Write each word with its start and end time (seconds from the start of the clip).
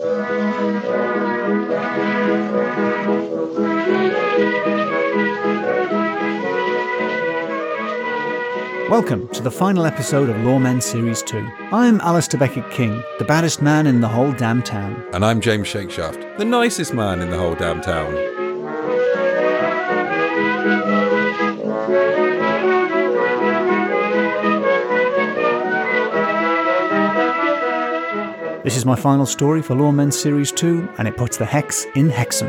Welcome 0.00 0.80
to 9.28 9.42
the 9.42 9.50
final 9.50 9.84
episode 9.84 10.30
of 10.30 10.36
Loremen 10.36 10.82
Series 10.82 11.22
2. 11.24 11.46
I'm 11.70 12.00
Alistair 12.00 12.40
Beckett 12.40 12.70
King, 12.70 13.02
the 13.18 13.26
baddest 13.26 13.60
man 13.60 13.86
in 13.86 14.00
the 14.00 14.08
whole 14.08 14.32
damn 14.32 14.62
town. 14.62 15.04
And 15.12 15.22
I'm 15.22 15.38
James 15.38 15.68
Shakeshaft, 15.68 16.38
the 16.38 16.46
nicest 16.46 16.94
man 16.94 17.20
in 17.20 17.28
the 17.28 17.36
whole 17.36 17.54
damn 17.54 17.82
town. 17.82 18.39
This 28.70 28.76
is 28.76 28.86
my 28.86 28.94
final 28.94 29.26
story 29.26 29.62
for 29.62 29.74
Loremen 29.74 30.12
Series 30.12 30.52
2, 30.52 30.94
and 30.98 31.08
it 31.08 31.16
puts 31.16 31.36
the 31.36 31.44
hex 31.44 31.86
in 31.96 32.08
Hexham. 32.08 32.46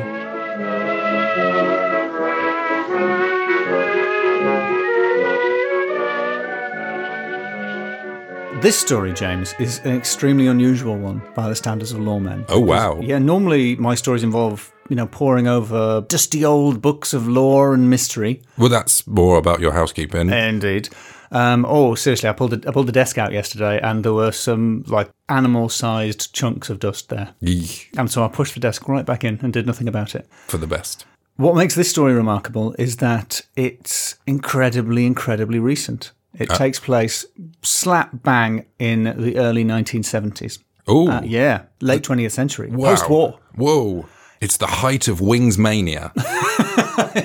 This 8.61 8.77
story, 8.79 9.13
James, 9.13 9.55
is 9.57 9.79
an 9.79 9.95
extremely 9.95 10.45
unusual 10.45 10.95
one 10.95 11.23
by 11.33 11.49
the 11.49 11.55
standards 11.55 11.91
of 11.91 11.97
Loremen. 11.97 12.45
Oh, 12.49 12.59
wow. 12.59 12.99
Yeah, 13.01 13.17
normally 13.17 13.75
my 13.77 13.95
stories 13.95 14.21
involve, 14.21 14.71
you 14.89 14.95
know, 14.95 15.07
poring 15.07 15.47
over 15.47 16.01
dusty 16.01 16.45
old 16.45 16.83
books 16.83 17.15
of 17.15 17.27
lore 17.27 17.73
and 17.73 17.89
mystery. 17.89 18.43
Well, 18.59 18.69
that's 18.69 19.07
more 19.07 19.39
about 19.39 19.59
your 19.59 19.71
housekeeping. 19.71 20.29
Indeed. 20.29 20.89
Um, 21.31 21.65
oh, 21.67 21.95
seriously, 21.95 22.27
I 22.29 22.33
pulled, 22.33 22.51
the, 22.51 22.67
I 22.67 22.71
pulled 22.71 22.87
the 22.87 22.91
desk 22.91 23.17
out 23.17 23.31
yesterday 23.31 23.79
and 23.81 24.03
there 24.03 24.13
were 24.13 24.31
some, 24.31 24.83
like, 24.87 25.09
animal 25.29 25.69
sized 25.69 26.33
chunks 26.33 26.69
of 26.69 26.79
dust 26.79 27.09
there. 27.09 27.33
Eek, 27.41 27.89
And 27.97 28.11
so 28.11 28.23
I 28.23 28.27
pushed 28.27 28.53
the 28.53 28.59
desk 28.59 28.87
right 28.89 29.05
back 29.05 29.23
in 29.23 29.39
and 29.41 29.53
did 29.53 29.65
nothing 29.65 29.87
about 29.87 30.13
it. 30.15 30.27
for 30.47 30.57
the 30.57 30.67
best. 30.67 31.05
What 31.37 31.55
makes 31.55 31.73
this 31.75 31.89
story 31.89 32.13
remarkable 32.13 32.75
is 32.77 32.97
that 32.97 33.41
it's 33.55 34.15
incredibly, 34.27 35.05
incredibly 35.05 35.57
recent. 35.59 36.11
It 36.37 36.49
takes 36.49 36.79
place 36.79 37.25
slap 37.61 38.09
bang 38.23 38.65
in 38.79 39.03
the 39.03 39.37
early 39.37 39.63
1970s. 39.65 40.59
Oh, 40.87 41.07
Uh, 41.09 41.21
yeah, 41.23 41.63
late 41.79 42.03
20th 42.03 42.31
century, 42.31 42.69
wow. 42.69 42.89
post 42.89 43.09
war. 43.09 43.39
Whoa. 43.55 44.05
It's 44.41 44.57
the 44.57 44.67
height 44.67 45.07
of 45.07 45.21
wings 45.21 45.57
mania. 45.57 46.11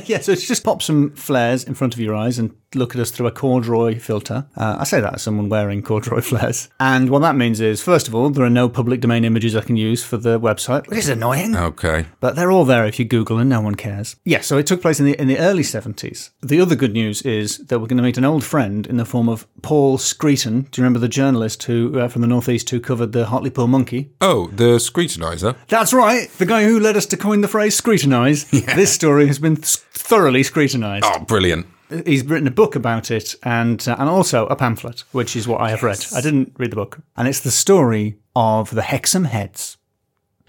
yeah, 0.04 0.20
so 0.20 0.32
it's 0.32 0.46
just 0.46 0.64
pop 0.64 0.82
some 0.82 1.12
flares 1.12 1.64
in 1.64 1.74
front 1.74 1.94
of 1.94 2.00
your 2.00 2.14
eyes 2.14 2.38
and 2.38 2.54
look 2.76 2.94
at 2.94 3.00
us 3.00 3.10
through 3.10 3.26
a 3.26 3.30
corduroy 3.32 3.98
filter. 3.98 4.46
Uh, 4.56 4.76
I 4.80 4.84
say 4.84 5.00
that 5.00 5.14
as 5.14 5.22
someone 5.22 5.48
wearing 5.48 5.82
corduroy 5.82 6.20
flares. 6.22 6.68
And 6.78 7.10
what 7.10 7.20
that 7.20 7.36
means 7.36 7.60
is, 7.60 7.82
first 7.82 8.08
of 8.08 8.14
all, 8.14 8.30
there 8.30 8.44
are 8.44 8.50
no 8.50 8.68
public 8.68 9.00
domain 9.00 9.24
images 9.24 9.56
I 9.56 9.62
can 9.62 9.76
use 9.76 10.04
for 10.04 10.16
the 10.16 10.38
website, 10.38 10.86
which 10.88 10.98
is 10.98 11.08
annoying. 11.08 11.56
Okay. 11.56 12.06
But 12.20 12.36
they're 12.36 12.50
all 12.50 12.64
there 12.64 12.86
if 12.86 12.98
you 12.98 13.04
Google 13.04 13.38
and 13.38 13.50
no 13.50 13.60
one 13.60 13.74
cares. 13.74 14.16
Yeah, 14.24 14.40
so 14.40 14.58
it 14.58 14.66
took 14.66 14.82
place 14.82 15.00
in 15.00 15.06
the 15.06 15.20
in 15.20 15.28
the 15.28 15.38
early 15.38 15.62
70s. 15.62 16.30
The 16.42 16.60
other 16.60 16.76
good 16.76 16.92
news 16.92 17.22
is 17.22 17.58
that 17.58 17.78
we're 17.78 17.86
going 17.86 17.96
to 17.96 18.02
meet 18.02 18.18
an 18.18 18.24
old 18.24 18.44
friend 18.44 18.86
in 18.86 18.96
the 18.96 19.04
form 19.04 19.28
of 19.28 19.46
Paul 19.62 19.98
Screeton. 19.98 20.70
Do 20.70 20.80
you 20.80 20.84
remember 20.84 20.98
the 20.98 21.08
journalist 21.08 21.62
who 21.64 21.98
uh, 21.98 22.08
from 22.08 22.22
the 22.22 22.28
Northeast 22.28 22.70
who 22.70 22.80
covered 22.80 23.12
the 23.12 23.26
Hartlepool 23.26 23.66
monkey? 23.66 24.10
Oh, 24.20 24.48
the 24.48 24.76
Screetonizer. 24.78 25.56
That's 25.68 25.92
right, 25.92 26.28
the 26.38 26.46
guy 26.46 26.64
who 26.64 26.78
led 26.78 26.96
us 26.96 27.06
to 27.06 27.16
coin 27.16 27.40
the 27.40 27.48
phrase 27.48 27.80
Screetonise. 27.80 28.46
This 28.76 28.92
story 28.92 29.26
has 29.26 29.38
been 29.38 29.56
thoroughly 29.56 30.42
scrutinised. 30.42 31.04
Oh, 31.06 31.20
brilliant. 31.20 31.66
He's 32.04 32.24
written 32.24 32.48
a 32.48 32.52
book 32.52 32.74
about 32.74 33.10
it 33.10 33.34
and 33.42 33.86
uh, 33.86 33.96
and 33.98 34.08
also 34.08 34.46
a 34.46 34.56
pamphlet, 34.56 35.04
which 35.12 35.36
is 35.36 35.46
what 35.46 35.60
I 35.60 35.70
have 35.70 35.82
read. 35.82 36.04
I 36.14 36.20
didn't 36.20 36.52
read 36.58 36.72
the 36.72 36.76
book, 36.76 36.98
and 37.16 37.28
it's 37.28 37.40
the 37.40 37.50
story 37.50 38.18
of 38.34 38.70
the 38.70 38.82
Hexham 38.82 39.24
Heads. 39.24 39.76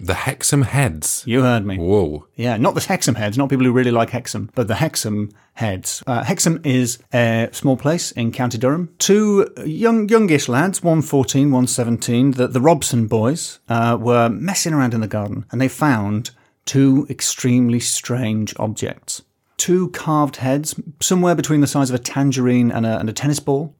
The 0.00 0.14
Hexham 0.14 0.62
heads. 0.62 1.24
You 1.26 1.42
heard 1.42 1.66
me. 1.66 1.76
Whoa. 1.76 2.28
Yeah, 2.36 2.56
not 2.56 2.76
the 2.76 2.80
Hexham 2.80 3.16
heads, 3.16 3.36
not 3.36 3.50
people 3.50 3.66
who 3.66 3.72
really 3.72 3.90
like 3.90 4.10
Hexham, 4.10 4.48
but 4.54 4.68
the 4.68 4.76
Hexham 4.76 5.32
heads. 5.54 6.04
Uh, 6.06 6.22
Hexham 6.22 6.60
is 6.64 6.98
a 7.12 7.48
small 7.50 7.76
place 7.76 8.12
in 8.12 8.30
County 8.30 8.58
Durham. 8.58 8.94
Two 8.98 9.48
young, 9.64 10.08
youngish 10.08 10.48
lads, 10.48 10.84
one 10.84 11.02
14, 11.02 11.50
one 11.50 11.66
17, 11.66 12.32
the, 12.32 12.46
the 12.46 12.60
Robson 12.60 13.08
boys, 13.08 13.58
uh, 13.68 13.98
were 14.00 14.28
messing 14.28 14.72
around 14.72 14.94
in 14.94 15.00
the 15.00 15.08
garden 15.08 15.46
and 15.50 15.60
they 15.60 15.66
found 15.68 16.30
two 16.64 17.04
extremely 17.10 17.80
strange 17.80 18.54
objects. 18.56 19.22
Two 19.58 19.90
carved 19.90 20.36
heads, 20.36 20.74
somewhere 21.00 21.34
between 21.34 21.60
the 21.60 21.66
size 21.66 21.90
of 21.90 21.96
a 21.96 22.02
tangerine 22.02 22.70
and 22.70 22.86
a, 22.86 22.98
and 22.98 23.10
a 23.10 23.12
tennis 23.12 23.40
ball. 23.40 23.74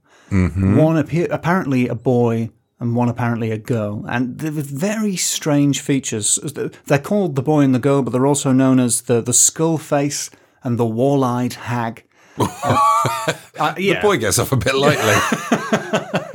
One 0.77 0.99
appear, 0.99 1.27
apparently 1.31 1.89
a 1.89 1.95
boy 1.95 2.51
and 2.81 2.95
one 2.95 3.09
apparently 3.09 3.51
a 3.51 3.59
girl. 3.59 4.05
And 4.09 4.39
they're 4.39 4.51
very 4.51 5.17
strange 5.17 5.81
features. 5.81 6.39
They're 6.87 6.99
called 6.99 7.35
the 7.35 7.43
boy 7.43 7.61
and 7.63 7.75
the 7.75 7.79
girl, 7.79 8.03
but 8.03 8.11
they're 8.13 8.27
also 8.27 8.53
known 8.53 8.79
as 8.79 9.03
the, 9.03 9.21
the 9.23 9.33
skull 9.33 9.79
face 9.79 10.31
and 10.63 10.79
the 10.79 10.87
wall 10.87 11.25
eyed 11.25 11.55
hag. 11.55 12.05
Uh, 12.65 13.33
uh, 13.59 13.75
yeah. 13.77 13.95
The 13.95 14.01
boy 14.01 14.17
gets 14.19 14.39
off 14.39 14.53
a 14.53 14.57
bit 14.57 14.77
lightly. 14.77 15.15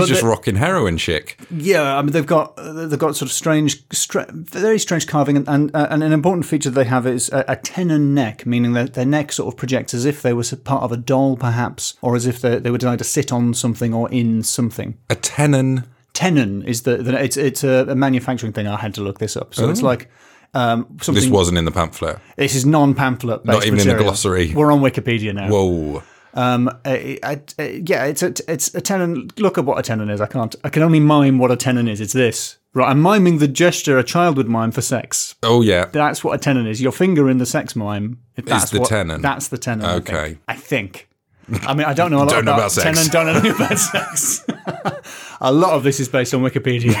He's 0.00 0.08
just 0.08 0.22
the- 0.22 0.28
rocking 0.28 0.56
heroin 0.56 0.96
chic. 0.96 1.38
Yeah, 1.50 1.96
I 1.96 2.02
mean 2.02 2.12
they've 2.12 2.26
got 2.26 2.56
they've 2.56 2.98
got 2.98 3.16
sort 3.16 3.30
of 3.30 3.32
strange, 3.32 3.82
stra- 3.92 4.30
very 4.30 4.78
strange 4.78 5.06
carving, 5.06 5.36
and, 5.36 5.48
and, 5.48 5.70
and 5.74 6.02
an 6.02 6.12
important 6.12 6.46
feature 6.46 6.70
they 6.70 6.84
have 6.84 7.06
is 7.06 7.28
a, 7.30 7.44
a 7.48 7.56
tenon 7.56 8.14
neck, 8.14 8.46
meaning 8.46 8.72
that 8.74 8.94
their 8.94 9.06
neck 9.06 9.32
sort 9.32 9.52
of 9.52 9.58
projects 9.58 9.94
as 9.94 10.04
if 10.04 10.22
they 10.22 10.32
were 10.32 10.44
part 10.64 10.82
of 10.82 10.92
a 10.92 10.96
doll, 10.96 11.36
perhaps, 11.36 11.94
or 12.02 12.16
as 12.16 12.26
if 12.26 12.40
they, 12.40 12.58
they 12.58 12.70
were 12.70 12.78
designed 12.78 12.98
to 12.98 13.04
sit 13.04 13.32
on 13.32 13.54
something 13.54 13.92
or 13.94 14.10
in 14.10 14.42
something. 14.42 14.96
A 15.10 15.14
tenon. 15.14 15.84
Tenon 16.12 16.62
is 16.62 16.82
the, 16.82 16.96
the 16.96 17.22
it's 17.22 17.36
it's 17.36 17.62
a, 17.62 17.94
manufacturing 17.94 18.52
thing. 18.52 18.66
I 18.66 18.76
had 18.76 18.94
to 18.94 19.02
look 19.02 19.18
this 19.18 19.36
up, 19.36 19.54
so 19.54 19.68
it's 19.68 19.82
like 19.82 20.10
um, 20.54 20.86
something. 21.02 21.22
This 21.22 21.30
wasn't 21.30 21.58
in 21.58 21.66
the 21.66 21.70
pamphlet. 21.70 22.18
This 22.36 22.54
is 22.54 22.64
non-pamphlet. 22.64 23.44
Not 23.44 23.66
even 23.66 23.78
in 23.80 23.88
the 23.88 24.02
glossary. 24.02 24.54
We're 24.54 24.72
on 24.72 24.80
Wikipedia 24.80 25.34
now. 25.34 25.50
Whoa. 25.50 26.02
Um, 26.36 26.68
I, 26.84 27.18
I, 27.22 27.40
I- 27.58 27.82
yeah, 27.84 28.04
it's 28.04 28.22
a 28.22 28.32
it's 28.46 28.72
a 28.74 28.80
tenon. 28.80 29.30
Look 29.38 29.58
at 29.58 29.64
what 29.64 29.78
a 29.78 29.82
tenon 29.82 30.10
is. 30.10 30.20
I 30.20 30.26
can't. 30.26 30.54
I 30.62 30.68
can 30.68 30.82
only 30.82 31.00
mime 31.00 31.38
what 31.38 31.50
a 31.50 31.56
tenon 31.56 31.88
is. 31.88 32.00
It's 32.00 32.12
this. 32.12 32.58
Right, 32.74 32.90
I'm 32.90 33.00
miming 33.00 33.38
the 33.38 33.48
gesture 33.48 33.96
a 33.98 34.04
child 34.04 34.36
would 34.36 34.48
mime 34.48 34.70
for 34.70 34.82
sex. 34.82 35.34
Oh, 35.42 35.62
yeah. 35.62 35.86
That's 35.86 36.22
what 36.22 36.34
a 36.34 36.38
tenon 36.38 36.66
is. 36.66 36.82
Your 36.82 36.92
finger 36.92 37.30
in 37.30 37.38
the 37.38 37.46
sex 37.46 37.74
mime. 37.74 38.20
That's 38.36 38.68
the 38.70 38.80
what, 38.80 38.90
tenon. 38.90 39.22
That's 39.22 39.48
the 39.48 39.56
tenon. 39.56 39.86
I 39.86 39.94
think. 39.94 40.08
Okay. 40.10 40.38
I 40.46 40.54
think. 40.56 41.08
I 41.62 41.72
mean, 41.72 41.86
I 41.86 41.94
don't 41.94 42.10
know 42.10 42.18
a 42.18 42.18
lot 42.26 42.28
Don't 42.28 42.44
know 42.44 42.52
about, 42.52 42.76
about 42.76 42.82
sex. 42.94 43.08
tenon. 43.08 43.10
Don't 43.32 43.42
know 43.44 43.50
about 43.54 43.78
sex. 43.78 44.44
a 45.40 45.52
lot 45.52 45.72
of 45.72 45.82
this 45.82 46.00
is 46.00 46.08
based 46.08 46.34
on 46.34 46.42
Wikipedia. 46.42 46.94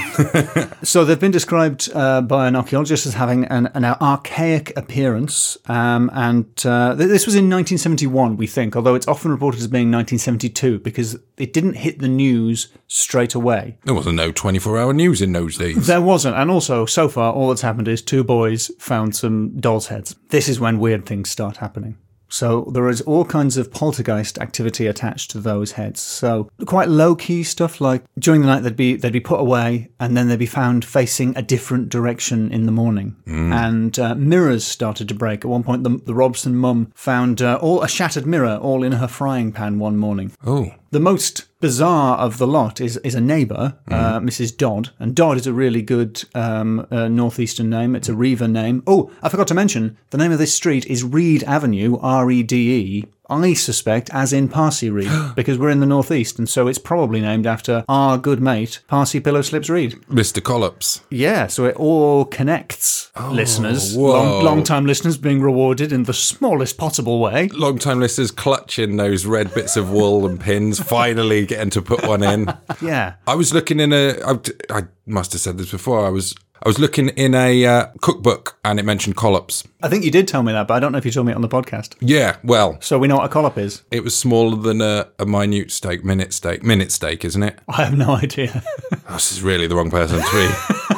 so 0.84 1.04
they've 1.04 1.20
been 1.20 1.30
described 1.30 1.90
uh, 1.94 2.20
by 2.20 2.46
an 2.46 2.56
archaeologist 2.56 3.06
as 3.06 3.14
having 3.14 3.44
an, 3.46 3.66
an 3.74 3.84
archaic 3.84 4.76
appearance, 4.76 5.56
um, 5.66 6.10
and 6.14 6.46
uh, 6.64 6.94
th- 6.96 7.08
this 7.08 7.26
was 7.26 7.34
in 7.34 7.44
1971, 7.44 8.36
we 8.36 8.46
think, 8.46 8.76
although 8.76 8.94
it's 8.94 9.08
often 9.08 9.30
reported 9.30 9.60
as 9.60 9.66
being 9.66 9.90
1972 9.90 10.78
because 10.80 11.18
it 11.36 11.52
didn't 11.52 11.74
hit 11.74 11.98
the 11.98 12.08
news 12.08 12.68
straight 12.86 13.34
away. 13.34 13.78
There 13.84 13.94
wasn't 13.94 14.16
no 14.16 14.32
24 14.32 14.78
hour 14.78 14.92
news 14.92 15.22
in 15.22 15.32
those 15.32 15.56
days. 15.56 15.86
There 15.86 16.00
wasn't, 16.00 16.36
and 16.36 16.50
also 16.50 16.86
so 16.86 17.08
far 17.08 17.32
all 17.32 17.48
that's 17.48 17.62
happened 17.62 17.88
is 17.88 18.02
two 18.02 18.24
boys 18.24 18.70
found 18.78 19.16
some 19.16 19.58
dolls' 19.60 19.88
heads. 19.88 20.16
This 20.28 20.48
is 20.48 20.60
when 20.60 20.78
weird 20.78 21.06
things 21.06 21.30
start 21.30 21.58
happening. 21.58 21.96
So 22.28 22.70
there 22.72 22.88
is 22.88 23.00
all 23.02 23.24
kinds 23.24 23.56
of 23.56 23.70
poltergeist 23.70 24.38
activity 24.38 24.86
attached 24.86 25.30
to 25.32 25.38
those 25.38 25.72
heads. 25.72 26.00
So 26.00 26.50
quite 26.66 26.88
low 26.88 27.14
key 27.14 27.42
stuff 27.42 27.80
like 27.80 28.04
during 28.18 28.40
the 28.40 28.46
night 28.46 28.60
they'd 28.60 28.76
be 28.76 28.96
they'd 28.96 29.12
be 29.12 29.20
put 29.20 29.40
away 29.40 29.90
and 30.00 30.16
then 30.16 30.28
they'd 30.28 30.38
be 30.38 30.46
found 30.46 30.84
facing 30.84 31.36
a 31.36 31.42
different 31.42 31.88
direction 31.88 32.52
in 32.52 32.66
the 32.66 32.72
morning. 32.72 33.16
And 33.52 33.98
uh, 33.98 34.14
mirrors 34.14 34.64
started 34.66 35.08
to 35.08 35.14
break. 35.14 35.44
At 35.44 35.50
one 35.50 35.62
point, 35.62 35.84
the, 35.84 36.00
the 36.04 36.14
Robson 36.14 36.56
mum 36.56 36.92
found 36.94 37.42
uh, 37.42 37.58
all 37.60 37.82
a 37.82 37.88
shattered 37.88 38.26
mirror 38.26 38.56
all 38.56 38.82
in 38.82 38.92
her 38.92 39.08
frying 39.08 39.52
pan 39.52 39.78
one 39.78 39.96
morning. 39.96 40.32
Oh. 40.44 40.72
The 40.90 41.00
most 41.00 41.46
bizarre 41.66 42.16
of 42.18 42.38
the 42.38 42.46
lot 42.46 42.80
is 42.80 42.96
is 42.98 43.16
a 43.16 43.20
neighbour, 43.20 43.76
uh, 43.90 44.20
Mrs. 44.20 44.56
Dodd, 44.56 44.90
and 45.00 45.16
Dodd 45.16 45.36
is 45.36 45.48
a 45.48 45.52
really 45.52 45.82
good 45.82 46.22
um, 46.32 46.86
uh, 46.92 47.08
northeastern 47.08 47.68
name. 47.68 47.96
It's 47.96 48.08
a 48.08 48.14
Reiver 48.14 48.46
name. 48.46 48.84
Oh, 48.86 49.10
I 49.20 49.28
forgot 49.28 49.48
to 49.48 49.54
mention 49.54 49.98
the 50.10 50.18
name 50.18 50.30
of 50.30 50.38
this 50.38 50.54
street 50.54 50.86
is 50.86 51.02
Reed 51.02 51.42
Avenue, 51.42 51.98
R 52.00 52.30
E 52.30 52.44
D 52.44 52.72
E. 52.72 53.04
I 53.28 53.54
suspect, 53.54 54.10
as 54.12 54.32
in 54.32 54.48
Parcy 54.48 54.90
Reed, 54.90 55.10
because 55.36 55.58
we're 55.58 55.70
in 55.70 55.80
the 55.80 55.86
northeast, 55.86 56.38
and 56.38 56.48
so 56.48 56.68
it's 56.68 56.78
probably 56.78 57.20
named 57.20 57.46
after 57.46 57.84
our 57.88 58.18
good 58.18 58.40
mate 58.40 58.80
Parcy 58.88 59.20
Pillow 59.20 59.42
Slips 59.42 59.68
Reed. 59.68 59.92
Mr. 60.08 60.42
Collops. 60.42 61.02
Yeah, 61.10 61.46
so 61.46 61.64
it 61.64 61.76
all 61.76 62.24
connects, 62.24 63.10
oh, 63.16 63.30
listeners, 63.32 63.96
long, 63.96 64.26
whoa. 64.26 64.42
long-time 64.42 64.86
listeners 64.86 65.16
being 65.16 65.40
rewarded 65.40 65.92
in 65.92 66.04
the 66.04 66.14
smallest 66.14 66.78
possible 66.78 67.20
way. 67.20 67.48
Long 67.48 67.78
time 67.78 68.00
listeners 68.00 68.30
clutching 68.30 68.96
those 68.96 69.26
red 69.26 69.52
bits 69.54 69.76
of 69.76 69.90
wool 69.90 70.26
and 70.26 70.40
pins, 70.40 70.78
finally 70.82 71.46
getting 71.46 71.70
to 71.70 71.82
put 71.82 72.06
one 72.06 72.22
in. 72.22 72.52
Yeah, 72.80 73.14
I 73.26 73.34
was 73.34 73.52
looking 73.52 73.80
in 73.80 73.92
a. 73.92 74.20
I, 74.24 74.38
I 74.70 74.82
must 75.06 75.32
have 75.32 75.40
said 75.40 75.58
this 75.58 75.70
before. 75.70 76.04
I 76.06 76.10
was. 76.10 76.34
I 76.64 76.68
was 76.68 76.78
looking 76.78 77.08
in 77.10 77.34
a 77.34 77.64
uh, 77.66 77.86
cookbook 78.00 78.58
and 78.64 78.78
it 78.80 78.84
mentioned 78.84 79.16
collops. 79.16 79.62
I 79.82 79.88
think 79.88 80.04
you 80.04 80.10
did 80.10 80.26
tell 80.26 80.42
me 80.42 80.52
that, 80.52 80.66
but 80.66 80.74
I 80.74 80.80
don't 80.80 80.90
know 80.92 80.98
if 80.98 81.04
you 81.04 81.10
told 81.12 81.26
me 81.26 81.32
it 81.32 81.36
on 81.36 81.42
the 81.42 81.48
podcast. 81.48 81.94
Yeah, 82.00 82.36
well, 82.42 82.78
So 82.80 82.98
we 82.98 83.08
know 83.08 83.16
what 83.18 83.30
a 83.30 83.34
collop 83.34 83.58
is. 83.58 83.82
it 83.90 84.02
was 84.02 84.16
smaller 84.16 84.56
than 84.56 84.80
a, 84.80 85.08
a 85.18 85.26
minute 85.26 85.70
steak, 85.70 86.04
minute 86.04 86.32
steak, 86.32 86.62
minute 86.64 86.90
steak, 86.90 87.24
isn't 87.24 87.42
it? 87.42 87.58
I 87.68 87.84
have 87.84 87.96
no 87.96 88.10
idea. 88.16 88.62
Oh, 89.08 89.12
this 89.14 89.30
is 89.30 89.40
really 89.40 89.68
the 89.68 89.76
wrong 89.76 89.88
person 89.90 90.18
to 90.20 90.32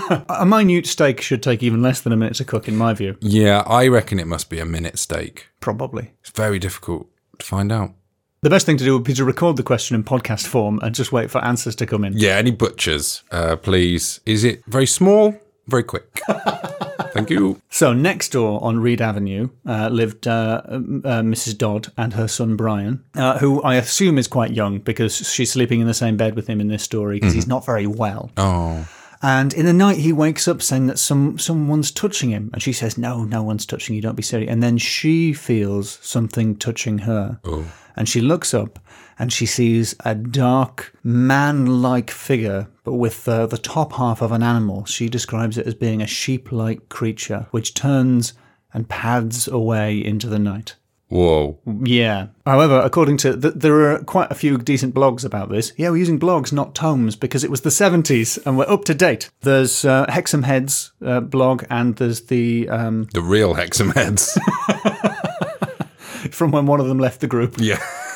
be. 0.09 0.25
A 0.31 0.47
minute 0.47 0.87
steak 0.87 1.21
should 1.21 1.43
take 1.43 1.63
even 1.63 1.83
less 1.83 2.01
than 2.01 2.11
a 2.13 2.17
minute 2.17 2.37
to 2.37 2.45
cook, 2.45 2.67
in 2.69 2.75
my 2.77 2.95
view. 2.95 3.19
Yeah, 3.21 3.63
I 3.67 3.87
reckon 3.89 4.19
it 4.19 4.27
must 4.27 4.49
be 4.49 4.59
a 4.61 4.65
minute 4.65 4.99
steak. 4.99 5.49
Probably. 5.61 6.13
It's 6.23 6.31
very 6.31 6.59
difficult 6.59 7.07
to 7.39 7.45
find 7.45 7.71
out. 7.71 7.93
The 8.41 8.49
best 8.49 8.65
thing 8.65 8.79
to 8.79 8.85
do 8.85 8.95
would 8.95 9.05
be 9.05 9.13
to 9.15 9.25
record 9.27 9.57
the 9.59 9.63
question 9.63 9.95
in 9.95 10.05
podcast 10.05 10.47
form 10.47 10.81
and 10.83 10.95
just 10.95 11.13
wait 11.13 11.31
for 11.31 11.45
answers 11.45 11.77
to 11.77 11.87
come 11.87 12.03
in. 12.03 12.15
Yeah, 12.17 12.37
any 12.37 12.51
butchers, 12.51 13.23
uh, 13.31 13.57
please. 13.57 14.21
Is 14.25 14.43
it 14.43 14.63
very 14.67 14.87
small? 14.87 15.35
Very 15.69 15.85
quick. 15.85 16.21
Thank 17.13 17.31
you. 17.31 17.61
So 17.71 17.93
next 17.93 18.33
door 18.33 18.63
on 18.63 18.81
Reed 18.81 19.01
Avenue 19.01 19.49
uh, 19.67 19.89
lived 19.89 20.27
uh, 20.29 20.63
uh, 20.65 20.79
Mrs. 21.23 21.57
Dodd 21.57 21.89
and 21.97 22.13
her 22.15 22.29
son 22.29 22.57
Brian, 22.57 23.05
uh, 23.15 23.39
who 23.39 23.63
I 23.63 23.77
assume 23.77 24.19
is 24.19 24.29
quite 24.29 24.53
young 24.53 24.79
because 24.79 25.17
she's 25.17 25.51
sleeping 25.51 25.81
in 25.81 25.87
the 25.87 25.95
same 25.95 26.17
bed 26.17 26.37
with 26.37 26.47
him 26.47 26.61
in 26.61 26.69
this 26.69 26.83
story 26.83 27.19
because 27.19 27.35
he's 27.35 27.47
not 27.47 27.65
very 27.65 27.87
well. 27.87 28.31
Oh, 28.37 28.87
And 29.23 29.53
in 29.55 29.67
the 29.67 29.73
night, 29.73 29.97
he 29.99 30.13
wakes 30.13 30.47
up 30.47 30.63
saying 30.63 30.87
that 30.87 30.99
some 30.99 31.39
someone's 31.39 31.91
touching 31.91 32.31
him, 32.31 32.51
and 32.53 32.63
she 32.63 32.73
says, 32.73 32.97
"No, 32.97 33.25
no 33.25 33.43
one's 33.43 33.67
touching 33.67 33.97
you. 33.97 34.03
Don't 34.03 34.15
be 34.15 34.23
silly." 34.23 34.47
And 34.47 34.63
then 34.63 34.79
she 34.79 35.33
feels 35.33 35.99
something 36.03 36.57
touching 36.57 36.99
her, 36.99 37.41
and 37.97 38.09
she 38.09 38.21
looks 38.21 38.55
up, 38.55 38.79
and 39.19 39.33
she 39.33 39.45
sees 39.47 39.97
a 40.05 40.15
dark 40.15 40.93
man-like 41.03 42.11
figure, 42.13 42.69
but 42.89 42.95
with 42.95 43.29
uh, 43.29 43.45
the 43.45 43.59
top 43.59 43.93
half 43.93 44.23
of 44.23 44.33
an 44.33 44.43
animal. 44.43 44.87
She 44.87 45.11
describes 45.11 45.59
it 45.59 45.67
as 45.67 45.75
being 45.75 46.01
a 46.01 46.07
sheep-like 46.07 46.89
creature, 46.89 47.47
which 47.51 47.75
turns 47.75 48.33
and 48.73 48.89
pads 48.89 49.47
away 49.47 50.03
into 50.03 50.27
the 50.27 50.39
night. 50.39 50.77
whoa. 51.09 51.59
Yeah. 51.85 52.29
However, 52.47 52.81
according 52.81 53.19
to 53.19 53.37
th- 53.39 53.53
there 53.57 53.93
are 53.93 54.03
quite 54.05 54.31
a 54.31 54.35
few 54.35 54.57
decent 54.57 54.95
blogs 54.95 55.23
about 55.23 55.51
this. 55.51 55.75
Yeah, 55.77 55.91
we're 55.91 55.99
using 55.99 56.19
blogs, 56.19 56.51
not 56.51 56.75
tomes, 56.75 57.15
because 57.15 57.45
it 57.45 57.51
was 57.51 57.61
the 57.61 57.71
seventies 57.71 58.39
and 58.47 58.57
we're 58.57 58.71
up 58.71 58.87
to 58.87 58.95
date. 58.95 59.29
There's 59.43 59.85
uh, 59.85 60.07
Hexham 60.09 60.45
Heads 60.45 60.93
uh, 61.05 61.21
blog, 61.21 61.65
and 61.69 61.95
there's 61.97 62.23
the 62.23 62.71
um, 62.71 63.07
The 63.13 63.21
real 63.21 63.53
Hexham 63.53 63.91
heads. 63.91 64.39
from 66.31 66.53
when 66.53 66.65
one 66.65 66.81
of 66.81 66.89
them 66.89 66.99
left 66.99 67.21
the 67.21 67.27
group, 67.27 67.57
yeah. 67.59 67.83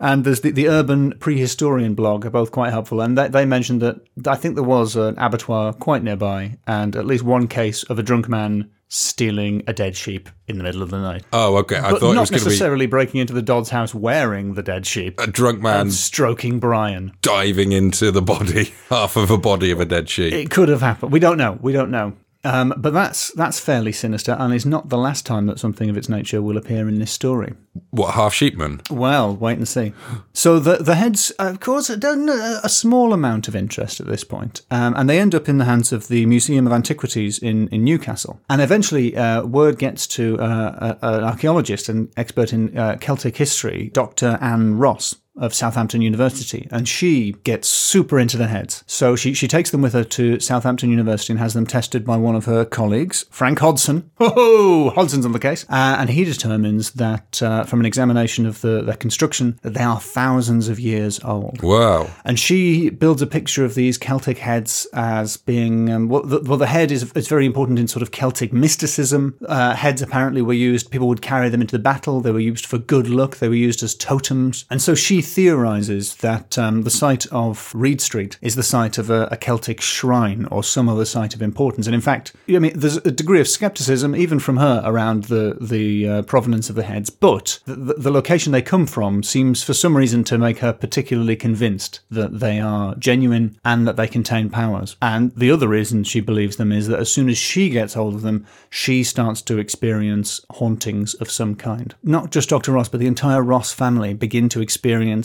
and 0.00 0.24
there's 0.24 0.40
the, 0.40 0.50
the 0.50 0.68
Urban 0.68 1.12
Prehistorian 1.18 1.94
blog. 1.94 2.24
Are 2.26 2.30
both 2.30 2.50
quite 2.50 2.70
helpful, 2.70 3.00
and 3.00 3.16
they, 3.16 3.28
they 3.28 3.44
mentioned 3.44 3.82
that 3.82 3.96
I 4.26 4.36
think 4.36 4.54
there 4.54 4.64
was 4.64 4.96
an 4.96 5.16
abattoir 5.18 5.72
quite 5.72 6.02
nearby, 6.02 6.58
and 6.66 6.96
at 6.96 7.06
least 7.06 7.24
one 7.24 7.48
case 7.48 7.82
of 7.84 7.98
a 7.98 8.02
drunk 8.02 8.28
man 8.28 8.70
stealing 8.88 9.64
a 9.66 9.72
dead 9.72 9.96
sheep 9.96 10.28
in 10.46 10.58
the 10.58 10.64
middle 10.64 10.80
of 10.80 10.90
the 10.90 11.00
night. 11.00 11.24
Oh, 11.32 11.56
okay. 11.58 11.76
I 11.76 11.90
But 11.90 12.00
thought 12.00 12.12
it 12.12 12.14
not 12.14 12.20
was 12.20 12.30
going 12.30 12.40
be 12.40 12.44
necessarily 12.46 12.86
breaking 12.86 13.20
into 13.20 13.32
the 13.32 13.42
Dodd's 13.42 13.70
house 13.70 13.92
wearing 13.92 14.54
the 14.54 14.62
dead 14.62 14.86
sheep. 14.86 15.20
a 15.20 15.26
drunk 15.26 15.60
man 15.60 15.90
stroking 15.90 16.60
Brian. 16.60 17.12
diving 17.20 17.72
into 17.72 18.12
the 18.12 18.22
body, 18.22 18.72
half 18.88 19.16
of 19.16 19.30
a 19.32 19.38
body 19.38 19.72
of 19.72 19.80
a 19.80 19.84
dead 19.84 20.08
sheep. 20.08 20.32
It 20.32 20.50
could 20.50 20.68
have 20.68 20.82
happened. 20.82 21.10
We 21.12 21.18
don't 21.18 21.36
know. 21.36 21.58
We 21.60 21.72
don't 21.72 21.90
know. 21.90 22.12
Um, 22.46 22.72
but 22.76 22.92
that's 22.92 23.32
that's 23.32 23.58
fairly 23.58 23.90
sinister, 23.90 24.36
and 24.38 24.54
is 24.54 24.64
not 24.64 24.88
the 24.88 24.96
last 24.96 25.26
time 25.26 25.46
that 25.46 25.58
something 25.58 25.90
of 25.90 25.96
its 25.96 26.08
nature 26.08 26.40
will 26.40 26.56
appear 26.56 26.88
in 26.88 27.00
this 27.00 27.10
story. 27.10 27.54
what, 27.90 28.14
half 28.14 28.32
sheepman? 28.32 28.88
Well, 28.88 29.34
wait 29.34 29.58
and 29.58 29.66
see. 29.66 29.92
So 30.32 30.60
the 30.60 30.76
the 30.76 30.94
heads, 30.94 31.30
of 31.32 31.58
course, 31.58 31.88
done 31.88 32.28
a, 32.28 32.60
a 32.62 32.68
small 32.68 33.12
amount 33.12 33.48
of 33.48 33.56
interest 33.56 33.98
at 33.98 34.06
this 34.06 34.22
point, 34.22 34.62
um, 34.70 34.94
and 34.96 35.10
they 35.10 35.18
end 35.18 35.34
up 35.34 35.48
in 35.48 35.58
the 35.58 35.64
hands 35.64 35.92
of 35.92 36.06
the 36.06 36.24
Museum 36.26 36.68
of 36.68 36.72
Antiquities 36.72 37.40
in, 37.40 37.66
in 37.68 37.82
Newcastle. 37.82 38.40
And 38.48 38.62
eventually, 38.62 39.16
uh, 39.16 39.44
word 39.44 39.78
gets 39.78 40.06
to 40.08 40.38
uh, 40.38 40.96
a, 41.02 41.08
an 41.08 41.24
archaeologist 41.24 41.88
and 41.88 42.12
expert 42.16 42.52
in 42.52 42.78
uh, 42.78 42.96
Celtic 43.00 43.36
history, 43.36 43.90
Dr. 43.92 44.38
Anne 44.40 44.78
Ross 44.78 45.16
of 45.36 45.54
Southampton 45.54 46.00
University, 46.00 46.68
and 46.70 46.88
she 46.88 47.32
gets 47.44 47.68
super 47.68 48.18
into 48.18 48.36
the 48.36 48.46
heads. 48.46 48.84
So 48.86 49.16
she, 49.16 49.34
she 49.34 49.48
takes 49.48 49.70
them 49.70 49.82
with 49.82 49.92
her 49.92 50.04
to 50.04 50.40
Southampton 50.40 50.90
University 50.90 51.32
and 51.32 51.40
has 51.40 51.54
them 51.54 51.66
tested 51.66 52.04
by 52.04 52.16
one 52.16 52.34
of 52.34 52.46
her 52.46 52.64
colleagues, 52.64 53.26
Frank 53.30 53.58
Hodson. 53.58 54.10
Ho 54.18 54.90
Hodson's 54.90 55.26
on 55.26 55.32
the 55.32 55.38
case, 55.38 55.64
uh, 55.68 55.96
and 55.98 56.10
he 56.10 56.24
determines 56.24 56.92
that 56.92 57.42
uh, 57.42 57.64
from 57.64 57.80
an 57.80 57.86
examination 57.86 58.46
of 58.46 58.60
the 58.60 58.82
their 58.82 58.96
construction 58.96 59.58
that 59.62 59.74
they 59.74 59.82
are 59.82 60.00
thousands 60.00 60.68
of 60.68 60.80
years 60.80 61.22
old. 61.24 61.62
Wow. 61.62 62.08
And 62.24 62.38
she 62.38 62.90
builds 62.90 63.22
a 63.22 63.26
picture 63.26 63.64
of 63.64 63.74
these 63.74 63.98
Celtic 63.98 64.38
heads 64.38 64.86
as 64.92 65.36
being 65.36 65.90
um, 65.90 66.08
well, 66.08 66.22
the, 66.22 66.40
well, 66.40 66.58
the 66.58 66.66
head 66.66 66.90
is, 66.90 67.12
is 67.12 67.28
very 67.28 67.46
important 67.46 67.78
in 67.78 67.88
sort 67.88 68.02
of 68.02 68.10
Celtic 68.10 68.52
mysticism. 68.52 69.36
Uh, 69.46 69.74
heads 69.74 70.02
apparently 70.02 70.42
were 70.42 70.52
used; 70.52 70.90
people 70.90 71.08
would 71.08 71.22
carry 71.22 71.48
them 71.48 71.60
into 71.60 71.76
the 71.76 71.82
battle. 71.82 72.20
They 72.20 72.32
were 72.32 72.40
used 72.40 72.66
for 72.66 72.78
good 72.78 73.08
luck. 73.08 73.36
They 73.36 73.48
were 73.48 73.54
used 73.54 73.82
as 73.82 73.94
totems. 73.94 74.64
And 74.70 74.80
so 74.80 74.94
she 74.94 75.20
theorizes 75.26 76.16
that 76.16 76.56
um, 76.56 76.82
the 76.82 76.90
site 76.90 77.26
of 77.26 77.72
Reed 77.74 78.00
Street 78.00 78.38
is 78.40 78.54
the 78.54 78.62
site 78.62 78.98
of 78.98 79.10
a, 79.10 79.28
a 79.30 79.36
Celtic 79.36 79.80
shrine 79.80 80.46
or 80.46 80.64
some 80.64 80.88
other 80.88 81.04
site 81.04 81.34
of 81.34 81.42
importance. 81.42 81.86
And 81.86 81.94
in 81.94 82.00
fact, 82.00 82.32
I 82.48 82.58
mean, 82.58 82.72
there's 82.74 82.96
a 82.98 83.10
degree 83.10 83.40
of 83.40 83.48
skepticism 83.48 84.14
even 84.16 84.38
from 84.38 84.56
her 84.56 84.82
around 84.84 85.24
the 85.24 85.56
the 85.60 86.08
uh, 86.08 86.22
provenance 86.22 86.70
of 86.70 86.76
the 86.76 86.82
heads, 86.82 87.10
but 87.10 87.60
the, 87.66 87.74
the, 87.74 87.94
the 87.94 88.10
location 88.10 88.52
they 88.52 88.62
come 88.62 88.86
from 88.86 89.22
seems 89.22 89.62
for 89.62 89.74
some 89.74 89.96
reason 89.96 90.24
to 90.24 90.38
make 90.38 90.58
her 90.58 90.72
particularly 90.72 91.36
convinced 91.36 92.00
that 92.10 92.40
they 92.40 92.60
are 92.60 92.94
genuine 92.96 93.58
and 93.64 93.86
that 93.86 93.96
they 93.96 94.08
contain 94.08 94.48
powers. 94.50 94.96
And 95.02 95.32
the 95.36 95.50
other 95.50 95.68
reason 95.68 96.04
she 96.04 96.20
believes 96.20 96.56
them 96.56 96.72
is 96.72 96.88
that 96.88 97.00
as 97.00 97.12
soon 97.12 97.28
as 97.28 97.38
she 97.38 97.70
gets 97.70 97.94
hold 97.94 98.14
of 98.14 98.22
them, 98.22 98.46
she 98.70 99.02
starts 99.02 99.42
to 99.42 99.58
experience 99.58 100.40
hauntings 100.50 101.14
of 101.14 101.30
some 101.30 101.54
kind. 101.54 101.94
Not 102.02 102.30
just 102.30 102.48
Dr. 102.48 102.72
Ross, 102.72 102.88
but 102.88 103.00
the 103.00 103.06
entire 103.06 103.42
Ross 103.42 103.72
family 103.72 104.14
begin 104.14 104.48
to 104.50 104.60
experience. 104.60 105.15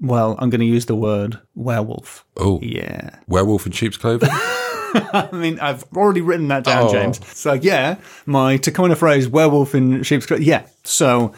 Well, 0.00 0.36
I'm 0.38 0.48
going 0.50 0.60
to 0.60 0.66
use 0.66 0.86
the 0.86 0.94
word 0.94 1.40
werewolf. 1.54 2.24
Oh, 2.36 2.60
Yeah. 2.62 3.10
werewolf 3.26 3.66
in 3.66 3.72
sheep's 3.72 3.96
clothing? 3.96 4.30
I 4.32 5.28
mean, 5.32 5.58
I've 5.60 5.84
already 5.96 6.20
written 6.20 6.48
that 6.48 6.64
down, 6.64 6.84
Oh. 6.84 6.92
James. 6.92 7.20
So 7.36 7.52
yeah, 7.52 7.96
my 8.24 8.56
to 8.58 8.70
coin 8.72 8.90
a 8.90 8.96
phrase, 8.96 9.28
werewolf 9.28 9.74
in 9.74 10.02
sheep's 10.02 10.24
clothing. 10.26 10.46
Yeah. 10.46 10.66
So 10.84 11.32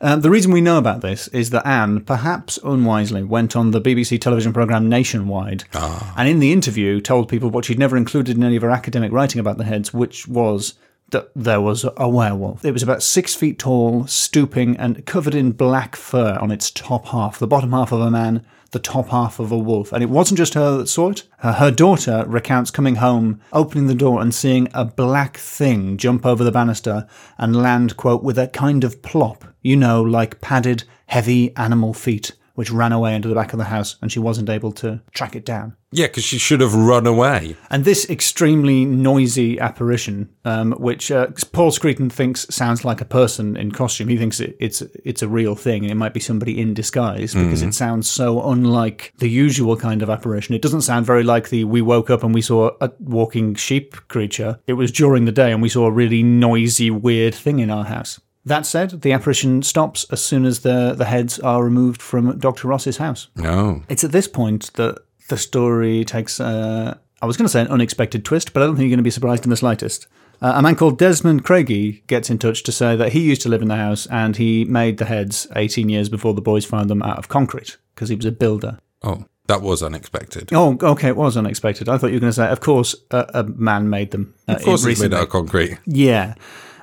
um, 0.00 0.20
the 0.22 0.30
reason 0.30 0.52
we 0.52 0.60
know 0.60 0.78
about 0.78 1.00
this 1.00 1.28
is 1.28 1.50
that 1.50 1.66
Anne, 1.66 2.00
perhaps 2.00 2.58
unwisely, 2.64 3.22
went 3.24 3.54
on 3.56 3.70
the 3.72 3.80
BBC 3.80 4.20
television 4.20 4.52
programme 4.52 4.88
Nationwide, 4.88 5.64
and 5.72 6.28
in 6.28 6.38
the 6.40 6.52
interview 6.52 7.00
told 7.00 7.28
people 7.28 7.50
what 7.50 7.64
she'd 7.66 7.78
never 7.78 7.96
included 7.96 8.36
in 8.36 8.42
any 8.42 8.56
of 8.56 8.62
her 8.62 8.70
academic 8.70 9.12
writing 9.12 9.38
about 9.40 9.58
the 9.58 9.64
heads, 9.64 9.92
which 9.92 10.26
was. 10.26 10.74
That 11.10 11.30
there 11.34 11.60
was 11.60 11.86
a 11.96 12.08
werewolf. 12.08 12.64
It 12.64 12.72
was 12.72 12.82
about 12.82 13.02
six 13.02 13.34
feet 13.34 13.58
tall, 13.58 14.06
stooping, 14.06 14.76
and 14.76 15.06
covered 15.06 15.34
in 15.34 15.52
black 15.52 15.96
fur 15.96 16.36
on 16.40 16.50
its 16.50 16.70
top 16.70 17.06
half. 17.06 17.38
The 17.38 17.46
bottom 17.46 17.72
half 17.72 17.92
of 17.92 18.00
a 18.00 18.10
man, 18.10 18.44
the 18.72 18.78
top 18.78 19.08
half 19.08 19.38
of 19.38 19.50
a 19.50 19.58
wolf. 19.58 19.92
And 19.92 20.02
it 20.02 20.10
wasn't 20.10 20.38
just 20.38 20.54
her 20.54 20.76
that 20.76 20.88
saw 20.88 21.10
it. 21.10 21.24
Uh, 21.42 21.54
her 21.54 21.70
daughter 21.70 22.24
recounts 22.26 22.70
coming 22.70 22.96
home, 22.96 23.40
opening 23.52 23.86
the 23.86 23.94
door, 23.94 24.20
and 24.20 24.34
seeing 24.34 24.68
a 24.74 24.84
black 24.84 25.38
thing 25.38 25.96
jump 25.96 26.26
over 26.26 26.44
the 26.44 26.52
banister 26.52 27.08
and 27.38 27.56
land, 27.56 27.96
quote, 27.96 28.22
with 28.22 28.38
a 28.38 28.48
kind 28.48 28.84
of 28.84 29.00
plop, 29.00 29.44
you 29.62 29.76
know, 29.76 30.02
like 30.02 30.40
padded, 30.42 30.84
heavy 31.06 31.56
animal 31.56 31.94
feet, 31.94 32.32
which 32.58 32.72
ran 32.72 32.90
away 32.90 33.14
into 33.14 33.28
the 33.28 33.36
back 33.36 33.52
of 33.52 33.58
the 33.58 33.66
house, 33.66 33.94
and 34.02 34.10
she 34.10 34.18
wasn't 34.18 34.50
able 34.50 34.72
to 34.72 35.00
track 35.12 35.36
it 35.36 35.44
down. 35.44 35.76
yeah, 35.92 36.08
because 36.08 36.24
she 36.24 36.38
should 36.38 36.60
have 36.60 36.74
run 36.74 37.06
away. 37.06 37.56
And 37.70 37.84
this 37.84 38.10
extremely 38.10 38.84
noisy 38.84 39.60
apparition, 39.60 40.28
um, 40.44 40.72
which 40.72 41.12
uh, 41.12 41.28
Paul 41.52 41.70
Screeton 41.70 42.10
thinks 42.10 42.46
sounds 42.50 42.84
like 42.84 43.00
a 43.00 43.04
person 43.04 43.56
in 43.56 43.70
costume, 43.70 44.08
he 44.08 44.16
thinks 44.18 44.40
it, 44.40 44.56
it's 44.58 44.82
it's 45.04 45.22
a 45.22 45.28
real 45.28 45.54
thing, 45.54 45.84
and 45.84 45.92
it 45.92 45.94
might 45.94 46.14
be 46.14 46.18
somebody 46.20 46.60
in 46.60 46.74
disguise 46.74 47.32
because 47.32 47.62
it 47.62 47.74
sounds 47.74 48.08
so 48.08 48.50
unlike 48.50 49.12
the 49.18 49.30
usual 49.30 49.76
kind 49.76 50.02
of 50.02 50.10
apparition. 50.10 50.56
It 50.56 50.62
doesn't 50.62 50.82
sound 50.82 51.06
very 51.06 51.22
like 51.22 51.50
the 51.50 51.62
we 51.62 51.80
woke 51.80 52.10
up 52.10 52.24
and 52.24 52.34
we 52.34 52.42
saw 52.42 52.72
a 52.80 52.90
walking 52.98 53.54
sheep 53.54 53.94
creature. 54.08 54.58
It 54.66 54.72
was 54.72 54.90
during 54.90 55.26
the 55.26 55.32
day 55.32 55.52
and 55.52 55.62
we 55.62 55.68
saw 55.68 55.86
a 55.86 55.92
really 55.92 56.24
noisy, 56.24 56.90
weird 56.90 57.36
thing 57.36 57.60
in 57.60 57.70
our 57.70 57.84
house. 57.84 58.20
That 58.48 58.66
said, 58.66 59.02
the 59.02 59.12
apparition 59.12 59.62
stops 59.62 60.06
as 60.10 60.24
soon 60.24 60.44
as 60.44 60.60
the 60.60 60.94
the 60.94 61.04
heads 61.04 61.38
are 61.40 61.62
removed 61.64 62.00
from 62.02 62.38
Dr. 62.38 62.68
Ross's 62.68 62.96
house. 62.96 63.28
No. 63.36 63.82
It's 63.88 64.04
at 64.04 64.12
this 64.12 64.28
point 64.28 64.72
that 64.74 64.98
the 65.28 65.36
story 65.36 66.04
takes, 66.04 66.40
uh, 66.40 66.96
I 67.22 67.26
was 67.26 67.36
going 67.36 67.44
to 67.44 67.52
say 67.52 67.60
an 67.60 67.68
unexpected 67.68 68.24
twist, 68.24 68.52
but 68.52 68.62
I 68.62 68.66
don't 68.66 68.76
think 68.76 68.84
you're 68.88 68.96
going 68.96 69.04
to 69.04 69.10
be 69.10 69.10
surprised 69.10 69.44
in 69.44 69.50
the 69.50 69.56
slightest. 69.56 70.06
Uh, 70.40 70.52
a 70.56 70.62
man 70.62 70.76
called 70.76 70.98
Desmond 70.98 71.44
Craigie 71.44 72.02
gets 72.06 72.30
in 72.30 72.38
touch 72.38 72.62
to 72.62 72.72
say 72.72 72.96
that 72.96 73.12
he 73.12 73.20
used 73.20 73.42
to 73.42 73.48
live 73.48 73.60
in 73.60 73.68
the 73.68 73.76
house 73.76 74.06
and 74.06 74.36
he 74.36 74.64
made 74.64 74.98
the 74.98 75.04
heads 75.04 75.46
18 75.56 75.88
years 75.88 76.08
before 76.08 76.32
the 76.32 76.40
boys 76.40 76.64
found 76.64 76.88
them 76.88 77.02
out 77.02 77.18
of 77.18 77.28
concrete 77.28 77.76
because 77.94 78.08
he 78.08 78.14
was 78.16 78.24
a 78.24 78.30
builder. 78.32 78.78
Oh, 79.02 79.24
that 79.48 79.60
was 79.62 79.82
unexpected. 79.82 80.50
Oh, 80.52 80.78
okay, 80.80 81.08
it 81.08 81.16
was 81.16 81.36
unexpected. 81.36 81.88
I 81.88 81.98
thought 81.98 82.08
you 82.08 82.14
were 82.16 82.20
going 82.20 82.30
to 82.32 82.36
say, 82.36 82.48
of 82.48 82.60
course, 82.60 82.94
a, 83.10 83.26
a 83.34 83.44
man 83.44 83.90
made 83.90 84.12
them. 84.12 84.32
Uh, 84.46 84.52
Of 84.52 84.62
course, 84.62 84.84
it's 84.86 85.00
made 85.00 85.12
out 85.12 85.24
of 85.24 85.28
concrete. 85.30 85.78
Yeah. 85.86 86.34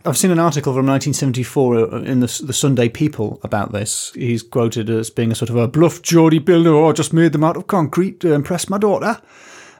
I've 0.05 0.17
seen 0.17 0.31
an 0.31 0.39
article 0.39 0.74
from 0.74 0.85
1974 0.85 1.75
uh, 1.75 1.81
uh, 1.81 2.01
in 2.03 2.19
the, 2.19 2.41
the 2.45 2.53
Sunday 2.53 2.89
People 2.89 3.39
about 3.43 3.71
this. 3.71 4.12
He's 4.13 4.43
quoted 4.43 4.89
as 4.89 5.09
being 5.09 5.31
a 5.31 5.35
sort 5.35 5.50
of 5.50 5.55
a 5.55 5.67
bluff 5.67 6.01
Geordie 6.03 6.39
builder, 6.39 6.85
I 6.85 6.91
just 6.91 7.12
made 7.12 7.33
them 7.33 7.43
out 7.43 7.57
of 7.57 7.67
concrete 7.67 8.19
to 8.19 8.33
impress 8.33 8.69
my 8.69 8.77
daughter. 8.77 9.21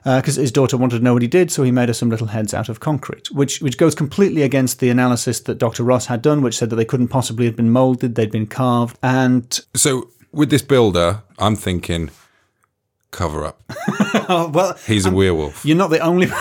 Uh, 0.04 0.20
because 0.20 0.36
his 0.36 0.52
daughter 0.52 0.76
wanted 0.76 0.98
to 0.98 1.02
know 1.02 1.12
what 1.12 1.22
he 1.22 1.26
did, 1.26 1.50
so 1.50 1.64
he 1.64 1.72
made 1.72 1.88
her 1.88 1.92
some 1.92 2.08
little 2.08 2.28
heads 2.28 2.54
out 2.54 2.68
of 2.68 2.78
concrete, 2.78 3.28
which 3.32 3.60
which 3.60 3.76
goes 3.76 3.92
completely 3.92 4.42
against 4.42 4.78
the 4.78 4.88
analysis 4.88 5.40
that 5.40 5.58
Dr. 5.58 5.82
Ross 5.82 6.06
had 6.06 6.22
done, 6.22 6.42
which 6.42 6.56
said 6.56 6.70
that 6.70 6.76
they 6.76 6.84
couldn't 6.84 7.08
possibly 7.08 7.44
have 7.46 7.56
been 7.56 7.70
moulded, 7.70 8.14
they'd 8.14 8.30
been 8.30 8.46
carved. 8.46 8.96
And 9.02 9.58
So 9.74 10.08
with 10.30 10.50
this 10.50 10.62
builder, 10.62 11.24
I'm 11.40 11.56
thinking, 11.56 12.10
cover 13.16 13.44
up. 13.44 13.62
Oh, 14.28 14.48
well, 14.48 14.76
He's 14.86 15.06
a 15.06 15.10
werewolf. 15.12 15.64
you're 15.64 15.76
not 15.76 15.90
the 15.90 16.00
only. 16.00 16.26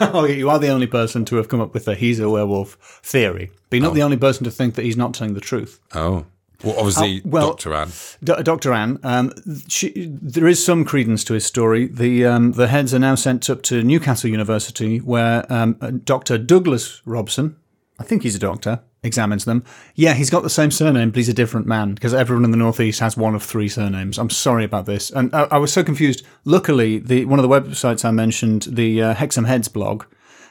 oh, 0.00 0.24
you 0.24 0.48
are 0.48 0.58
the 0.58 0.68
only 0.68 0.86
person 0.86 1.26
to 1.26 1.36
have 1.36 1.48
come 1.48 1.60
up 1.60 1.74
with 1.74 1.86
a 1.86 1.94
he's 1.94 2.18
a 2.20 2.28
werewolf 2.30 2.78
theory, 3.02 3.50
but 3.68 3.76
you're 3.76 3.84
not 3.86 3.94
the 3.94 4.02
only 4.02 4.16
person 4.16 4.44
to 4.44 4.50
think 4.50 4.76
that 4.76 4.84
he's 4.84 4.96
not 4.96 5.12
telling 5.14 5.34
the 5.34 5.40
truth. 5.40 5.78
Oh. 5.94 6.24
Well, 6.64 6.74
obviously, 6.78 7.18
Oh, 7.24 7.28
well- 7.28 7.48
Dr. 7.50 7.74
Anne. 7.74 7.90
D- 8.24 8.42
Dr. 8.42 8.72
Anne, 8.72 8.98
um, 9.02 9.32
she, 9.68 10.08
there 10.10 10.46
is 10.48 10.64
some 10.64 10.84
credence 10.86 11.22
to 11.24 11.34
his 11.34 11.44
story. 11.44 11.86
The 11.86 12.24
um, 12.24 12.52
the 12.52 12.68
heads 12.68 12.94
are 12.94 12.98
now 12.98 13.14
sent 13.14 13.50
up 13.50 13.62
to 13.64 13.82
Newcastle 13.82 14.30
University, 14.30 14.98
where 14.98 15.44
um, 15.52 15.76
uh, 15.82 15.90
Dr. 16.02 16.38
Douglas 16.38 17.02
Robson, 17.04 17.56
I 17.98 18.04
think 18.04 18.22
he's 18.22 18.34
a 18.36 18.40
doctor, 18.40 18.80
examines 19.02 19.44
them. 19.44 19.64
Yeah, 19.94 20.14
he's 20.14 20.30
got 20.30 20.42
the 20.42 20.50
same 20.50 20.70
surname, 20.70 21.10
but 21.10 21.16
he's 21.16 21.28
a 21.28 21.34
different 21.34 21.66
man 21.66 21.94
because 21.94 22.14
everyone 22.14 22.44
in 22.44 22.50
the 22.50 22.56
Northeast 22.56 23.00
has 23.00 23.16
one 23.16 23.34
of 23.34 23.42
three 23.42 23.68
surnames. 23.68 24.18
I'm 24.18 24.30
sorry 24.30 24.64
about 24.64 24.86
this, 24.86 25.10
and 25.10 25.34
I, 25.34 25.44
I 25.44 25.58
was 25.58 25.72
so 25.72 25.84
confused. 25.84 26.24
Luckily, 26.44 26.98
the 26.98 27.24
one 27.24 27.38
of 27.38 27.42
the 27.42 27.48
websites 27.48 28.04
I 28.04 28.10
mentioned, 28.10 28.62
the 28.62 29.02
uh, 29.02 29.14
Hexham 29.14 29.44
Heads 29.44 29.68
blog, 29.68 30.04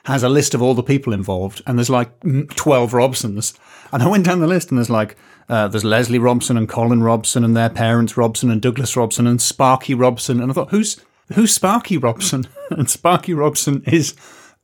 has 0.05 0.23
a 0.23 0.29
list 0.29 0.53
of 0.53 0.61
all 0.61 0.73
the 0.73 0.83
people 0.83 1.13
involved, 1.13 1.61
and 1.67 1.77
there's 1.77 1.89
like 1.89 2.17
mm, 2.21 2.49
12 2.55 2.91
Robsons. 2.91 3.57
And 3.91 4.03
I 4.03 4.07
went 4.07 4.25
down 4.25 4.39
the 4.39 4.47
list, 4.47 4.69
and 4.69 4.77
there's 4.77 4.89
like, 4.89 5.17
uh, 5.49 5.67
there's 5.67 5.85
Leslie 5.85 6.19
Robson 6.19 6.57
and 6.57 6.67
Colin 6.67 7.03
Robson 7.03 7.43
and 7.43 7.55
their 7.55 7.69
parents 7.69 8.17
Robson 8.17 8.51
and 8.51 8.61
Douglas 8.61 8.95
Robson 8.97 9.27
and 9.27 9.41
Sparky 9.41 9.93
Robson. 9.93 10.41
And 10.41 10.51
I 10.51 10.53
thought, 10.53 10.71
who's 10.71 10.97
who's 11.33 11.53
Sparky 11.53 11.97
Robson? 11.97 12.47
And 12.69 12.89
Sparky 12.89 13.33
Robson 13.33 13.81
is 13.87 14.13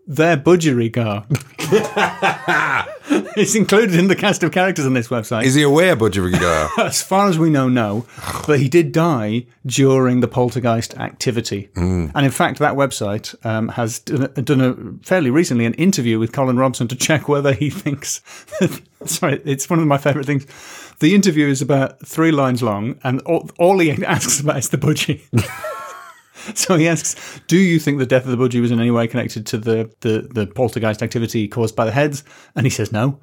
their 0.05 0.37
budgerigar. 0.37 1.25
it's 3.37 3.55
included 3.55 3.95
in 3.95 4.07
the 4.07 4.15
cast 4.15 4.43
of 4.43 4.51
characters 4.51 4.85
on 4.85 4.93
this 4.93 5.07
website. 5.07 5.43
Is 5.43 5.55
he 5.55 5.63
aware, 5.63 5.95
Budgerigar? 5.95 6.69
As 6.77 7.01
far 7.01 7.29
as 7.29 7.39
we 7.39 7.49
know, 7.49 7.69
no. 7.69 8.05
But 8.45 8.59
he 8.59 8.69
did 8.69 8.91
die 8.91 9.45
during 9.65 10.19
the 10.19 10.27
poltergeist 10.27 10.97
activity. 10.97 11.69
Mm. 11.75 12.11
And 12.13 12.25
in 12.25 12.31
fact, 12.31 12.59
that 12.59 12.73
website 12.73 13.33
um, 13.45 13.69
has 13.69 13.99
done 13.99 14.23
a, 14.23 14.41
done 14.41 14.61
a 14.61 15.05
fairly 15.05 15.29
recently 15.29 15.65
an 15.65 15.73
interview 15.75 16.19
with 16.19 16.31
Colin 16.31 16.57
Robson 16.57 16.87
to 16.89 16.95
check 16.95 17.27
whether 17.27 17.53
he 17.53 17.69
thinks. 17.69 18.21
sorry, 19.05 19.41
it's 19.45 19.69
one 19.69 19.79
of 19.79 19.87
my 19.87 19.97
favourite 19.97 20.25
things. 20.25 20.45
The 20.99 21.15
interview 21.15 21.47
is 21.47 21.61
about 21.61 22.05
three 22.05 22.31
lines 22.31 22.61
long, 22.61 22.99
and 23.03 23.21
all, 23.21 23.49
all 23.57 23.79
he 23.79 23.91
asks 24.05 24.39
about 24.39 24.57
is 24.57 24.69
the 24.69 24.77
budgie. 24.77 25.21
So 26.55 26.75
he 26.75 26.87
asks, 26.87 27.15
"Do 27.47 27.57
you 27.57 27.79
think 27.79 27.99
the 27.99 28.05
death 28.05 28.25
of 28.25 28.31
the 28.31 28.37
budgie 28.37 28.61
was 28.61 28.71
in 28.71 28.79
any 28.79 28.91
way 28.91 29.07
connected 29.07 29.45
to 29.47 29.57
the, 29.57 29.93
the, 30.01 30.27
the 30.31 30.47
poltergeist 30.47 31.01
activity 31.01 31.47
caused 31.47 31.75
by 31.75 31.85
the 31.85 31.91
heads?" 31.91 32.23
And 32.55 32.65
he 32.65 32.69
says 32.69 32.91
no. 32.91 33.19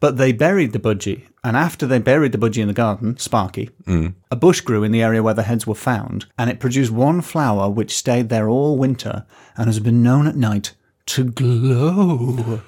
But 0.00 0.16
they 0.16 0.32
buried 0.32 0.72
the 0.72 0.78
budgie, 0.78 1.26
and 1.42 1.56
after 1.56 1.86
they 1.86 1.98
buried 1.98 2.32
the 2.32 2.38
budgie 2.38 2.62
in 2.62 2.68
the 2.68 2.74
garden, 2.74 3.16
Sparky, 3.16 3.70
mm. 3.86 4.14
a 4.30 4.36
bush 4.36 4.60
grew 4.60 4.82
in 4.82 4.92
the 4.92 5.02
area 5.02 5.22
where 5.22 5.34
the 5.34 5.44
heads 5.44 5.66
were 5.66 5.74
found, 5.74 6.26
and 6.38 6.50
it 6.50 6.60
produced 6.60 6.90
one 6.90 7.20
flower 7.20 7.70
which 7.70 7.96
stayed 7.96 8.28
there 8.28 8.48
all 8.48 8.76
winter 8.76 9.24
and 9.56 9.66
has 9.66 9.80
been 9.80 10.02
known 10.02 10.26
at 10.26 10.36
night 10.36 10.74
to 11.06 11.24
glow. 11.24 12.60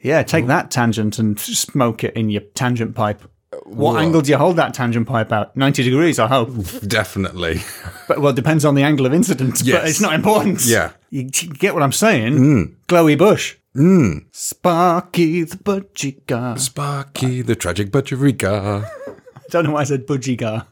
Yeah, 0.00 0.22
take 0.22 0.44
oh. 0.44 0.48
that 0.48 0.70
tangent 0.70 1.18
and 1.18 1.38
smoke 1.38 2.04
it 2.04 2.14
in 2.14 2.28
your 2.28 2.42
tangent 2.54 2.94
pipe. 2.94 3.22
What 3.64 4.00
angle 4.00 4.20
do 4.20 4.30
you 4.30 4.36
hold 4.36 4.56
that 4.56 4.74
tangent 4.74 5.06
pipe 5.06 5.32
at? 5.32 5.56
90 5.56 5.82
degrees, 5.82 6.18
I 6.18 6.26
hope. 6.26 6.50
Definitely. 6.86 7.60
But 8.08 8.20
well, 8.20 8.30
it 8.30 8.36
depends 8.36 8.64
on 8.64 8.74
the 8.74 8.82
angle 8.82 9.06
of 9.06 9.14
incident. 9.14 9.62
But 9.64 9.88
it's 9.88 10.00
not 10.00 10.12
important. 10.12 10.66
Yeah. 10.66 10.90
you 11.10 11.22
get 11.30 11.72
what 11.72 11.84
I'm 11.84 11.92
saying. 11.92 12.76
Glowy 12.88 13.16
bush. 13.16 13.56
Mm. 13.76 14.26
Sparky 14.32 15.44
the 15.44 15.56
budgie 15.56 16.26
guy. 16.26 16.56
Sparky, 16.56 17.42
the 17.42 17.54
tragic 17.54 17.90
Budgerigar. 17.90 18.86
Don't 19.50 19.64
know 19.64 19.72
why 19.72 19.82
I 19.82 19.84
said 19.84 20.06
budgie 20.06 20.36
guy. 20.36 20.62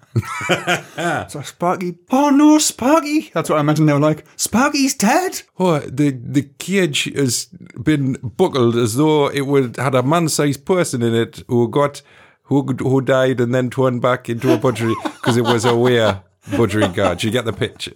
so 1.28 1.40
Sparky. 1.40 1.96
Oh 2.10 2.30
no, 2.30 2.58
Sparky. 2.58 3.30
That's 3.32 3.48
what 3.48 3.56
I 3.56 3.60
imagine 3.60 3.86
they 3.86 3.92
were 3.92 4.00
like. 4.00 4.24
Sparky's 4.36 4.94
dead. 4.94 5.42
Oh, 5.58 5.78
the 5.78 6.10
the 6.10 6.50
cage 6.58 7.04
has 7.14 7.46
been 7.82 8.14
buckled 8.22 8.76
as 8.76 8.96
though 8.96 9.28
it 9.28 9.42
would 9.42 9.76
had 9.76 9.94
a 9.94 10.02
man-sized 10.02 10.64
person 10.66 11.02
in 11.02 11.14
it 11.14 11.42
who 11.48 11.68
got 11.68 12.02
who 12.50 12.62
who 12.80 13.00
died 13.00 13.40
and 13.40 13.54
then 13.54 13.70
turned 13.70 14.02
back 14.02 14.28
into 14.28 14.52
a 14.52 14.58
budgery 14.58 14.94
because 15.14 15.38
it 15.38 15.42
was 15.44 15.64
a 15.64 15.74
were 15.74 16.20
budgerigar. 16.50 17.18
Do 17.18 17.26
you 17.26 17.32
get 17.32 17.46
the 17.46 17.52
picture? 17.54 17.92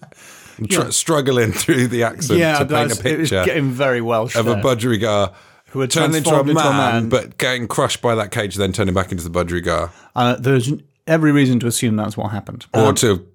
Tr- 0.71 0.91
struggling 0.91 1.51
through 1.53 1.89
the 1.89 2.05
accent 2.05 2.39
Yeah, 2.39 2.53
to 2.61 2.65
paint 2.65 2.71
a 2.71 2.75
that's- 2.95 3.05
it 3.05 3.19
was 3.19 3.31
picture 3.31 3.45
getting 3.45 3.71
very 3.71 4.01
Welsh. 4.01 4.37
of 4.37 4.47
a 4.47 4.51
there. 4.55 4.63
budgerigar 4.63 5.33
Who 5.73 5.81
had 5.81 5.91
turned 5.91 6.15
into 6.15 6.31
a 6.31 6.45
man, 6.45 6.49
into 6.51 6.61
a 6.63 6.71
man. 6.73 7.09
but 7.09 7.37
getting 7.39 7.67
crushed 7.67 8.01
by 8.01 8.15
that 8.15 8.31
cage, 8.31 8.55
then 8.55 8.73
turning 8.73 8.95
back 8.95 9.11
into 9.13 9.29
the 9.29 9.31
budgerigar. 9.31 9.91
Uh, 10.15 10.37
there's 10.37 10.73
every 11.09 11.33
reason 11.33 11.59
to 11.61 11.67
assume 11.67 11.97
that's 11.97 12.17
what 12.17 12.31
happened. 12.31 12.67
Or 12.73 12.93
to 12.95 13.27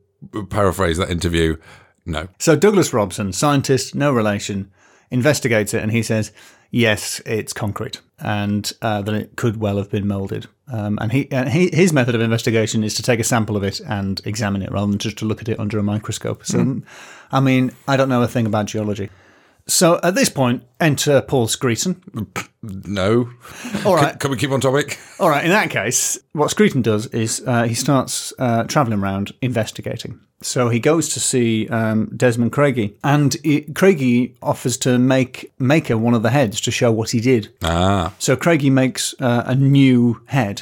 paraphrase 0.50 0.98
that 0.98 1.10
interview, 1.10 1.58
no. 2.06 2.30
So 2.40 2.56
Douglas 2.56 2.94
Robson, 2.94 3.34
scientist, 3.34 3.94
no 3.96 4.14
relation, 4.14 4.72
investigates 5.12 5.74
it, 5.74 5.84
and 5.84 5.92
he 5.92 6.02
says, 6.02 6.32
yes, 6.72 7.22
it's 7.26 7.54
concrete, 7.54 8.02
and 8.20 8.72
uh, 8.82 9.02
that 9.02 9.16
it 9.16 9.36
could 9.36 9.58
well 9.58 9.78
have 9.78 9.90
been 9.90 10.08
molded. 10.08 10.48
Um, 10.72 11.00
and 11.02 11.12
he, 11.12 11.32
and 11.32 11.50
he, 11.50 11.70
his 11.74 11.92
method 11.92 12.16
of 12.16 12.22
investigation 12.22 12.84
is 12.84 12.94
to 12.96 13.04
take 13.04 13.20
a 13.20 13.24
sample 13.24 13.58
of 13.58 13.64
it 13.64 13.82
and 13.82 14.22
examine 14.26 14.62
it, 14.62 14.72
rather 14.72 14.90
than 14.92 15.00
just 15.00 15.18
to 15.18 15.26
look 15.26 15.42
at 15.42 15.50
it 15.50 15.60
under 15.60 15.80
a 15.80 15.84
microscope. 15.84 16.46
So, 16.46 16.82
I 17.32 17.40
mean, 17.40 17.72
I 17.88 17.98
don't 17.98 18.10
know 18.10 18.22
a 18.22 18.28
thing 18.28 18.46
about 18.46 18.68
geology. 18.68 19.10
So 19.68 20.00
at 20.04 20.16
this 20.16 20.30
point, 20.30 20.64
enter 20.80 21.22
Paul 21.22 21.48
Screeton. 21.48 22.28
No. 22.62 23.30
All 23.86 23.96
right, 23.96 24.20
Can 24.20 24.32
we 24.32 24.38
keep 24.38 24.52
on 24.52 24.60
topic? 24.60 25.00
all 25.20 25.30
right. 25.30 25.44
In 25.46 25.52
that 25.52 25.70
case, 25.70 26.20
what 26.34 26.50
Screeton 26.52 26.84
does 26.84 27.08
is 27.08 27.42
uh, 27.46 27.64
he 27.64 27.74
starts 27.74 28.34
uh, 28.38 28.64
traveling 28.66 29.00
around 29.00 29.32
investigating. 29.42 30.20
So 30.42 30.70
he 30.70 30.80
goes 30.80 31.10
to 31.10 31.20
see 31.20 31.68
um, 31.68 32.06
Desmond 32.16 32.54
Craigie, 32.54 32.96
and 33.04 33.36
Craigie 33.76 34.36
offers 34.42 34.78
to 34.78 34.98
make 34.98 35.52
Maker 35.60 35.98
one 35.98 36.14
of 36.14 36.24
the 36.24 36.30
heads 36.30 36.62
to 36.62 36.72
show 36.72 36.94
what 36.94 37.10
he 37.10 37.20
did. 37.20 37.50
Ah. 37.62 38.14
So 38.20 38.38
Craigie 38.38 38.70
makes 38.70 39.14
uh, 39.20 39.44
a 39.46 39.54
new 39.56 40.22
head. 40.28 40.62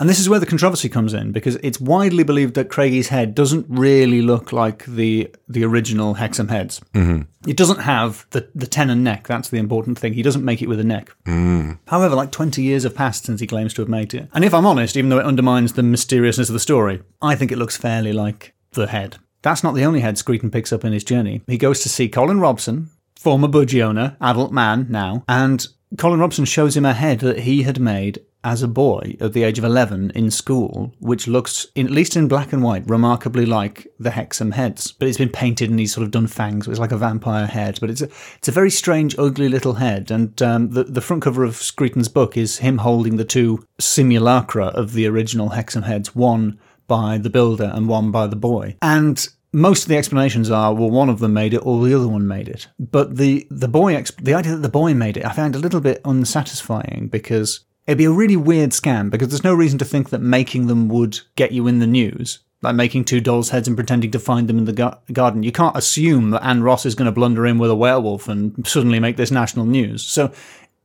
And 0.00 0.08
this 0.08 0.18
is 0.18 0.30
where 0.30 0.40
the 0.40 0.46
controversy 0.46 0.88
comes 0.88 1.12
in 1.12 1.32
because 1.32 1.56
it's 1.56 1.78
widely 1.78 2.24
believed 2.24 2.54
that 2.54 2.70
Craigie's 2.70 3.08
head 3.08 3.34
doesn't 3.34 3.66
really 3.68 4.22
look 4.22 4.50
like 4.50 4.86
the 4.86 5.30
the 5.46 5.62
original 5.64 6.14
Hexham 6.14 6.48
heads. 6.48 6.80
Mm-hmm. 6.94 7.22
It 7.48 7.56
doesn't 7.56 7.80
have 7.80 8.26
the, 8.30 8.48
the 8.54 8.66
tenon 8.66 9.04
neck. 9.04 9.26
That's 9.28 9.50
the 9.50 9.58
important 9.58 9.98
thing. 9.98 10.14
He 10.14 10.22
doesn't 10.22 10.44
make 10.44 10.62
it 10.62 10.68
with 10.68 10.80
a 10.80 10.84
neck. 10.84 11.14
Mm. 11.38 11.78
However, 11.86 12.14
like 12.14 12.30
20 12.30 12.62
years 12.62 12.82
have 12.82 12.94
passed 12.94 13.24
since 13.24 13.40
he 13.40 13.46
claims 13.46 13.74
to 13.74 13.82
have 13.82 13.88
made 13.88 14.12
it. 14.14 14.28
And 14.34 14.44
if 14.44 14.52
I'm 14.52 14.66
honest, 14.66 14.96
even 14.96 15.10
though 15.10 15.18
it 15.18 15.26
undermines 15.26 15.72
the 15.72 15.82
mysteriousness 15.82 16.48
of 16.48 16.52
the 16.52 16.60
story, 16.60 17.02
I 17.22 17.34
think 17.34 17.52
it 17.52 17.58
looks 17.58 17.76
fairly 17.76 18.12
like 18.12 18.54
the 18.72 18.86
head. 18.86 19.16
That's 19.42 19.62
not 19.62 19.74
the 19.74 19.84
only 19.84 20.00
head 20.00 20.16
Screeton 20.16 20.52
picks 20.52 20.72
up 20.72 20.84
in 20.84 20.92
his 20.92 21.04
journey. 21.04 21.42
He 21.46 21.58
goes 21.58 21.80
to 21.82 21.88
see 21.88 22.08
Colin 22.08 22.40
Robson, 22.40 22.90
former 23.16 23.48
budgie 23.48 23.82
owner, 23.82 24.16
adult 24.20 24.52
man 24.52 24.86
now, 24.88 25.24
and 25.28 25.66
Colin 25.96 26.20
Robson 26.20 26.44
shows 26.44 26.76
him 26.76 26.84
a 26.84 26.92
head 26.92 27.20
that 27.20 27.40
he 27.40 27.62
had 27.62 27.80
made 27.80 28.20
as 28.48 28.62
a 28.62 28.68
boy 28.68 29.14
at 29.20 29.34
the 29.34 29.42
age 29.42 29.58
of 29.58 29.64
11 29.64 30.10
in 30.14 30.30
school, 30.30 30.94
which 31.00 31.28
looks, 31.28 31.66
in, 31.74 31.86
at 31.86 31.92
least 31.92 32.16
in 32.16 32.28
black 32.28 32.52
and 32.52 32.62
white, 32.62 32.88
remarkably 32.88 33.44
like 33.44 33.86
the 34.00 34.10
Hexham 34.10 34.52
heads. 34.52 34.90
But 34.90 35.06
it's 35.06 35.18
been 35.18 35.28
painted 35.28 35.68
and 35.68 35.78
he's 35.78 35.92
sort 35.92 36.04
of 36.04 36.10
done 36.10 36.26
fangs, 36.26 36.66
it's 36.66 36.78
like 36.78 36.92
a 36.92 36.96
vampire 36.96 37.46
head. 37.46 37.78
But 37.78 37.90
it's 37.90 38.00
a, 38.00 38.08
it's 38.38 38.48
a 38.48 38.52
very 38.52 38.70
strange, 38.70 39.18
ugly 39.18 39.48
little 39.48 39.74
head. 39.74 40.10
And 40.10 40.40
um, 40.40 40.70
the, 40.70 40.84
the 40.84 41.02
front 41.02 41.22
cover 41.22 41.44
of 41.44 41.56
Screeton's 41.56 42.08
book 42.08 42.36
is 42.36 42.58
him 42.58 42.78
holding 42.78 43.16
the 43.16 43.24
two 43.24 43.66
simulacra 43.78 44.66
of 44.68 44.94
the 44.94 45.06
original 45.06 45.50
Hexham 45.50 45.82
heads, 45.82 46.14
one 46.14 46.58
by 46.86 47.18
the 47.18 47.30
builder 47.30 47.70
and 47.74 47.86
one 47.86 48.10
by 48.10 48.26
the 48.26 48.36
boy. 48.36 48.76
And 48.80 49.28
most 49.52 49.82
of 49.82 49.88
the 49.88 49.96
explanations 49.96 50.50
are, 50.50 50.74
well, 50.74 50.90
one 50.90 51.08
of 51.08 51.20
them 51.20 51.34
made 51.34 51.54
it 51.54 51.64
or 51.64 51.84
the 51.84 51.94
other 51.94 52.08
one 52.08 52.26
made 52.26 52.48
it. 52.48 52.68
But 52.78 53.16
the, 53.16 53.46
the 53.50 53.68
boy, 53.68 53.94
exp- 53.94 54.24
the 54.24 54.34
idea 54.34 54.52
that 54.52 54.62
the 54.62 54.68
boy 54.68 54.94
made 54.94 55.16
it, 55.16 55.24
I 55.24 55.32
found 55.32 55.54
a 55.54 55.58
little 55.58 55.80
bit 55.80 56.00
unsatisfying 56.04 57.08
because 57.10 57.60
it'd 57.88 57.98
be 57.98 58.04
a 58.04 58.10
really 58.12 58.36
weird 58.36 58.70
scam 58.70 59.10
because 59.10 59.28
there's 59.28 59.42
no 59.42 59.54
reason 59.54 59.78
to 59.80 59.84
think 59.84 60.10
that 60.10 60.20
making 60.20 60.68
them 60.68 60.88
would 60.88 61.18
get 61.34 61.50
you 61.50 61.66
in 61.66 61.80
the 61.80 61.86
news. 61.86 62.38
Like 62.60 62.74
making 62.74 63.04
two 63.04 63.20
dolls' 63.20 63.50
heads 63.50 63.66
and 63.68 63.76
pretending 63.76 64.10
to 64.10 64.18
find 64.18 64.48
them 64.48 64.58
in 64.58 64.64
the 64.64 64.72
gar- 64.72 64.98
garden. 65.12 65.42
You 65.44 65.52
can't 65.52 65.76
assume 65.76 66.30
that 66.30 66.44
Anne 66.44 66.62
Ross 66.62 66.84
is 66.84 66.94
going 66.96 67.06
to 67.06 67.12
blunder 67.12 67.46
in 67.46 67.56
with 67.56 67.70
a 67.70 67.74
werewolf 67.76 68.28
and 68.28 68.66
suddenly 68.66 68.98
make 69.00 69.16
this 69.16 69.30
national 69.30 69.64
news. 69.64 70.02
So, 70.04 70.32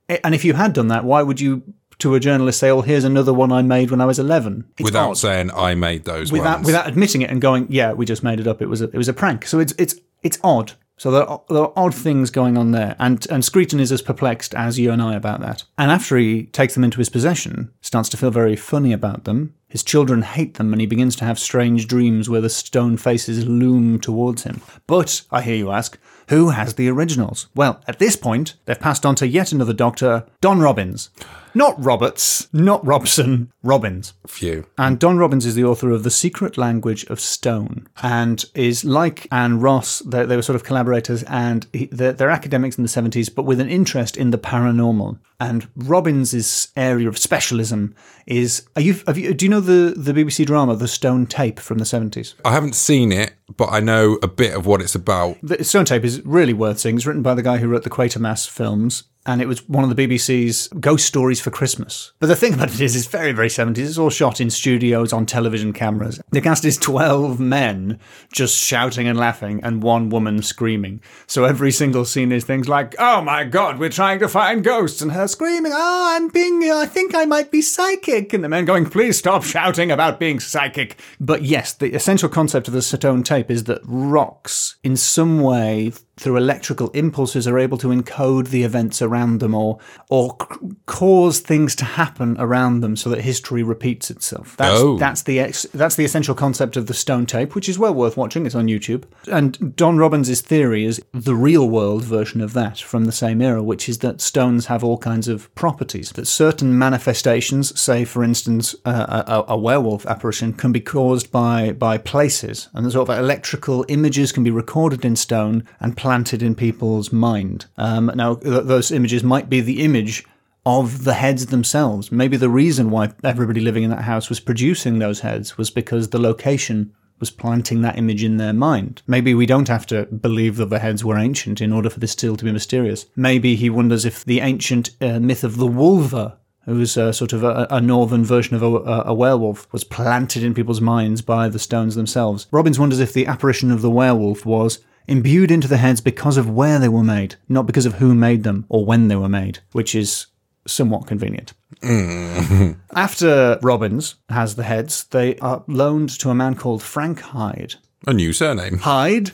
eh, 0.08 0.20
and 0.24 0.34
if 0.36 0.46
you 0.46 0.54
had 0.54 0.74
done 0.74 0.88
that, 0.90 1.04
why 1.04 1.24
would 1.24 1.42
you, 1.42 1.64
to 1.98 2.14
a 2.14 2.20
journalist, 2.20 2.60
say, 2.60 2.70
"Oh, 2.70 2.82
here's 2.82 3.04
another 3.04 3.34
one 3.34 3.52
I 3.52 3.64
made 3.64 3.90
when 3.90 4.02
I 4.02 4.06
was 4.06 4.20
11? 4.20 4.66
It's 4.78 4.86
Without 4.86 5.10
odd 5.10 5.18
saying 5.18 5.50
I 5.52 5.74
made 5.74 6.06
those 6.06 6.32
without 6.32 6.58
ones. 6.58 6.68
without 6.68 6.88
admitting 6.88 7.24
it 7.24 7.32
and 7.32 7.42
going, 7.42 7.66
yeah, 7.72 7.92
we 7.94 8.06
just 8.06 8.24
made 8.24 8.40
it 8.40 8.46
up. 8.48 8.62
It 8.62 8.68
was 8.70 8.82
a, 8.82 8.86
it 8.86 8.98
was 8.98 9.10
a 9.10 9.14
prank. 9.14 9.48
So 9.48 9.58
it's 9.60 9.74
it's 9.80 9.96
it's 10.22 10.38
odd. 10.44 10.74
So 10.98 11.12
there 11.12 11.24
are, 11.24 11.42
there 11.50 11.64
are 11.64 11.74
odd 11.76 11.96
things 11.96 12.30
going 12.30 12.58
on 12.58 12.72
there, 12.72 12.96
and 13.00 13.26
and 13.32 13.44
Screeton 13.44 13.80
is 13.80 13.92
as 13.92 14.02
perplexed 14.02 14.54
as 14.54 14.80
you 14.80 14.92
and 14.92 15.02
I 15.02 15.16
about 15.16 15.42
that. 15.42 15.64
And 15.78 15.92
after 15.92 16.18
he 16.18 16.44
takes 16.44 16.76
them 16.76 16.84
into 16.84 17.00
his 17.00 17.10
possession, 17.10 17.74
starts 17.82 18.10
to 18.10 18.18
feel 18.18 18.32
very 18.32 18.56
funny 18.56 18.94
about 18.94 19.24
them. 19.24 19.56
His 19.68 19.84
children 19.84 20.22
hate 20.22 20.54
them, 20.56 20.72
and 20.72 20.80
he 20.80 20.86
begins 20.86 21.16
to 21.16 21.26
have 21.26 21.40
strange 21.40 21.88
dreams 21.88 22.30
where 22.30 22.42
the 22.42 22.50
stone 22.50 22.96
faces 22.96 23.48
loom 23.48 24.00
towards 24.00 24.44
him. 24.44 24.62
But 24.86 25.24
I 25.32 25.42
hear 25.42 25.56
you 25.56 25.72
ask, 25.72 25.98
who 26.30 26.52
has 26.52 26.76
the 26.76 26.90
originals? 26.90 27.48
Well, 27.56 27.82
at 27.88 27.98
this 27.98 28.16
point, 28.16 28.54
they've 28.66 28.80
passed 28.80 29.06
on 29.06 29.16
to 29.16 29.28
yet 29.28 29.52
another 29.52 29.74
doctor, 29.74 30.28
Don 30.42 30.60
Robbins. 30.60 31.10
Not 31.56 31.82
Roberts, 31.84 32.48
not 32.52 32.86
Robson, 32.86 33.52
Robbins. 33.62 34.14
Phew. 34.28 34.66
And 34.78 35.00
Don 35.00 35.18
Robbins 35.18 35.46
is 35.46 35.56
the 35.56 35.64
author 35.64 35.92
of 35.92 36.04
The 36.04 36.10
Secret 36.10 36.58
Language 36.58 37.06
of 37.06 37.20
Stone 37.20 37.88
and 38.02 38.44
is 38.56 38.84
like 38.84 39.28
Anne 39.32 39.60
Ross, 39.60 40.00
they, 40.00 40.26
they 40.26 40.36
were 40.36 40.42
sort 40.42 40.56
of 40.56 40.64
collaborators 40.64 41.24
and 41.24 41.68
he, 41.72 41.86
they're, 41.86 42.14
they're 42.14 42.30
academics 42.30 42.78
in 42.78 42.84
the 42.84 42.90
70s, 42.90 43.34
but 43.34 43.44
with 43.44 43.60
an 43.60 43.70
interest 43.70 44.18
in 44.18 44.32
the 44.32 44.38
paranormal. 44.38 45.20
And 45.40 45.68
Robbins' 45.76 46.70
area 46.76 47.08
of 47.08 47.18
specialism 47.18 47.96
is, 48.26 48.66
are 48.76 48.82
you, 48.82 48.96
have 49.06 49.18
you, 49.18 49.34
do 49.34 49.46
you 49.46 49.50
know 49.50 49.60
the, 49.60 49.94
the 49.96 50.14
BBC 50.14 50.46
drama, 50.46 50.76
The 50.76 50.88
Stone 50.88 51.28
Tape 51.28 51.60
from 51.60 51.78
the 51.78 51.84
70s? 51.84 52.34
I 52.46 52.52
haven't 52.52 52.76
seen 52.76 53.12
it, 53.12 53.34
but 53.58 53.70
I 53.72 53.80
know 53.80 54.18
a 54.24 54.28
bit 54.28 54.56
of 54.56 54.66
what 54.66 54.82
it's 54.82 54.96
about. 54.96 55.38
The 55.44 55.64
Stone 55.64 55.86
Tape 55.86 56.04
is 56.04 56.22
really 56.26 56.54
worth 56.54 56.80
seeing. 56.80 56.96
It's 56.96 57.06
written 57.06 57.24
by 57.24 57.36
the 57.36 57.42
guy 57.44 57.58
who 57.58 57.68
wrote 57.68 57.84
the 57.84 57.90
Quatermass 57.90 58.50
films. 58.50 59.04
And 59.26 59.42
it 59.42 59.48
was 59.48 59.68
one 59.70 59.90
of 59.90 59.96
the 59.96 60.08
BBC's 60.08 60.68
ghost 60.80 61.06
stories 61.06 61.40
for 61.40 61.50
Christmas. 61.50 62.12
But 62.20 62.28
the 62.28 62.36
thing 62.36 62.54
about 62.54 62.74
it 62.74 62.82
is, 62.82 62.94
it's 62.94 63.08
very, 63.08 63.32
very 63.32 63.48
70s. 63.48 63.78
It's 63.78 63.98
all 63.98 64.10
shot 64.10 64.42
in 64.42 64.50
studios 64.50 65.14
on 65.14 65.26
television 65.26 65.72
cameras. 65.72 66.20
The 66.32 66.42
cast 66.42 66.66
is 66.66 66.78
12 66.78 67.40
men 67.40 68.00
just 68.34 68.58
shouting 68.58 69.08
and 69.08 69.18
laughing, 69.18 69.62
and 69.64 69.82
one 69.82 70.10
woman 70.10 70.42
screaming. 70.42 71.02
So 71.26 71.46
every 71.46 71.72
single 71.72 72.04
scene 72.04 72.34
is 72.34 72.44
things 72.44 72.68
like, 72.68 72.96
oh 73.00 73.22
my 73.22 73.46
god, 73.46 73.80
we're 73.80 73.90
trying 73.90 74.20
to 74.20 74.28
find 74.28 74.64
ghosts, 74.64 75.02
and 75.02 75.14
her 75.14 75.28
screaming, 75.30 75.72
oh, 75.74 76.16
I'm 76.16 76.28
being, 76.28 76.62
I 76.64 76.86
think 76.86 77.16
I 77.16 77.24
might 77.24 77.50
be 77.50 77.62
psychic. 77.62 78.34
And 78.34 78.44
the 78.44 78.50
men 78.50 78.66
going, 78.66 78.90
please 78.90 79.18
stop 79.18 79.44
shouting 79.44 79.90
about 79.90 80.20
being 80.20 80.42
psychic. 80.42 81.00
But 81.20 81.44
yes, 81.44 81.74
the 81.74 81.94
essential 81.94 82.28
concept 82.28 82.68
of 82.68 82.74
the 82.74 82.82
Stone 82.82 83.24
Tape 83.24 83.50
is 83.50 83.64
that 83.66 83.80
rocks, 83.86 84.76
in 84.84 84.98
some 84.98 85.40
way, 85.42 85.94
through 86.18 86.38
electrical 86.38 86.90
impulses 86.92 87.48
are 87.48 87.58
able 87.58 87.78
to 87.80 87.88
encode 87.88 88.50
the 88.50 88.64
events 88.64 89.02
around 89.02 89.40
them 89.40 89.56
or 89.56 89.80
or 90.10 90.36
c- 90.40 90.68
cause 90.86 91.40
things 91.40 91.76
to 91.76 91.86
happen 91.86 92.36
around 92.40 92.82
them 92.82 92.96
so 92.96 93.10
that 93.10 93.22
history 93.22 93.64
repeats 93.64 94.12
itself. 94.12 94.56
That's 94.58 94.80
Oh. 94.80 94.98
that's 94.98 95.24
the 95.24 95.40
ex- 95.40 95.66
that's 95.74 95.96
the 95.96 96.06
essential 96.06 96.36
concept 96.36 96.78
of 96.78 96.86
the 96.88 96.94
stone 96.94 97.26
tape, 97.26 97.56
which 97.56 97.68
is 97.68 97.80
well 97.80 97.94
worth 97.96 98.16
watching. 98.16 98.46
It's 98.46 98.54
on 98.56 98.68
YouTube. 98.68 99.04
And 99.32 99.76
Don 99.76 99.98
Robbins' 99.98 100.42
theory 100.42 100.86
is 100.86 101.02
the 101.14 101.36
real 101.36 101.68
world 101.68 102.04
version 102.04 102.42
of 102.42 102.54
that 102.54 102.80
from 102.80 103.06
the 103.06 103.12
same 103.12 103.42
era, 103.42 103.64
which 103.64 103.90
is 103.90 103.98
that 104.00 104.22
stones 104.22 104.68
have 104.68 104.84
all 104.84 104.98
kinds 104.98 105.28
of 105.28 105.54
properties. 105.56 106.12
That 106.12 106.28
certain 106.28 106.78
manifestations, 106.78 107.80
say 107.80 108.06
for 108.06 108.24
instance 108.24 108.76
uh, 108.86 109.24
a, 109.48 109.54
a 109.54 109.58
werewolf 109.58 110.06
apparition, 110.06 110.54
can 110.54 110.72
be 110.72 110.80
caused 110.80 111.32
by 111.32 111.72
by 111.74 111.98
places, 111.98 112.70
and 112.74 112.92
sort 112.92 113.10
of 113.10 113.18
electrical 113.18 113.84
images 113.88 114.32
can 114.32 114.44
be 114.44 114.52
recorded 114.52 115.04
in 115.04 115.16
stone 115.16 115.64
and 115.80 115.98
planted 116.04 116.44
in 116.44 116.54
people's 116.54 117.14
mind. 117.14 117.66
Um, 117.78 118.12
now, 118.14 118.36
th- 118.36 118.66
those 118.66 118.92
images 118.92 119.24
might 119.24 119.50
be 119.50 119.62
the 119.62 119.86
image 119.86 120.26
of 120.66 121.06
the 121.06 121.14
heads 121.14 121.46
themselves. 121.46 122.12
Maybe 122.12 122.36
the 122.36 122.50
reason 122.50 122.92
why 122.92 123.14
everybody 123.24 123.62
living 123.62 123.84
in 123.84 123.90
that 123.92 124.02
house 124.02 124.28
was 124.28 124.42
producing 124.42 125.00
those 125.00 125.22
heads 125.22 125.58
was 125.58 125.70
because 125.70 126.10
the 126.10 126.20
location 126.20 126.94
was 127.22 127.32
planting 127.32 127.84
that 127.84 127.98
image 127.98 128.22
in 128.22 128.36
their 128.36 128.52
mind. 128.52 129.02
Maybe 129.08 129.34
we 129.34 129.46
don't 129.46 129.70
have 129.70 129.86
to 129.88 130.04
believe 130.08 130.58
that 130.58 130.70
the 130.70 130.80
heads 130.80 131.06
were 131.06 131.18
ancient 131.18 131.62
in 131.62 131.72
order 131.72 131.90
for 131.90 132.02
this 132.02 132.12
still 132.12 132.36
to 132.36 132.44
be 132.44 132.52
mysterious. 132.52 133.06
Maybe 133.16 133.56
he 133.56 133.70
wonders 133.70 134.04
if 134.04 134.26
the 134.26 134.42
ancient 134.42 134.90
uh, 135.00 135.22
myth 135.22 135.46
of 135.46 135.56
the 135.56 135.68
Wolva 135.68 136.36
who's 136.66 136.98
uh, 136.98 137.12
sort 137.12 137.34
of 137.34 137.44
a, 137.44 137.68
a 137.70 137.82
northern 137.82 138.24
version 138.24 138.56
of 138.56 138.64
a, 138.64 139.04
a 139.06 139.14
werewolf, 139.14 139.72
was 139.74 139.84
planted 139.84 140.44
in 140.44 140.54
people's 140.54 140.80
minds 140.82 141.22
by 141.22 141.50
the 141.50 141.60
stones 141.60 141.96
themselves. 141.96 142.48
Robbins 142.52 142.80
wonders 142.80 143.00
if 143.00 143.14
the 143.14 143.28
apparition 143.28 143.72
of 143.72 143.82
the 143.82 143.90
werewolf 143.90 144.46
was 144.46 144.80
imbued 145.08 145.52
into 145.52 145.68
the 145.68 145.78
heads 145.78 146.02
because 146.02 146.38
of 146.38 146.50
where 146.50 146.80
they 146.80 146.90
were 146.90 147.04
made, 147.04 147.36
not 147.50 147.66
because 147.66 147.86
of 147.86 147.96
who 147.96 148.14
made 148.14 148.44
them 148.44 148.66
or 148.70 148.86
when 148.86 149.08
they 149.08 149.16
were 149.16 149.30
made, 149.30 149.60
which 149.72 149.96
is 149.96 150.28
somewhat 150.66 151.08
convenient. 151.08 151.54
Mm. 151.82 152.78
After 152.96 153.60
Robbins 153.62 154.16
has 154.30 154.56
the 154.56 154.64
heads, 154.64 155.06
they 155.06 155.38
are 155.38 155.64
loaned 155.68 156.10
to 156.20 156.30
a 156.30 156.36
man 156.36 156.56
called 156.56 156.82
Frank 156.82 157.20
Hyde. 157.20 157.76
A 158.08 158.14
new 158.14 158.34
surname. 158.34 158.80
Hyde? 158.80 159.32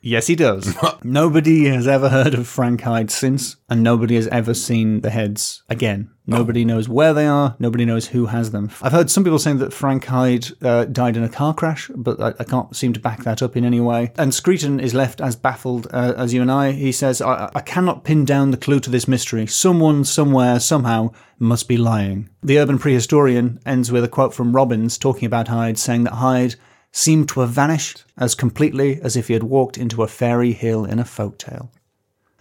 Yes, 0.00 0.26
he 0.26 0.36
does. 0.36 0.74
nobody 1.02 1.64
has 1.64 1.88
ever 1.88 2.10
heard 2.10 2.34
of 2.34 2.46
Frank 2.46 2.82
Hyde 2.82 3.10
since, 3.10 3.56
and 3.70 3.82
nobody 3.82 4.16
has 4.16 4.26
ever 4.28 4.52
seen 4.52 5.00
the 5.00 5.10
heads 5.10 5.62
again. 5.68 6.10
Nobody 6.26 6.64
knows 6.64 6.88
where 6.88 7.12
they 7.12 7.26
are. 7.26 7.54
Nobody 7.58 7.84
knows 7.84 8.08
who 8.08 8.26
has 8.26 8.50
them. 8.50 8.70
I've 8.80 8.92
heard 8.92 9.10
some 9.10 9.24
people 9.24 9.38
saying 9.38 9.58
that 9.58 9.74
Frank 9.74 10.06
Hyde 10.06 10.46
uh, 10.62 10.86
died 10.86 11.18
in 11.18 11.22
a 11.22 11.28
car 11.28 11.52
crash, 11.52 11.90
but 11.94 12.18
I, 12.18 12.28
I 12.40 12.44
can't 12.44 12.74
seem 12.74 12.94
to 12.94 13.00
back 13.00 13.24
that 13.24 13.42
up 13.42 13.56
in 13.56 13.64
any 13.64 13.80
way. 13.80 14.12
And 14.16 14.32
Screeton 14.32 14.80
is 14.80 14.94
left 14.94 15.20
as 15.20 15.36
baffled 15.36 15.86
uh, 15.92 16.14
as 16.16 16.32
you 16.32 16.40
and 16.40 16.50
I. 16.50 16.72
He 16.72 16.92
says, 16.92 17.20
I, 17.20 17.50
I 17.54 17.60
cannot 17.60 18.04
pin 18.04 18.24
down 18.24 18.52
the 18.52 18.56
clue 18.56 18.80
to 18.80 18.90
this 18.90 19.06
mystery. 19.06 19.46
Someone, 19.46 20.04
somewhere, 20.04 20.60
somehow 20.60 21.12
must 21.38 21.68
be 21.68 21.76
lying. 21.76 22.30
The 22.42 22.58
urban 22.58 22.78
prehistorian 22.78 23.60
ends 23.66 23.92
with 23.92 24.04
a 24.04 24.08
quote 24.08 24.32
from 24.32 24.56
Robbins 24.56 24.96
talking 24.96 25.26
about 25.26 25.48
Hyde, 25.48 25.78
saying 25.78 26.04
that 26.04 26.14
Hyde 26.14 26.54
seemed 26.90 27.28
to 27.28 27.40
have 27.40 27.50
vanished 27.50 28.04
as 28.16 28.34
completely 28.34 29.00
as 29.02 29.16
if 29.16 29.26
he 29.26 29.34
had 29.34 29.42
walked 29.42 29.76
into 29.76 30.02
a 30.02 30.08
fairy 30.08 30.52
hill 30.52 30.86
in 30.86 30.98
a 30.98 31.04
folk 31.04 31.36
tale. 31.36 31.70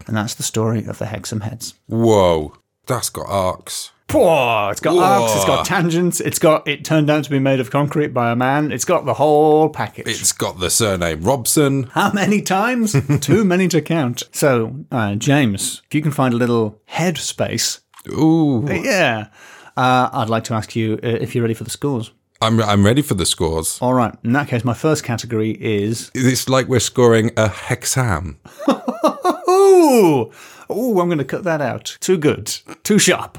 And 0.07 0.15
that's 0.15 0.35
the 0.35 0.43
story 0.43 0.85
of 0.85 0.99
the 0.99 1.07
Hexham 1.07 1.41
Heads. 1.41 1.73
Whoa. 1.87 2.55
That's 2.85 3.09
got 3.09 3.27
arcs. 3.29 3.91
It's 4.15 4.79
got 4.79 4.97
arcs, 4.97 5.35
it's 5.35 5.45
got 5.45 5.65
tangents, 5.65 6.19
it's 6.19 6.37
got 6.37 6.67
it 6.67 6.85
turned 6.85 7.09
out 7.09 7.23
to 7.23 7.29
be 7.31 7.39
made 7.39 7.59
of 7.59 7.71
concrete 7.71 8.09
by 8.09 8.31
a 8.31 8.35
man, 8.35 8.71
it's 8.71 8.85
got 8.85 9.05
the 9.05 9.15
whole 9.15 9.69
package. 9.69 10.07
It's 10.07 10.31
got 10.31 10.59
the 10.59 10.69
surname 10.69 11.21
Robson. 11.21 11.83
How 11.93 12.11
many 12.11 12.41
times? 12.41 12.95
Too 13.21 13.43
many 13.43 13.67
to 13.69 13.81
count. 13.81 14.23
So, 14.31 14.75
uh, 14.91 15.15
James, 15.15 15.81
if 15.87 15.95
you 15.95 16.01
can 16.01 16.11
find 16.11 16.33
a 16.33 16.37
little 16.37 16.79
head 16.85 17.17
space, 17.17 17.79
Ooh. 18.09 18.67
yeah, 18.69 19.27
uh, 19.75 20.09
I'd 20.13 20.29
like 20.29 20.43
to 20.45 20.53
ask 20.53 20.75
you 20.75 20.99
uh, 21.03 21.07
if 21.07 21.33
you're 21.33 21.41
ready 21.41 21.55
for 21.55 21.63
the 21.63 21.71
scores. 21.71 22.11
I'm, 22.39 22.61
I'm 22.61 22.85
ready 22.85 23.01
for 23.01 23.15
the 23.15 23.25
scores. 23.25 23.79
All 23.81 23.93
right, 23.93 24.13
in 24.23 24.33
that 24.33 24.47
case, 24.47 24.63
my 24.63 24.73
first 24.73 25.03
category 25.03 25.57
is 25.59 26.11
It's 26.13 26.47
like 26.49 26.67
we're 26.67 26.81
scoring 26.81 27.31
a 27.37 27.47
hexam. 27.47 28.35
Ooh, 29.49 30.31
ooh, 30.75 30.99
I'm 30.99 31.07
going 31.07 31.17
to 31.19 31.23
cut 31.25 31.43
that 31.43 31.61
out. 31.61 31.97
Too 31.99 32.17
good, 32.17 32.47
too 32.83 32.99
sharp. 32.99 33.37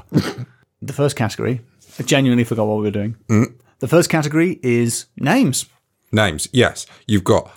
the 0.81 0.93
first 0.93 1.15
category, 1.15 1.61
I 1.99 2.03
genuinely 2.03 2.43
forgot 2.43 2.67
what 2.67 2.77
we 2.77 2.83
were 2.83 2.91
doing. 2.91 3.15
The 3.79 3.87
first 3.87 4.09
category 4.09 4.59
is 4.63 5.05
names. 5.17 5.65
Names. 6.11 6.47
Yes. 6.51 6.85
You've 7.07 7.23
got 7.23 7.51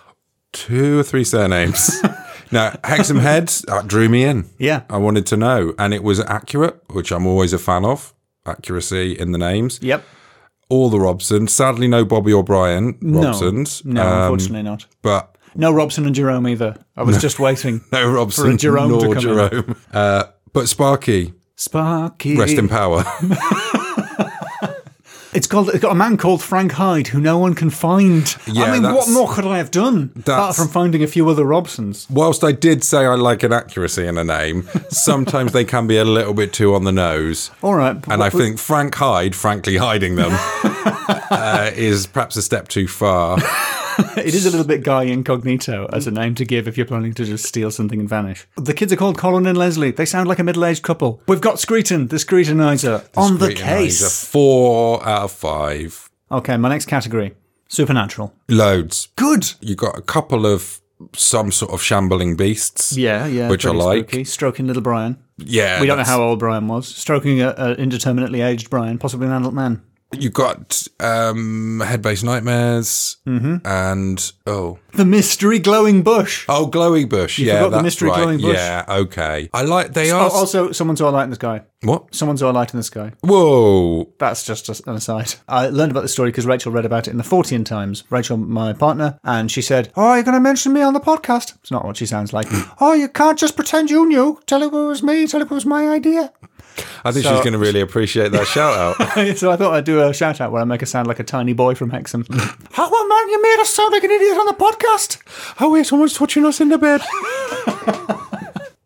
two 0.53 0.99
or 0.99 1.03
three 1.03 1.25
surnames. 1.25 2.03
now, 2.53 2.77
Hexham 2.85 3.19
Heads 3.19 3.63
that 3.69 3.87
drew 3.87 4.09
me 4.09 4.25
in. 4.25 4.49
Yeah. 4.59 4.83
I 4.91 4.97
wanted 4.99 5.27
to 5.27 5.37
know. 5.37 5.75
And 5.79 5.95
it 5.95 6.03
was 6.03 6.21
accurate, 6.21 6.81
which 6.91 7.13
I'm 7.13 7.27
always 7.27 7.53
a 7.53 7.59
fan 7.59 7.85
of. 7.85 8.15
Accuracy 8.47 9.13
in 9.13 9.33
the 9.33 9.39
names. 9.39 9.79
Yep. 9.83 10.05
All 10.71 10.91
the 10.91 10.99
Robsons. 10.99 11.51
Sadly, 11.51 11.87
no 11.89 12.05
Bobby 12.05 12.33
or 12.33 12.43
Brian 12.43 12.95
Robsons. 12.95 13.85
No, 13.85 14.03
Um, 14.03 14.23
unfortunately 14.23 14.63
not. 14.63 14.87
But 15.03 15.37
No 15.55 15.73
Robson 15.73 16.07
and 16.07 16.15
Jerome 16.15 16.47
either. 16.49 16.77
I 16.97 17.03
was 17.03 17.21
just 17.21 17.39
waiting. 17.39 17.81
no 17.93 18.11
Robson 18.11 18.59
Jerome 18.59 18.99
to 18.99 19.07
nor. 19.07 19.15
Jerome. 19.17 19.77
Uh, 19.93 20.25
but 20.53 20.69
Sparky, 20.69 21.35
Sparky. 21.57 22.37
rest 22.37 22.59
in 22.59 22.69
power. 22.69 23.05
It's 25.35 25.47
called. 25.47 25.69
It's 25.69 25.81
got 25.81 25.93
a 25.93 25.95
man 25.95 26.17
called 26.17 26.43
Frank 26.43 26.73
Hyde 26.73 27.09
who 27.09 27.21
no 27.21 27.39
one 27.39 27.55
can 27.55 27.69
find. 27.69 28.35
Yeah, 28.47 28.65
I 28.65 28.73
mean, 28.73 28.83
what 28.83 29.09
more 29.11 29.31
could 29.31 29.45
I 29.45 29.59
have 29.59 29.71
done 29.71 30.11
apart 30.17 30.57
from 30.57 30.69
finding 30.69 31.03
a 31.03 31.07
few 31.07 31.29
other 31.29 31.45
Robsons? 31.45 32.11
Whilst 32.11 32.43
I 32.43 32.53
did 32.53 32.83
say 32.83 33.05
I 33.05 33.15
like 33.15 33.43
an 33.43 33.53
accuracy 33.53 34.07
in 34.07 34.17
a 34.17 34.25
name, 34.25 34.67
sometimes 34.89 35.53
they 35.53 35.65
can 35.65 35.87
be 35.87 35.99
a 35.99 36.05
little 36.05 36.33
bit 36.33 36.53
too 36.53 36.75
on 36.75 36.85
the 36.85 36.93
nose. 36.93 37.51
All 37.63 37.75
right, 37.75 37.97
And 38.09 38.23
I 38.23 38.31
think 38.31 38.59
Frank 38.59 38.95
Hyde, 38.95 39.37
frankly 39.37 39.77
hiding 39.77 40.17
them, 40.17 40.31
uh, 40.33 41.71
is 41.75 42.07
perhaps 42.07 42.37
a 42.37 42.43
step 42.43 42.69
too 42.69 42.89
far. 42.89 43.39
it 44.17 44.35
is 44.35 44.47
a 44.47 44.51
little 44.51 44.67
bit 44.67 44.83
Guy 44.85 45.05
Incognito 45.05 45.89
as 45.93 46.07
a 46.07 46.11
name 46.11 46.35
to 46.37 46.45
give 46.45 46.69
if 46.69 46.77
you're 46.77 46.87
planning 46.87 47.15
to 47.15 47.25
just 47.25 47.45
steal 47.45 47.71
something 47.71 47.99
and 48.01 48.09
vanish. 48.09 48.47
The 48.57 48.75
kids 48.75 48.93
are 48.93 48.97
called 48.97 49.19
Colin 49.19 49.47
and 49.47 49.59
Leslie. 49.59 49.91
They 49.91 50.05
sound 50.07 50.29
like 50.29 50.39
a 50.39 50.45
middle-aged 50.45 50.83
couple. 50.83 51.21
We've 51.27 51.41
got 51.41 51.57
Screeton, 51.57 52.09
the 52.11 52.17
Screetonizer, 52.17 53.09
on 53.17 53.39
the 53.39 53.53
case. 53.55 54.25
Four 54.27 55.07
out 55.07 55.25
of 55.25 55.33
five. 55.33 56.09
Okay, 56.31 56.57
my 56.57 56.69
next 56.69 56.87
category: 56.87 57.35
supernatural. 57.69 58.35
Loads. 58.49 59.09
Good. 59.17 59.53
You 59.61 59.75
got 59.75 59.99
a 59.99 60.03
couple 60.03 60.47
of 60.47 60.81
some 61.15 61.53
sort 61.53 61.73
of 61.73 61.83
shambling 61.83 62.37
beasts. 62.37 62.97
Yeah, 62.97 63.27
yeah. 63.27 63.49
Which 63.49 63.65
I 63.67 63.71
like. 63.71 64.09
spooky. 64.11 64.25
Stroking 64.25 64.67
little 64.67 64.83
Brian. 64.83 65.17
Yeah. 65.39 65.81
We 65.81 65.87
don't 65.87 65.97
know 65.97 66.03
that's- 66.03 66.09
how 66.09 66.23
old 66.23 66.39
Brian 66.41 66.69
was. 66.69 66.89
Stroking 66.89 67.41
a, 67.41 67.55
a 67.57 67.75
indeterminately 67.75 68.41
aged 68.41 68.71
Brian, 68.71 68.99
possibly 68.99 69.27
an 69.27 69.33
adult 69.33 69.55
man. 69.55 69.83
You 70.11 70.31
got 70.31 70.89
um, 71.01 71.81
head 71.85 72.01
based 72.01 72.25
nightmares 72.25 73.17
Mm-hmm. 73.27 73.57
and 73.67 74.33
oh 74.47 74.79
The 74.95 75.05
mystery 75.05 75.59
glowing 75.59 76.03
bush. 76.03 76.47
oh 76.49 76.65
glowing 76.67 77.09
bush. 77.09 77.39
yeah, 77.39 77.63
forgot 77.63 77.77
the 77.77 77.83
mystery 77.83 78.09
right. 78.09 78.17
glowing 78.17 78.41
bush. 78.41 78.55
Yeah, 78.57 78.85
okay. 78.89 79.51
I 79.53 79.63
like 79.63 79.93
they 79.93 80.11
Oh, 80.11 80.17
are 80.19 80.31
also, 80.31 80.73
someone's 80.73 81.01
saw 81.01 81.11
a 81.11 81.13
light 81.13 81.25
in 81.25 81.31
the 81.31 81.37
sky. 81.37 81.61
what? 81.83 82.15
Someone's 82.15 82.41
saw 82.41 82.51
a 82.51 82.53
light 82.53 82.73
in 82.73 82.79
the 82.79 82.85
sky. 82.85 83.13
Whoa! 83.21 84.11
That's 84.19 84.45
just 84.45 84.69
an 84.87 84.95
aside. 84.95 85.35
I 85.47 85.69
learned 85.69 85.91
about 85.91 86.03
the 86.05 86.09
story 86.09 86.31
because 86.31 86.47
Rachel 86.47 86.73
read 86.73 86.87
about 86.87 87.07
it 87.07 87.11
in 87.11 87.19
the 87.19 87.23
Fortean 87.23 87.67
Times. 87.67 88.05
Rachel, 88.09 88.39
my 88.39 88.73
partner, 88.73 89.19
and 89.25 89.51
she 89.51 89.61
said, 89.61 89.93
"Oh, 89.95 90.15
you're 90.15 90.25
going 90.25 90.35
to 90.35 90.41
mention 90.41 90.73
me 90.73 90.81
on 90.81 90.95
the 90.95 91.01
podcast?" 91.01 91.55
It's 91.57 91.71
not 91.71 91.85
what 91.85 91.99
she 91.99 92.07
sounds 92.07 92.33
like. 92.33 92.47
oh, 92.81 92.95
you 92.95 93.09
can't 93.09 93.39
just 93.39 93.57
pretend 93.57 93.91
you 93.91 94.07
knew. 94.09 94.41
Tell 94.47 94.63
it 94.63 94.73
was 94.73 95.03
me. 95.03 95.27
Tell 95.27 95.43
it 95.43 95.51
was 95.51 95.67
my 95.67 95.87
idea. 95.89 96.33
I 97.05 97.13
think 97.13 97.25
So- 97.25 97.35
she's 97.35 97.41
going 97.45 97.53
to 97.53 97.59
really 97.59 97.81
appreciate 97.81 98.33
that 98.33 98.47
shout 98.47 98.77
out. 98.77 99.37
so 99.39 99.51
I 99.51 99.57
thought 99.57 99.75
I'd 99.75 99.85
do 99.85 100.01
a 100.03 100.13
shout 100.15 100.41
out 100.41 100.53
where 100.53 100.63
I 100.63 100.65
make 100.65 100.83
us 100.83 100.91
sound 100.91 101.07
like 101.07 101.19
a 101.21 101.25
tiny 101.25 101.53
boy 101.53 101.75
from 101.75 101.91
Hexham. 101.91 102.25
How 102.73 102.85
on 102.87 103.09
man, 103.09 103.29
you 103.31 103.43
made 103.43 103.59
us 103.61 103.71
sound 103.71 103.93
like 103.93 104.05
an 104.05 104.11
idiot 104.11 104.37
on 104.39 104.47
the 104.47 104.53
podcast. 104.55 105.19
oh, 105.61 105.71
wait, 105.73 105.87
someone's 105.87 106.15
touching 106.15 106.45
us 106.45 106.61
in 106.61 106.69
the 106.69 106.79
bed. 106.79 107.01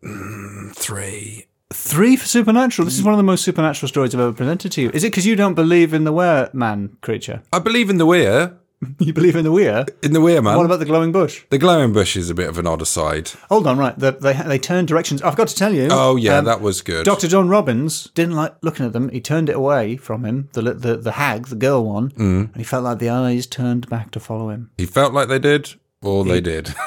Mm, 0.03 0.71
three. 0.75 1.45
Three 1.71 2.15
for 2.15 2.27
supernatural. 2.27 2.85
This 2.85 2.97
is 2.97 3.03
one 3.03 3.13
of 3.13 3.17
the 3.17 3.23
most 3.23 3.43
supernatural 3.43 3.87
stories 3.89 4.13
I've 4.13 4.21
ever 4.21 4.31
presented 4.33 4.71
to 4.73 4.81
you. 4.81 4.91
Is 4.93 5.03
it 5.03 5.07
because 5.07 5.25
you 5.25 5.35
don't 5.35 5.55
believe 5.55 5.93
in 5.93 6.03
the 6.03 6.11
were 6.13 6.49
man 6.53 6.97
creature? 7.01 7.41
I 7.51 7.59
believe 7.59 7.89
in 7.89 7.97
the 7.97 8.05
weir. 8.05 8.57
You 8.99 9.13
believe 9.13 9.35
in 9.35 9.43
the 9.43 9.51
weir? 9.51 9.85
In 10.01 10.13
the 10.13 10.21
weir, 10.21 10.41
man. 10.41 10.57
What 10.57 10.65
about 10.65 10.79
the 10.79 10.85
glowing 10.85 11.11
bush? 11.11 11.43
the 11.49 11.57
glowing 11.57 11.93
bush 11.93 12.15
is 12.15 12.29
a 12.29 12.33
bit 12.33 12.47
of 12.49 12.57
an 12.57 12.67
odd 12.67 12.81
aside. 12.81 13.29
Hold 13.49 13.67
on, 13.67 13.77
right? 13.77 13.97
They 13.97 14.11
they, 14.11 14.33
they 14.33 14.59
turned 14.59 14.87
directions. 14.87 15.21
I've 15.21 15.35
got 15.35 15.47
to 15.49 15.55
tell 15.55 15.73
you. 15.73 15.87
Oh, 15.91 16.15
yeah, 16.15 16.37
um, 16.37 16.45
that 16.45 16.61
was 16.61 16.81
good. 16.81 17.05
Dr. 17.05 17.27
John 17.27 17.49
Robbins 17.49 18.09
didn't 18.15 18.35
like 18.35 18.55
looking 18.61 18.85
at 18.85 18.93
them. 18.93 19.09
He 19.09 19.21
turned 19.21 19.49
it 19.49 19.55
away 19.55 19.97
from 19.97 20.25
him, 20.25 20.49
the 20.53 20.61
the, 20.73 20.97
the 20.97 21.11
hag, 21.13 21.47
the 21.47 21.55
girl 21.55 21.85
one, 21.85 22.09
Mm. 22.11 22.45
and 22.53 22.55
he 22.57 22.63
felt 22.63 22.83
like 22.83 22.99
the 22.99 23.09
eyes 23.09 23.47
turned 23.47 23.89
back 23.89 24.11
to 24.11 24.19
follow 24.19 24.49
him. 24.49 24.71
he 24.77 24.85
felt 24.85 25.13
like 25.13 25.27
they 25.27 25.39
did, 25.39 25.73
or 26.01 26.23
they 26.25 26.41
did. 26.41 26.73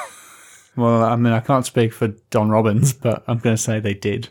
Well, 0.75 1.03
I 1.03 1.15
mean, 1.15 1.33
I 1.33 1.39
can't 1.39 1.65
speak 1.65 1.91
for 1.91 2.09
Don 2.29 2.49
Robbins, 2.51 2.93
but 2.93 3.23
I'm 3.27 3.39
going 3.39 3.55
to 3.55 3.61
say 3.61 3.79
they 3.79 3.95
did. 3.95 4.29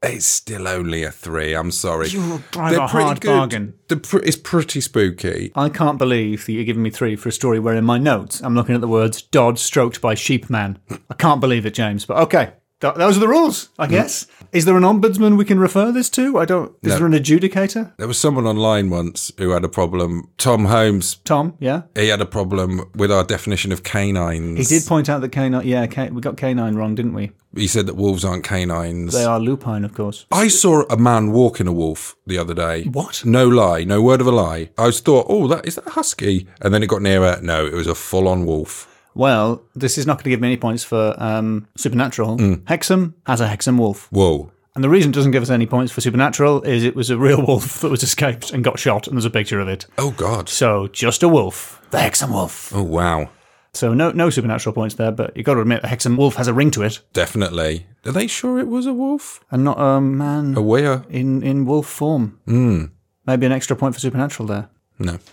It's 0.00 0.26
still 0.26 0.68
only 0.68 1.02
a 1.02 1.10
three. 1.10 1.54
I'm 1.54 1.72
sorry. 1.72 2.08
You 2.08 2.42
drive 2.52 2.76
a 2.76 2.86
hard 2.86 3.20
bargain. 3.20 3.74
The 3.88 3.96
pr- 3.96 4.18
it's 4.18 4.36
pretty 4.36 4.80
spooky. 4.80 5.50
I 5.56 5.68
can't 5.68 5.98
believe 5.98 6.46
that 6.46 6.52
you're 6.52 6.64
giving 6.64 6.84
me 6.84 6.90
three 6.90 7.16
for 7.16 7.28
a 7.30 7.32
story 7.32 7.58
where 7.58 7.74
in 7.74 7.84
my 7.84 7.98
notes 7.98 8.40
I'm 8.40 8.54
looking 8.54 8.76
at 8.76 8.80
the 8.80 8.86
words 8.88 9.22
Dodd 9.22 9.58
stroked 9.58 10.00
by 10.00 10.14
sheepman. 10.14 10.76
I 11.10 11.14
can't 11.14 11.40
believe 11.40 11.66
it, 11.66 11.74
James. 11.74 12.04
But 12.04 12.18
okay, 12.18 12.52
Th- 12.80 12.94
those 12.94 13.16
are 13.16 13.20
the 13.20 13.28
rules, 13.28 13.70
I 13.78 13.84
mm-hmm. 13.84 13.94
guess. 13.94 14.26
Is 14.52 14.64
there 14.64 14.76
an 14.76 14.84
ombudsman 14.84 15.36
we 15.36 15.44
can 15.44 15.58
refer 15.58 15.90
this 15.90 16.08
to? 16.10 16.38
I 16.38 16.44
don't. 16.44 16.74
Is 16.82 16.96
there 16.96 17.06
an 17.06 17.12
adjudicator? 17.12 17.92
There 17.96 18.06
was 18.06 18.18
someone 18.18 18.46
online 18.46 18.88
once 18.88 19.32
who 19.36 19.50
had 19.50 19.64
a 19.64 19.68
problem. 19.68 20.30
Tom 20.38 20.66
Holmes, 20.66 21.16
Tom, 21.24 21.56
yeah. 21.58 21.82
he 21.94 22.08
had 22.08 22.20
a 22.20 22.26
problem 22.26 22.88
with 22.94 23.10
our 23.10 23.24
definition 23.24 23.72
of 23.72 23.82
canines. 23.82 24.58
He 24.68 24.78
did 24.78 24.86
point 24.86 25.08
out 25.08 25.20
that 25.22 25.32
canine. 25.32 25.66
Yeah, 25.66 25.86
ca- 25.86 26.08
we 26.08 26.20
got 26.20 26.36
canine 26.36 26.76
wrong, 26.76 26.94
didn't 26.94 27.14
we? 27.14 27.32
He 27.56 27.66
said 27.66 27.86
that 27.86 27.94
wolves 27.94 28.24
aren't 28.24 28.44
canines. 28.44 29.12
They 29.12 29.24
are 29.24 29.40
lupine, 29.40 29.84
of 29.84 29.94
course. 29.94 30.26
I 30.30 30.48
saw 30.48 30.84
a 30.88 30.96
man 30.96 31.32
walking 31.32 31.66
a 31.66 31.72
wolf 31.72 32.16
the 32.26 32.38
other 32.38 32.54
day. 32.54 32.84
What? 32.84 33.24
No 33.24 33.48
lie, 33.48 33.84
no 33.84 34.02
word 34.02 34.20
of 34.20 34.26
a 34.26 34.32
lie. 34.32 34.70
I 34.78 34.86
was 34.86 35.00
thought, 35.00 35.26
oh, 35.28 35.48
that 35.48 35.66
is 35.66 35.74
that 35.74 35.86
a 35.86 35.90
husky? 35.90 36.46
And 36.60 36.72
then 36.72 36.82
it 36.82 36.88
got 36.88 37.02
nearer. 37.02 37.40
No, 37.42 37.66
it 37.66 37.74
was 37.74 37.86
a 37.86 37.94
full-on 37.94 38.46
wolf. 38.46 38.97
Well, 39.18 39.64
this 39.74 39.98
is 39.98 40.06
not 40.06 40.18
going 40.18 40.24
to 40.24 40.30
give 40.30 40.40
me 40.40 40.46
any 40.46 40.56
points 40.56 40.84
for 40.84 41.12
um, 41.18 41.66
supernatural. 41.76 42.38
Hexham 42.68 43.14
has 43.26 43.40
a 43.40 43.48
Hexham 43.48 43.76
wolf. 43.76 44.06
Whoa. 44.12 44.52
And 44.76 44.84
the 44.84 44.88
reason 44.88 45.10
it 45.10 45.14
doesn't 45.16 45.32
give 45.32 45.42
us 45.42 45.50
any 45.50 45.66
points 45.66 45.90
for 45.90 46.00
supernatural 46.00 46.62
is 46.62 46.84
it 46.84 46.94
was 46.94 47.10
a 47.10 47.18
real 47.18 47.44
wolf 47.48 47.80
that 47.80 47.90
was 47.90 48.04
escaped 48.04 48.52
and 48.52 48.62
got 48.62 48.78
shot, 48.78 49.08
and 49.08 49.16
there's 49.16 49.24
a 49.24 49.30
picture 49.30 49.58
of 49.58 49.66
it. 49.66 49.86
Oh 49.98 50.12
God. 50.12 50.48
So 50.48 50.86
just 50.86 51.24
a 51.24 51.28
wolf. 51.28 51.84
The 51.90 51.98
Hexham 51.98 52.30
wolf. 52.32 52.72
Oh 52.72 52.84
wow. 52.84 53.28
So 53.74 53.92
no 53.92 54.12
no 54.12 54.30
supernatural 54.30 54.72
points 54.72 54.94
there, 54.94 55.10
but 55.10 55.36
you've 55.36 55.44
got 55.46 55.54
to 55.54 55.62
admit 55.62 55.82
the 55.82 55.88
Hexham 55.88 56.16
wolf 56.16 56.36
has 56.36 56.46
a 56.46 56.54
ring 56.54 56.70
to 56.70 56.82
it, 56.84 57.00
Definitely. 57.12 57.88
Are 58.06 58.12
they 58.12 58.28
sure 58.28 58.60
it 58.60 58.68
was 58.68 58.86
a 58.86 58.92
wolf? 58.92 59.44
and 59.50 59.64
not 59.64 59.80
a 59.80 60.00
man 60.00 60.56
A 60.56 60.62
weir? 60.62 61.04
in, 61.10 61.42
in 61.42 61.66
wolf 61.66 61.88
form. 61.88 62.38
Mm. 62.46 62.92
Maybe 63.26 63.46
an 63.46 63.52
extra 63.52 63.74
point 63.74 63.94
for 63.94 64.00
supernatural 64.00 64.46
there. 64.46 64.68
No. 65.00 65.18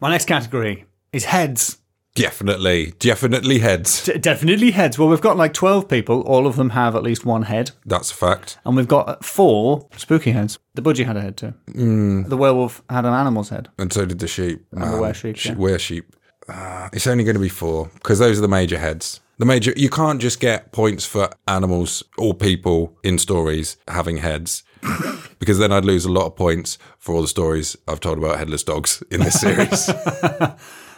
My 0.00 0.10
next 0.10 0.26
category 0.26 0.84
is 1.16 1.24
heads. 1.24 1.78
Definitely. 2.14 2.94
Definitely 2.98 3.58
heads. 3.58 4.04
D- 4.04 4.16
definitely 4.18 4.70
heads. 4.70 4.98
Well, 4.98 5.08
we've 5.08 5.20
got 5.20 5.36
like 5.36 5.52
12 5.52 5.86
people. 5.86 6.22
All 6.22 6.46
of 6.46 6.56
them 6.56 6.70
have 6.70 6.96
at 6.96 7.02
least 7.02 7.26
one 7.26 7.42
head. 7.42 7.72
That's 7.84 8.10
a 8.10 8.14
fact. 8.14 8.58
And 8.64 8.74
we've 8.74 8.88
got 8.88 9.22
four 9.24 9.86
spooky 9.98 10.30
heads. 10.30 10.58
The 10.74 10.80
budgie 10.82 11.04
had 11.04 11.18
a 11.18 11.20
head 11.20 11.36
too. 11.36 11.52
Mm. 11.72 12.28
The 12.30 12.36
werewolf 12.38 12.82
had 12.88 13.04
an 13.04 13.12
animal's 13.12 13.50
head. 13.50 13.68
And 13.78 13.92
so 13.92 14.06
did 14.06 14.18
the 14.20 14.28
sheep. 14.28 14.64
And 14.72 14.94
the 14.94 14.96
were 14.98 15.12
sheep, 15.12 15.36
She- 15.36 15.50
yeah. 15.50 15.56
Were 15.56 15.78
sheep. 15.78 16.16
Uh, 16.48 16.88
it's 16.92 17.06
only 17.06 17.24
going 17.24 17.34
to 17.34 17.40
be 17.40 17.48
four 17.50 17.90
because 17.94 18.18
those 18.18 18.38
are 18.38 18.42
the 18.42 18.48
major 18.48 18.78
heads. 18.78 19.20
The 19.38 19.44
major, 19.44 19.74
you 19.76 19.90
can't 19.90 20.18
just 20.22 20.40
get 20.40 20.72
points 20.72 21.04
for 21.04 21.28
animals 21.46 22.02
or 22.16 22.32
people 22.32 22.96
in 23.04 23.18
stories 23.18 23.76
having 23.88 24.16
heads 24.18 24.62
because 25.38 25.58
then 25.58 25.70
I'd 25.72 25.84
lose 25.84 26.06
a 26.06 26.12
lot 26.12 26.24
of 26.26 26.36
points 26.36 26.78
for 26.98 27.14
all 27.14 27.20
the 27.20 27.28
stories 27.28 27.76
I've 27.86 28.00
told 28.00 28.16
about 28.16 28.38
headless 28.38 28.62
dogs 28.62 29.02
in 29.10 29.20
this 29.20 29.38
series. 29.40 29.90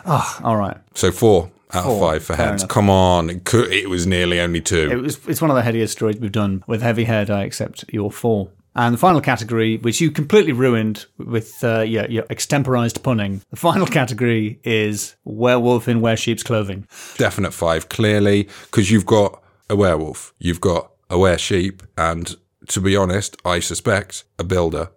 All 0.07 0.57
right. 0.57 0.77
so 0.95 1.13
four 1.13 1.51
out 1.73 1.85
of 1.87 2.01
five 2.01 2.25
for 2.25 2.35
fair 2.35 2.47
heads. 2.47 2.63
enough. 2.63 2.71
Come 2.71 2.89
on. 2.91 3.31
It, 3.31 3.45
could, 3.45 3.73
it 3.73 3.91
was 3.91 4.07
nearly 4.07 4.41
only 4.41 4.61
two. 4.61 4.91
It 4.91 4.97
was, 4.97 5.27
it's 5.29 5.41
one 5.43 5.51
of 5.51 5.57
the 5.57 5.63
headiest 5.63 5.91
stories 5.91 6.19
we've 6.19 6.33
done. 6.33 6.65
With 6.67 6.83
heavy 6.83 7.05
head, 7.05 7.31
I 7.31 7.45
accept 7.45 7.85
your 7.93 8.11
four. 8.11 8.51
And 8.75 8.95
the 8.95 8.99
final 8.99 9.21
category, 9.21 9.77
which 9.79 10.01
you 10.01 10.11
completely 10.11 10.53
ruined 10.53 11.07
with 11.19 11.65
uh, 11.65 11.81
your, 11.81 12.07
your 12.07 12.25
extemporized 12.31 13.03
punning, 13.03 13.43
the 13.51 13.57
final 13.57 13.87
category 13.99 14.61
is 14.63 15.17
werewolf 15.25 15.89
in 15.89 16.01
were 16.01 16.17
sheep's 16.17 16.43
clothing. 16.43 16.87
Definite 17.17 17.53
five, 17.53 17.89
clearly, 17.89 18.49
because 18.67 18.91
you've 18.91 19.07
got 19.07 19.43
a 19.69 19.75
werewolf, 19.75 20.33
you've 20.39 20.61
got 20.61 20.93
a 21.11 21.19
were 21.19 21.39
sheep, 21.39 21.83
and 21.97 22.37
to 22.69 22.81
be 22.81 22.97
honest, 22.97 23.37
I 23.45 23.59
suspect 23.61 24.25
a 24.39 24.45
builder 24.45 24.91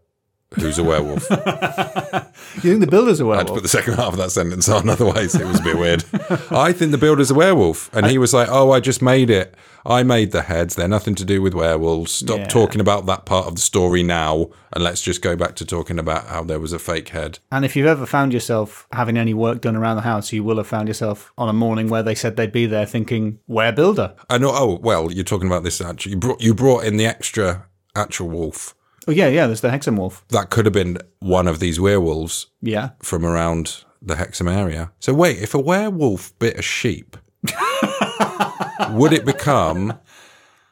who's 0.55 0.77
a 0.77 0.83
werewolf. 0.83 1.27
You 2.55 2.61
think 2.71 2.81
the 2.81 2.87
builder's 2.87 3.19
a 3.21 3.25
werewolf? 3.25 3.37
I 3.37 3.39
had 3.41 3.47
to 3.47 3.53
put 3.53 3.63
the 3.63 3.69
second 3.69 3.93
half 3.93 4.11
of 4.13 4.17
that 4.17 4.31
sentence 4.31 4.67
on, 4.67 4.89
otherwise 4.89 5.35
it 5.35 5.45
was 5.45 5.59
a 5.59 5.63
bit 5.63 5.77
weird. 5.77 6.03
I 6.51 6.73
think 6.73 6.91
the 6.91 6.97
builder's 6.97 7.31
a 7.31 7.33
werewolf, 7.33 7.89
and 7.93 8.05
he 8.07 8.17
was 8.17 8.33
like, 8.33 8.49
"Oh, 8.51 8.71
I 8.71 8.79
just 8.81 9.01
made 9.01 9.29
it. 9.29 9.55
I 9.85 10.03
made 10.03 10.31
the 10.31 10.41
heads. 10.43 10.75
They're 10.75 10.87
nothing 10.87 11.15
to 11.15 11.25
do 11.25 11.41
with 11.41 11.53
werewolves. 11.53 12.11
Stop 12.11 12.39
Yeah. 12.39 12.47
talking 12.47 12.81
about 12.81 13.05
that 13.05 13.25
part 13.25 13.47
of 13.47 13.55
the 13.55 13.61
story 13.61 14.03
now, 14.03 14.49
and 14.73 14.83
let's 14.83 15.01
just 15.01 15.21
go 15.21 15.35
back 15.37 15.55
to 15.55 15.65
talking 15.65 15.97
about 15.97 16.27
how 16.27 16.43
there 16.43 16.59
was 16.59 16.73
a 16.73 16.79
fake 16.79 17.09
head." 17.09 17.39
And 17.51 17.63
if 17.63 17.75
you've 17.75 17.87
ever 17.87 18.05
found 18.05 18.33
yourself 18.33 18.85
having 18.91 19.17
any 19.17 19.33
work 19.33 19.61
done 19.61 19.77
around 19.77 19.95
the 19.95 20.01
house, 20.01 20.33
you 20.33 20.43
will 20.43 20.57
have 20.57 20.67
found 20.67 20.87
yourself 20.89 21.31
on 21.37 21.47
a 21.47 21.53
morning 21.53 21.87
where 21.87 22.03
they 22.03 22.15
said 22.15 22.35
they'd 22.35 22.51
be 22.51 22.65
there 22.65 22.85
thinking, 22.85 23.39
where 23.45 23.71
builder? 23.71 24.13
I 24.29 24.37
know. 24.39 24.51
Oh, 24.53 24.79
well, 24.81 25.09
you're 25.11 25.23
talking 25.23 25.47
about 25.47 25.63
this. 25.63 25.79
Actually, 25.79 26.13
you 26.13 26.17
brought 26.17 26.41
you 26.41 26.53
brought 26.53 26.83
in 26.83 26.97
the 26.97 27.05
extra 27.05 27.65
actual 27.95 28.27
wolf. 28.29 28.75
Oh, 29.07 29.11
yeah, 29.11 29.27
yeah, 29.27 29.47
there's 29.47 29.61
the 29.61 29.71
Hexham 29.71 29.97
wolf. 29.97 30.23
That 30.29 30.49
could 30.51 30.65
have 30.65 30.73
been 30.73 30.97
one 31.19 31.47
of 31.47 31.59
these 31.59 31.79
werewolves 31.79 32.47
Yeah. 32.61 32.89
from 33.01 33.25
around 33.25 33.83
the 34.01 34.15
Hexham 34.15 34.47
area. 34.47 34.91
So 34.99 35.13
wait, 35.13 35.39
if 35.39 35.53
a 35.53 35.59
werewolf 35.59 36.37
bit 36.39 36.57
a 36.57 36.61
sheep, 36.61 37.17
would 38.91 39.13
it 39.13 39.25
become 39.25 39.99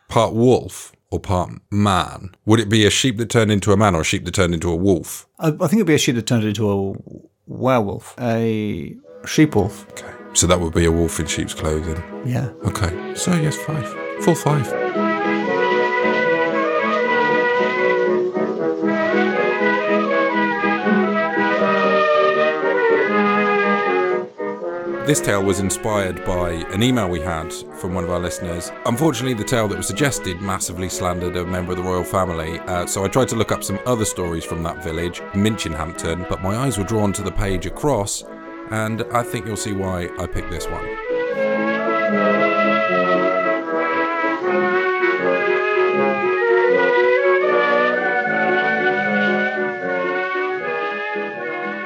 part 0.08 0.34
wolf 0.34 0.92
or 1.12 1.20
part 1.20 1.52
man? 1.72 2.32
Would 2.46 2.60
it 2.60 2.70
be 2.70 2.86
a 2.86 2.90
sheep 2.90 3.18
that 3.18 3.30
turned 3.30 3.52
into 3.52 3.72
a 3.72 3.78
man 3.78 3.96
or 3.96 4.02
a 4.02 4.06
sheep 4.06 4.26
that 4.26 4.34
turned 4.34 4.54
into 4.54 4.70
a 4.70 4.76
wolf? 4.76 5.28
I, 5.40 5.48
I 5.48 5.52
think 5.52 5.74
it'd 5.74 5.88
be 5.88 5.96
a 5.96 6.00
sheep 6.00 6.16
that 6.16 6.28
turned 6.28 6.44
into 6.44 6.70
a 6.70 6.94
werewolf. 7.48 8.16
A 8.20 8.96
sheep 9.26 9.56
wolf. 9.56 9.88
Okay. 9.92 10.08
So 10.34 10.46
that 10.48 10.60
would 10.60 10.74
be 10.74 10.86
a 10.86 10.92
wolf 10.92 11.20
in 11.20 11.26
sheep's 11.26 11.54
clothing. 11.54 12.02
Yeah. 12.26 12.50
Okay. 12.66 13.16
So 13.16 13.34
yes, 13.34 13.58
five. 13.58 13.88
Full 14.24 14.36
five. 14.36 14.68
This 25.10 25.22
tale 25.22 25.44
was 25.44 25.60
inspired 25.60 26.24
by 26.24 26.52
an 26.72 26.84
email 26.84 27.10
we 27.10 27.20
had 27.20 27.52
from 27.52 27.96
one 27.96 28.04
of 28.04 28.12
our 28.12 28.20
listeners. 28.20 28.72
Unfortunately, 28.86 29.34
the 29.34 29.44
tale 29.44 29.68
that 29.68 29.76
was 29.76 29.88
suggested 29.88 30.40
massively 30.40 30.88
slandered 30.88 31.36
a 31.36 31.44
member 31.44 31.72
of 31.72 31.80
the 31.80 31.84
royal 31.84 32.04
family, 32.04 32.60
uh, 32.60 32.86
so 32.86 33.04
I 33.04 33.08
tried 33.08 33.28
to 33.30 33.36
look 33.36 33.52
up 33.52 33.64
some 33.64 33.80
other 33.88 34.06
stories 34.06 34.46
from 34.46 34.62
that 34.62 34.84
village, 34.84 35.22
Minchinhampton, 35.34 36.30
but 36.30 36.44
my 36.44 36.56
eyes 36.56 36.78
were 36.78 36.84
drawn 36.84 37.12
to 37.14 37.24
the 37.24 37.32
page 37.32 37.66
across, 37.66 38.24
and 38.70 39.02
I 39.12 39.24
think 39.24 39.48
you'll 39.48 39.58
see 39.58 39.74
why 39.74 40.10
I 40.20 40.28
picked 40.28 40.52
this 40.52 40.68
one. 40.68 40.86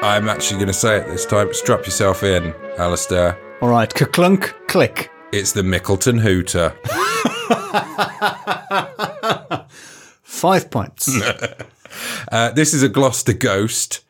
I'm 0.04 0.28
actually 0.28 0.58
going 0.58 0.68
to 0.68 0.74
say 0.74 0.98
it 0.98 1.08
this 1.08 1.26
time. 1.26 1.54
Strap 1.54 1.86
yourself 1.86 2.24
in, 2.24 2.54
Alistair. 2.78 3.38
All 3.62 3.70
right. 3.70 3.94
Clunk, 3.94 4.54
click. 4.68 5.12
It's 5.32 5.52
the 5.52 5.62
Mickleton 5.62 6.20
Hooter. 6.20 6.74
Five 10.24 10.70
points. 10.72 11.10
Uh, 12.32 12.50
this 12.52 12.74
is 12.74 12.82
a 12.82 12.90
Gloucester 12.90 13.34
ghost. 13.34 14.04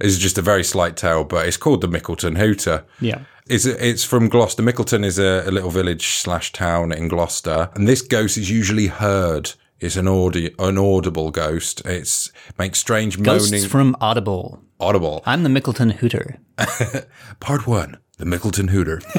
Is 0.00 0.18
just 0.18 0.38
a 0.38 0.42
very 0.42 0.64
slight 0.64 0.96
tale, 0.96 1.22
but 1.22 1.46
it's 1.46 1.56
called 1.56 1.82
the 1.82 1.88
Mickleton 1.88 2.36
Hooter. 2.36 2.84
yeah. 3.00 3.20
It's, 3.46 3.64
it's 3.64 4.02
from 4.02 4.28
Gloucester. 4.28 4.62
Mickleton 4.62 5.04
is 5.04 5.20
a, 5.20 5.44
a 5.46 5.50
little 5.52 5.70
village 5.70 6.08
slash 6.08 6.52
town 6.52 6.90
in 6.90 7.06
Gloucester, 7.06 7.70
and 7.74 7.86
this 7.86 8.02
ghost 8.02 8.36
is 8.36 8.50
usually 8.50 8.88
heard. 8.88 9.52
It's 9.80 9.96
an 9.96 10.08
audi- 10.08 10.54
an 10.58 10.76
audible 10.78 11.30
ghost. 11.30 11.82
It's 11.84 12.32
makes 12.58 12.78
strange 12.78 13.22
Ghosts 13.22 13.52
moaning. 13.52 13.68
from 13.68 13.96
Audible. 14.00 14.60
audible. 14.80 15.22
I'm 15.24 15.44
the 15.44 15.48
Mickleton 15.48 15.92
Hooter. 15.92 16.38
Part 17.40 17.66
one: 17.66 17.98
the 18.18 18.24
Mickleton 18.24 18.70
Hooter. 18.70 18.98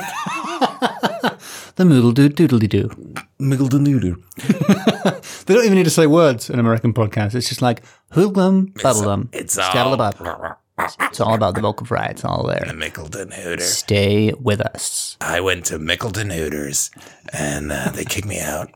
the 1.76 1.84
moodle 1.86 2.13
doo 2.13 2.30
doodly 2.30 2.67
doo. 2.67 2.89
Miggledon 3.39 3.82
noodle. 3.82 4.15
They 5.45 5.56
don't 5.56 5.65
even 5.65 5.78
need 5.80 5.86
to 5.86 5.89
say 5.89 6.06
words 6.06 6.52
in 6.52 6.60
American 6.60 6.93
podcasts. 6.93 7.34
It's 7.34 7.50
just 7.50 7.62
like 7.63 7.82
hoodlum, 8.12 8.67
bubblegum, 8.74 9.30
It's 9.34 9.58
scabbalabub. 9.58 10.58
It's 11.10 11.19
all 11.19 11.34
about 11.34 11.56
the 11.56 11.62
vocal 11.62 11.88
fry. 11.88 12.06
It's 12.06 12.24
all 12.24 12.45
there. 12.45 12.63
The 12.67 12.74
Mickleton 12.74 13.34
Hooter. 13.34 13.63
Stay 13.63 14.32
with 14.39 14.62
us. 14.62 15.17
I 15.22 15.39
went 15.41 15.65
to 15.65 15.80
Mickleton 15.80 16.32
Hooters 16.32 16.91
and 17.34 17.72
uh, 17.72 17.89
they 17.89 18.06
kicked 18.06 18.28
me 18.28 18.39
out. 18.39 18.69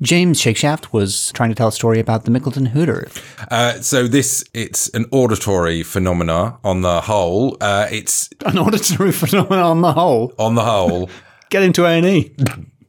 James 0.00 0.40
Shakeshaft 0.40 0.92
was 0.92 1.32
trying 1.32 1.48
to 1.48 1.54
tell 1.54 1.68
a 1.68 1.72
story 1.72 1.98
about 1.98 2.24
the 2.24 2.30
Mickleton 2.30 2.68
Hooter. 2.68 3.08
Uh, 3.50 3.74
so 3.80 4.06
this 4.06 4.44
it's 4.54 4.88
an 4.90 5.06
auditory 5.10 5.82
phenomena 5.82 6.58
on 6.62 6.82
the 6.82 7.00
whole. 7.00 7.56
Uh, 7.60 7.86
it's 7.90 8.28
An 8.46 8.58
auditory 8.58 9.12
phenomena 9.22 9.62
on 9.62 9.80
the 9.80 9.92
whole. 9.92 10.32
on 10.38 10.54
the 10.54 10.64
whole. 10.64 11.10
Get 11.50 11.62
into 11.62 11.84
A&E. 11.86 12.34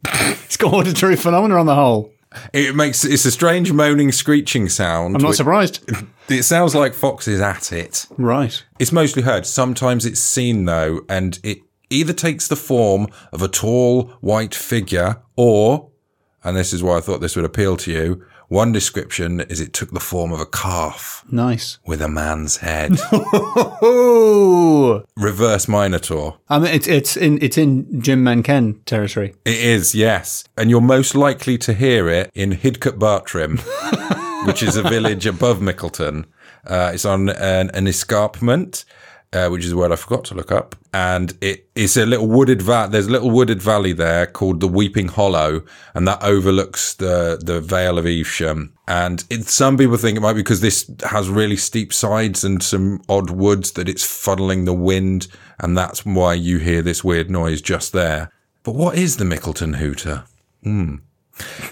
it's 0.05 0.57
got 0.57 0.73
auditory 0.73 1.15
phenomena 1.15 1.55
on 1.59 1.65
the 1.65 1.75
whole. 1.75 2.11
It 2.53 2.75
makes 2.75 3.03
it's 3.05 3.25
a 3.25 3.31
strange 3.31 3.71
moaning, 3.71 4.11
screeching 4.11 4.69
sound. 4.69 5.15
I'm 5.15 5.21
not 5.21 5.29
which- 5.29 5.37
surprised. 5.37 5.89
it 6.29 6.43
sounds 6.43 6.75
like 6.75 6.93
foxes 6.93 7.41
at 7.41 7.71
it. 7.71 8.05
right. 8.17 8.63
It's 8.77 8.91
mostly 8.91 9.23
heard. 9.23 9.47
Sometimes 9.47 10.05
it's 10.05 10.19
seen 10.19 10.65
though, 10.65 11.01
and 11.09 11.39
it 11.43 11.59
either 11.89 12.13
takes 12.13 12.47
the 12.47 12.55
form 12.55 13.07
of 13.31 13.41
a 13.41 13.47
tall 13.47 14.09
white 14.21 14.53
figure, 14.53 15.23
or, 15.35 15.88
and 16.43 16.55
this 16.57 16.73
is 16.73 16.81
why 16.83 16.97
I 16.97 17.01
thought 17.01 17.21
this 17.21 17.35
would 17.35 17.45
appeal 17.45 17.77
to 17.77 17.91
you. 17.91 18.25
One 18.47 18.71
description 18.71 19.41
is 19.41 19.59
it 19.61 19.73
took 19.73 19.91
the 19.91 19.99
form 19.99 20.31
of 20.31 20.39
a 20.39 20.45
calf 20.45 21.23
Nice. 21.29 21.77
with 21.85 22.01
a 22.01 22.07
man's 22.07 22.57
head. 22.57 22.93
Reverse 25.15 25.67
Minotaur. 25.67 26.37
I 26.49 26.59
mean, 26.59 26.73
it's 26.73 26.87
it's 26.87 27.15
in 27.17 27.39
it's 27.41 27.57
in 27.57 28.01
Jim 28.01 28.23
Menken 28.23 28.81
territory. 28.85 29.35
It 29.45 29.57
is, 29.59 29.93
yes. 29.93 30.43
And 30.57 30.69
you're 30.69 30.81
most 30.81 31.13
likely 31.15 31.57
to 31.59 31.73
hear 31.73 32.09
it 32.09 32.31
in 32.33 32.51
Hidcote 32.53 32.97
Bartrim, 32.97 33.59
which 34.47 34.63
is 34.63 34.75
a 34.75 34.83
village 34.83 35.25
above 35.25 35.59
Mickleton. 35.59 36.25
Uh, 36.65 36.91
it's 36.93 37.05
on 37.05 37.29
an, 37.29 37.69
an 37.73 37.87
escarpment, 37.87 38.83
uh, 39.31 39.47
which 39.49 39.63
is 39.63 39.71
a 39.71 39.77
word 39.77 39.91
I 39.91 39.95
forgot 39.95 40.25
to 40.25 40.35
look 40.35 40.51
up. 40.51 40.75
And 40.93 41.37
it, 41.41 41.69
it's 41.75 41.97
a 41.97 42.05
little 42.05 42.27
wooded 42.27 42.61
valley. 42.61 42.89
There's 42.89 43.07
a 43.07 43.11
little 43.11 43.29
wooded 43.29 43.61
valley 43.61 43.93
there 43.93 44.25
called 44.25 44.59
the 44.59 44.67
Weeping 44.67 45.09
Hollow, 45.09 45.63
and 45.93 46.07
that 46.07 46.23
overlooks 46.23 46.95
the, 46.95 47.39
the 47.43 47.61
Vale 47.61 47.99
of 47.99 48.05
Evesham. 48.05 48.73
And 48.87 49.23
it, 49.29 49.45
some 49.45 49.77
people 49.77 49.97
think 49.97 50.17
it 50.17 50.21
might 50.21 50.33
be 50.33 50.41
because 50.41 50.61
this 50.61 50.89
has 51.09 51.29
really 51.29 51.57
steep 51.57 51.93
sides 51.93 52.43
and 52.43 52.63
some 52.63 53.01
odd 53.07 53.29
woods 53.29 53.73
that 53.73 53.87
it's 53.87 54.03
funneling 54.03 54.65
the 54.65 54.73
wind, 54.73 55.27
and 55.59 55.77
that's 55.77 56.05
why 56.05 56.33
you 56.33 56.57
hear 56.57 56.81
this 56.81 57.03
weird 57.03 57.29
noise 57.29 57.61
just 57.61 57.93
there. 57.93 58.31
But 58.63 58.75
what 58.75 58.97
is 58.97 59.17
the 59.17 59.25
Mickleton 59.25 59.75
Hooter? 59.75 60.25
Hmm. 60.63 60.95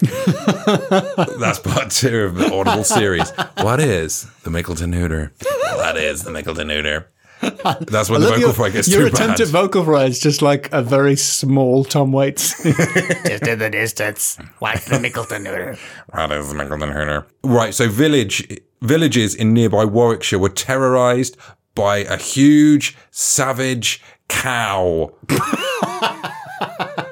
That's 1.38 1.58
part 1.58 1.90
two 1.90 2.20
of 2.20 2.36
the 2.36 2.50
Audible 2.50 2.84
series. 2.84 3.30
What 3.60 3.80
is 3.80 4.26
the 4.42 4.50
Mickleton 4.50 4.94
Hooter? 4.94 5.32
What 5.74 5.98
is 5.98 6.24
the 6.24 6.30
Mickleton 6.30 6.72
Hooter? 6.72 7.10
That's 7.80 8.10
when 8.10 8.20
the 8.20 8.28
vocal 8.28 8.52
fry 8.52 8.70
gets 8.70 8.88
your 8.88 9.04
too 9.04 9.10
bad. 9.10 9.14
attempt 9.14 9.40
at 9.40 9.48
vocal 9.48 9.84
fry 9.84 10.04
is 10.04 10.20
just 10.20 10.42
like 10.42 10.72
a 10.72 10.82
very 10.82 11.16
small 11.16 11.84
Tom 11.84 12.12
Waits. 12.12 12.62
just 12.62 13.46
in 13.46 13.58
the 13.58 13.70
distance, 13.70 14.38
like 14.60 14.84
the 14.84 14.96
Mickleton 14.96 15.46
Hooter. 15.46 15.78
That 16.14 16.32
is 16.32 16.52
Mickleton 16.52 16.92
Hooter. 16.92 17.26
Right, 17.42 17.74
so 17.74 17.88
village 17.88 18.46
villages 18.80 19.34
in 19.34 19.52
nearby 19.52 19.84
Warwickshire 19.84 20.38
were 20.38 20.48
terrorised 20.48 21.36
by 21.74 21.98
a 21.98 22.16
huge, 22.16 22.96
savage 23.10 24.02
cow 24.28 25.12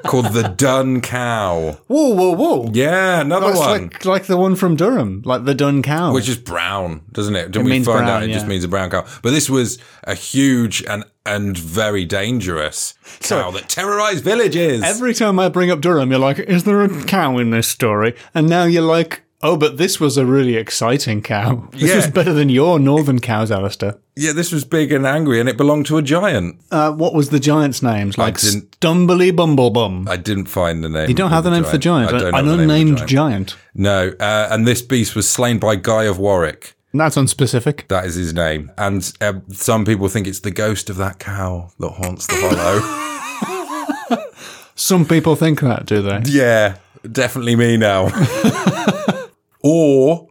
called 0.07 0.33
the 0.33 0.43
Dun 0.43 1.01
Cow. 1.01 1.77
Whoa, 1.87 2.09
whoa, 2.13 2.31
whoa! 2.31 2.71
Yeah, 2.73 3.21
another 3.21 3.47
That's 3.47 3.59
one. 3.59 3.83
like 3.83 4.05
like 4.05 4.25
the 4.25 4.37
one 4.37 4.55
from 4.55 4.75
Durham, 4.75 5.21
like 5.25 5.45
the 5.45 5.53
Dun 5.53 5.83
Cow. 5.83 6.13
Which 6.13 6.29
is 6.29 6.37
brown, 6.37 7.01
doesn't 7.11 7.35
it? 7.35 7.51
Didn't 7.51 7.65
we 7.65 7.71
means 7.71 7.85
find 7.85 8.05
brown, 8.05 8.23
out 8.23 8.23
it 8.23 8.33
just 8.33 8.47
means 8.47 8.63
a 8.63 8.67
brown 8.67 8.89
cow? 8.89 9.05
But 9.21 9.31
this 9.31 9.49
was 9.49 9.77
a 10.03 10.15
huge 10.15 10.83
and 10.83 11.03
and 11.25 11.57
very 11.57 12.05
dangerous 12.05 12.93
cow 13.19 13.51
that 13.51 13.67
terrorized 13.69 14.23
villages. 14.23 14.81
Every 14.83 15.13
time 15.13 15.39
I 15.39 15.49
bring 15.49 15.69
up 15.69 15.81
Durham, 15.81 16.09
you're 16.09 16.19
like, 16.19 16.39
is 16.39 16.63
there 16.63 16.81
a 16.81 17.03
cow 17.03 17.37
in 17.37 17.49
this 17.49 17.67
story? 17.67 18.15
And 18.33 18.49
now 18.49 18.63
you're 18.63 18.81
like, 18.81 19.23
oh, 19.41 19.55
but 19.57 19.77
this 19.77 19.99
was 19.99 20.17
a 20.17 20.25
really 20.25 20.55
exciting 20.55 21.21
cow. 21.21 21.67
This 21.71 21.89
Yeah. 21.89 21.95
was 21.97 22.07
better 22.07 22.33
than 22.33 22.49
your 22.49 22.79
northern 22.79 23.19
cows, 23.19 23.51
Alistair. 23.51 23.95
yeah, 24.15 24.33
this 24.33 24.51
was 24.51 24.65
big 24.65 24.91
and 24.91 25.05
angry, 25.05 25.39
and 25.39 25.47
it 25.49 25.57
belonged 25.57 25.85
to 25.87 25.97
a 25.97 26.01
giant. 26.01 26.59
Uh, 26.71 26.91
what 26.91 27.13
was 27.13 27.29
the 27.29 27.39
giant's 27.39 27.81
names? 27.83 28.17
Like 28.17 28.35
Stumbly 28.37 29.35
Bumblebum. 29.35 30.07
I 30.07 30.17
didn't 30.17 30.47
find 30.47 30.83
the 30.83 30.89
name. 30.89 31.07
You 31.09 31.15
don't 31.15 31.31
have 31.31 31.43
the 31.43 31.51
name 31.51 31.63
for 31.63 31.71
the 31.71 31.77
giant. 31.77 32.13
I 32.13 32.17
don't 32.19 32.35
An 32.35 32.45
the 32.47 32.55
the 32.57 32.63
unnamed 32.63 32.97
giant. 32.97 33.09
giant. 33.09 33.55
No, 33.75 34.13
uh, 34.19 34.47
and 34.51 34.65
this 34.67 34.81
beast 34.81 35.15
was 35.15 35.29
slain 35.29 35.59
by 35.59 35.75
Guy 35.75 36.03
of 36.05 36.17
Warwick. 36.19 36.73
That's 36.93 37.15
unspecific. 37.17 37.87
That 37.89 38.05
is 38.05 38.15
his 38.15 38.33
name. 38.33 38.71
And 38.77 39.11
uh, 39.21 39.33
some 39.51 39.85
people 39.85 40.07
think 40.07 40.25
it's 40.25 40.39
the 40.39 40.49
ghost 40.51 40.89
of 40.89 40.95
that 40.97 41.19
cow 41.19 41.69
that 41.79 41.89
haunts 41.91 42.25
the 42.27 42.35
hollow. 42.39 44.23
Some 44.75 45.05
people 45.05 45.35
think 45.35 45.59
that, 45.61 45.85
do 45.87 46.01
they? 46.03 46.21
yeah, 46.25 46.77
definitely 47.11 47.55
me 47.55 47.77
now. 47.77 48.09
or 49.67 50.27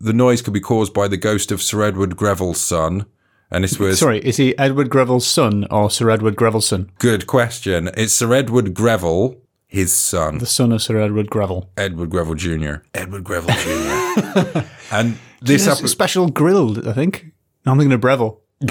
the 0.00 0.12
noise 0.12 0.42
could 0.42 0.54
be 0.54 0.60
caused 0.60 0.94
by 0.94 1.08
the 1.08 1.16
ghost 1.16 1.50
of 1.52 1.60
Sir 1.62 1.82
Edward 1.82 2.16
Greville's 2.16 2.60
son. 2.60 3.06
And 3.50 3.64
this 3.64 3.78
was 3.78 3.98
Sorry, 3.98 4.18
is 4.20 4.36
he 4.36 4.56
Edward 4.58 4.90
Greville's 4.90 5.26
son 5.26 5.66
or 5.70 5.90
Sir 5.90 6.10
Edward 6.10 6.36
Greville's 6.36 6.66
son? 6.66 6.90
good 6.98 7.26
question. 7.26 7.90
It's 7.96 8.12
Sir 8.12 8.32
Edward 8.34 8.74
Greville, 8.74 9.36
his 9.66 9.92
son, 9.92 10.38
The 10.38 10.46
son 10.46 10.70
of 10.72 10.82
Sir 10.82 11.00
Edward 11.00 11.30
Greville. 11.30 11.70
Edward 11.76 12.10
Greville 12.10 12.34
Jr. 12.34 12.82
Edward 12.94 13.24
Greville 13.24 13.54
Jr. 13.56 14.60
and 14.94 15.18
this 15.40 15.64
special 15.90 16.28
grilled, 16.28 16.86
I 16.86 16.92
think. 16.92 17.26
I'm 17.66 17.78
thinking 17.78 17.92
of 17.92 18.00
Breville. 18.00 18.40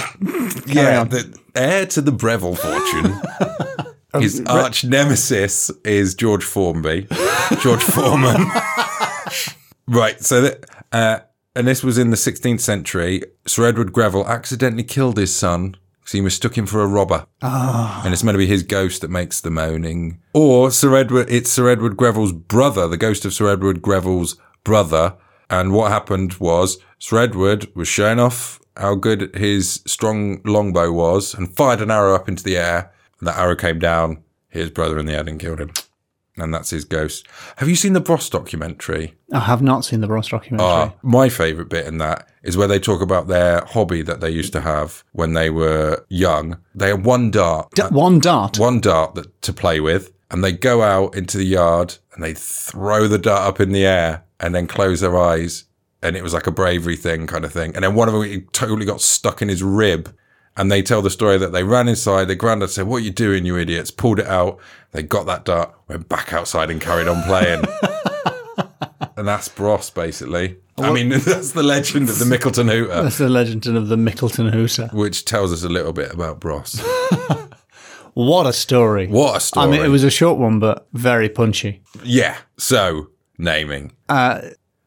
Yeah, 0.68 1.06
the 1.06 1.34
heir 1.56 1.86
to 1.88 2.02
the 2.02 2.12
Breville 2.12 2.56
fortune. 2.56 3.16
His 4.22 4.42
um, 4.42 4.48
arch 4.48 4.84
nemesis 4.84 5.72
is 5.86 6.14
George 6.14 6.44
Formby, 6.44 7.08
George 7.62 7.84
Foreman. 7.84 8.46
Right, 9.88 10.20
so 10.24 10.42
that, 10.42 10.66
uh, 10.92 11.20
and 11.56 11.68
this 11.68 11.84
was 11.84 11.98
in 11.98 12.12
the 12.12 12.18
16th 12.18 12.62
century. 12.62 13.24
Sir 13.46 13.66
Edward 13.66 13.94
Greville 13.94 14.28
accidentally 14.28 14.84
killed 14.84 15.18
his 15.18 15.36
son 15.36 15.76
because 16.00 16.12
he 16.14 16.22
mistook 16.22 16.58
him 16.58 16.66
for 16.66 16.82
a 16.82 16.88
robber, 16.88 17.26
and 17.42 18.14
it's 18.14 18.24
meant 18.24 18.36
to 18.36 18.40
be 18.40 18.46
his 18.48 18.64
ghost 18.64 19.02
that 19.02 19.10
makes 19.10 19.42
the 19.42 19.50
moaning. 19.50 20.22
Or 20.34 20.72
Sir 20.72 20.96
Edward, 20.96 21.28
it's 21.30 21.52
Sir 21.52 21.70
Edward 21.70 21.98
Greville's 21.98 22.32
brother, 22.32 22.88
the 22.88 22.98
ghost 22.98 23.26
of 23.26 23.34
Sir 23.34 23.50
Edward 23.52 23.82
Greville's 23.82 24.38
brother. 24.64 25.16
And 25.50 25.74
what 25.74 25.92
happened 25.92 26.36
was 26.36 26.78
Sir 27.00 27.20
Edward 27.20 27.74
was 27.76 27.88
showing 27.88 28.20
off 28.20 28.60
how 28.76 28.96
good 28.96 29.36
his 29.36 29.82
strong 29.86 30.42
longbow 30.46 30.92
was 30.92 31.34
and 31.34 31.56
fired 31.56 31.82
an 31.82 31.92
arrow 31.92 32.16
up 32.16 32.28
into 32.30 32.44
the 32.44 32.58
air. 32.58 32.92
And 33.20 33.28
that 33.28 33.38
arrow 33.38 33.56
came 33.56 33.80
down, 33.80 34.24
hit 34.50 34.62
his 34.62 34.72
brother 34.72 35.00
in 35.00 35.06
the 35.06 35.14
head 35.14 35.28
and 35.28 35.40
killed 35.40 35.60
him. 35.60 35.72
And 36.38 36.54
that's 36.54 36.70
his 36.70 36.86
ghost. 36.86 37.28
Have 37.58 37.68
you 37.68 37.76
seen 37.76 37.94
the 37.94 38.00
Bros 38.00 38.30
documentary? 38.30 39.16
I 39.34 39.40
have 39.40 39.62
not 39.62 39.84
seen 39.86 40.02
the 40.02 40.08
Bros 40.08 40.30
documentary. 40.30 40.68
Uh, 40.68 40.92
my 41.02 41.30
favourite 41.30 41.70
bit 41.70 41.88
in 41.88 41.98
that 41.98 42.28
is 42.44 42.56
where 42.56 42.68
they 42.68 42.80
talk 42.80 43.02
about 43.02 43.28
their 43.28 43.66
hobby 43.66 44.04
that 44.04 44.22
they 44.22 44.30
used 44.30 44.54
to 44.54 44.62
have 44.62 45.04
when 45.14 45.34
they 45.34 45.50
were 45.50 46.06
young. 46.10 46.60
They 46.76 46.90
had 46.90 47.04
one 47.04 47.32
dart, 47.32 47.72
D- 47.72 47.82
one 47.90 48.20
dart. 48.20 48.60
one 48.60 48.80
dart 48.80 49.16
that, 49.16 49.42
to 49.42 49.52
play 49.54 49.80
with, 49.80 50.14
and 50.30 50.44
they 50.44 50.52
go 50.52 50.84
out 50.84 51.16
into 51.16 51.38
the 51.38 51.46
yard 51.46 51.96
and 52.14 52.24
they 52.24 52.34
throw 52.34 53.08
the 53.08 53.18
dart 53.18 53.48
up 53.48 53.60
in 53.60 53.72
the 53.72 53.86
air 53.86 54.24
and 54.40 54.54
then 54.54 54.68
close 54.68 55.02
their 55.02 55.18
eyes. 55.18 55.66
And 56.04 56.16
it 56.16 56.22
was 56.22 56.34
like 56.34 56.46
a 56.46 56.52
bravery 56.52 56.96
thing 56.96 57.26
kind 57.26 57.44
of 57.44 57.52
thing. 57.52 57.74
And 57.76 57.84
then 57.84 57.96
one 57.96 58.08
of 58.08 58.14
them 58.14 58.24
he 58.24 58.42
totally 58.52 58.86
got 58.86 59.02
stuck 59.02 59.42
in 59.42 59.50
his 59.50 59.64
rib. 59.64 60.16
And 60.58 60.72
they 60.72 60.82
tell 60.82 61.02
the 61.04 61.12
story 61.12 61.38
that 61.38 61.52
they 61.52 61.64
ran 61.64 61.88
inside. 61.88 62.26
Their 62.26 62.36
granddad 62.36 62.72
said, 62.72 62.88
What 62.88 62.98
are 62.98 63.06
you 63.06 63.12
doing, 63.12 63.46
you 63.46 63.58
idiots? 63.58 63.92
Pulled 63.92 64.20
it 64.20 64.26
out. 64.28 64.60
They 64.92 65.04
got 65.04 65.28
that 65.28 65.46
dart, 65.46 65.74
went 65.88 66.10
back 66.10 66.34
outside 66.34 66.72
and 66.72 66.82
carried 66.82 67.08
on 67.08 67.24
playing. 67.24 67.64
and 69.16 69.28
that's 69.28 69.48
Bros, 69.48 69.92
basically. 69.92 70.58
I 70.80 70.92
mean, 70.92 71.10
that's 71.10 71.52
the 71.52 71.64
legend 71.64 72.10
of 72.10 72.18
the 72.20 72.26
Mickleton 72.26 72.72
Hooter, 72.72 73.04
That's 73.04 73.18
the 73.20 73.30
legend 73.30 73.68
of 73.68 73.88
the 73.88 73.96
Mickleton 73.96 74.52
Hooter. 74.52 74.90
which 74.94 75.26
tells 75.26 75.54
us 75.54 75.64
a 75.64 75.70
little 75.70 75.94
bit 75.94 76.12
about 76.12 76.40
Bros. 76.40 76.84
What 78.18 78.48
a 78.48 78.54
story. 78.54 79.06
What 79.06 79.38
a 79.38 79.40
story. 79.40 79.68
I 79.68 79.70
mean, 79.70 79.86
it 79.86 79.90
was 79.90 80.04
a 80.04 80.10
short 80.10 80.40
one, 80.40 80.58
but 80.60 80.88
very 80.92 81.30
punchy. 81.30 81.84
Yeah. 82.04 82.36
So, 82.58 83.10
naming. 83.38 83.92
Uh, 84.10 84.42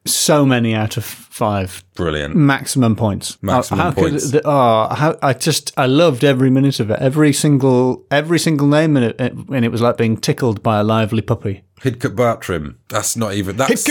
So 0.05 0.45
many 0.45 0.73
out 0.73 0.97
of 0.97 1.05
five. 1.05 1.83
Brilliant. 1.93 2.35
Maximum 2.35 2.95
points. 2.95 3.37
Maximum 3.41 3.79
how, 3.79 3.85
how 3.85 3.91
points. 3.91 4.31
Could, 4.31 4.41
the, 4.43 4.47
oh, 4.47 4.93
how, 4.93 5.17
I 5.21 5.33
just, 5.33 5.71
I 5.77 5.85
loved 5.85 6.23
every 6.23 6.49
minute 6.49 6.79
of 6.79 6.89
it. 6.89 6.99
Every 6.99 7.31
single, 7.33 8.05
every 8.09 8.39
single 8.39 8.67
name 8.67 8.97
in 8.97 9.03
it, 9.03 9.19
and 9.19 9.63
it 9.63 9.71
was 9.71 9.81
like 9.81 9.97
being 9.97 10.17
tickled 10.17 10.63
by 10.63 10.79
a 10.79 10.83
lively 10.83 11.21
puppy. 11.21 11.63
Bartrim. 11.81 12.75
That's 12.89 13.15
not 13.15 13.33
even. 13.33 13.57
That's. 13.57 13.87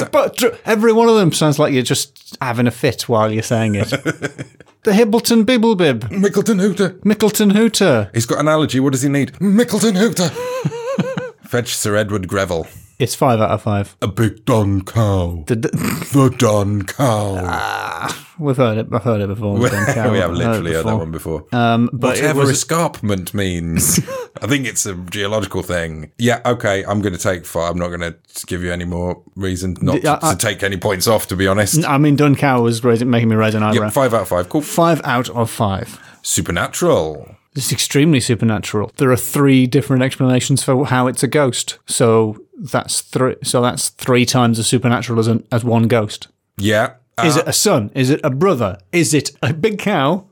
Every 0.65 0.93
one 0.93 1.09
of 1.09 1.17
them 1.17 1.33
sounds 1.33 1.59
like 1.59 1.73
you're 1.73 1.83
just 1.83 2.37
having 2.41 2.67
a 2.67 2.71
fit 2.71 3.09
while 3.09 3.33
you're 3.33 3.43
saying 3.43 3.75
it. 3.75 3.91
the 4.85 4.93
Hibbleton 4.93 5.45
Bibblebib. 5.45 6.01
Mickleton 6.11 6.61
Hooter. 6.61 6.91
Mickleton 7.05 7.53
Hooter. 7.53 8.11
He's 8.15 8.27
got 8.27 8.39
an 8.39 8.49
allergy. 8.49 8.81
What 8.81 8.93
does 8.93 9.03
he 9.03 9.09
need? 9.09 9.33
Mickleton 9.35 9.97
Hooter. 9.97 10.29
Fetch 11.49 11.75
Sir 11.75 11.97
Edward 11.97 12.29
Greville. 12.29 12.69
It's 13.01 13.15
five 13.15 13.41
out 13.41 13.51
of 13.51 13.63
five. 13.63 13.97
A 14.03 14.07
big 14.09 14.45
dun 14.45 14.83
cow. 14.85 15.43
The, 15.47 15.55
the, 15.57 15.69
The 16.13 16.35
dun 16.37 16.83
cow. 16.85 18.09
we've 18.39 18.57
heard 18.59 18.77
it. 18.77 18.89
I've 18.93 19.03
heard 19.03 19.23
it 19.23 19.29
before. 19.29 19.55
we 19.55 19.69
have 19.71 20.33
literally 20.33 20.73
heard 20.75 20.85
that 20.85 20.85
before. 20.85 20.99
one 20.99 21.11
before. 21.11 21.47
Um, 21.53 21.89
but 21.95 22.17
Whatever 22.17 22.41
was 22.41 22.51
escarpment 22.51 23.33
means. 23.33 23.99
I 24.43 24.47
think 24.47 24.67
it's 24.67 24.85
a 24.85 24.95
geological 24.95 25.63
thing. 25.63 26.13
Yeah, 26.19 26.41
okay, 26.45 26.85
I'm 26.85 27.01
going 27.01 27.15
to 27.15 27.19
take 27.19 27.47
five. 27.47 27.71
I'm 27.73 27.79
not 27.79 27.89
going 27.89 28.01
to 28.01 28.17
give 28.47 28.63
you 28.63 28.71
any 28.71 28.85
more 28.85 29.23
reason 29.35 29.77
not 29.81 30.03
Yeah, 30.03 30.17
to, 30.17 30.27
I- 30.27 30.33
to 30.33 30.39
take 30.39 30.63
any 30.63 30.77
points 30.77 31.07
off, 31.07 31.27
to 31.29 31.37
be 31.37 31.47
honest. 31.47 31.83
I 31.87 31.97
mean, 31.97 32.17
Dun 32.17 32.37
Cow 32.37 32.61
was 32.63 32.85
raising, 32.85 33.09
making 33.09 33.31
me 33.31 33.37
raise 33.37 33.55
an 33.55 33.63
eyebrow. 33.63 33.85
Yep, 33.85 33.93
five 33.95 34.13
out 34.13 34.23
of 34.23 34.29
five. 34.29 34.49
Cool. 34.51 34.61
Five 34.63 35.01
out 35.05 35.31
of 35.31 35.51
five. 35.51 35.99
Supernatural. 36.23 37.35
It's 37.57 37.73
extremely 37.73 38.21
supernatural. 38.21 38.93
There 38.97 39.11
are 39.11 39.17
three 39.17 39.67
different 39.67 40.03
explanations 40.03 40.63
for 40.63 40.87
how 40.87 41.07
it's 41.09 41.23
a 41.23 41.29
ghost. 41.29 41.79
So 41.87 42.39
that's 42.57 43.01
three. 43.01 43.37
So 43.43 43.61
that's 43.61 43.89
three 43.89 44.25
times 44.25 44.59
as 44.59 44.67
supernatural 44.69 45.19
as 45.19 45.27
an, 45.27 45.47
as 45.51 45.65
one 45.65 45.89
ghost. 45.89 46.29
Yeah. 46.57 46.95
Is 47.25 47.37
Uh, 47.37 47.41
it 47.41 47.49
a 47.49 47.53
son? 47.53 47.91
Is 47.95 48.11
it 48.11 48.21
a 48.23 48.31
brother? 48.31 48.79
Is 48.93 49.13
it 49.15 49.33
a 49.43 49.53
big 49.53 49.79
cow 49.79 50.27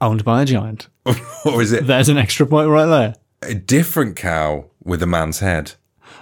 owned 0.00 0.24
by 0.24 0.42
a 0.42 0.44
giant? 0.46 0.88
or 1.44 1.60
is 1.62 1.72
it 1.72 1.86
There's 1.86 2.08
an 2.08 2.16
extra 2.18 2.46
point 2.46 2.68
right 2.70 2.86
there. 2.86 3.14
a 3.42 3.54
different 3.54 4.16
cow 4.16 4.64
with 4.82 5.02
a 5.02 5.06
man's 5.06 5.40
head? 5.40 5.72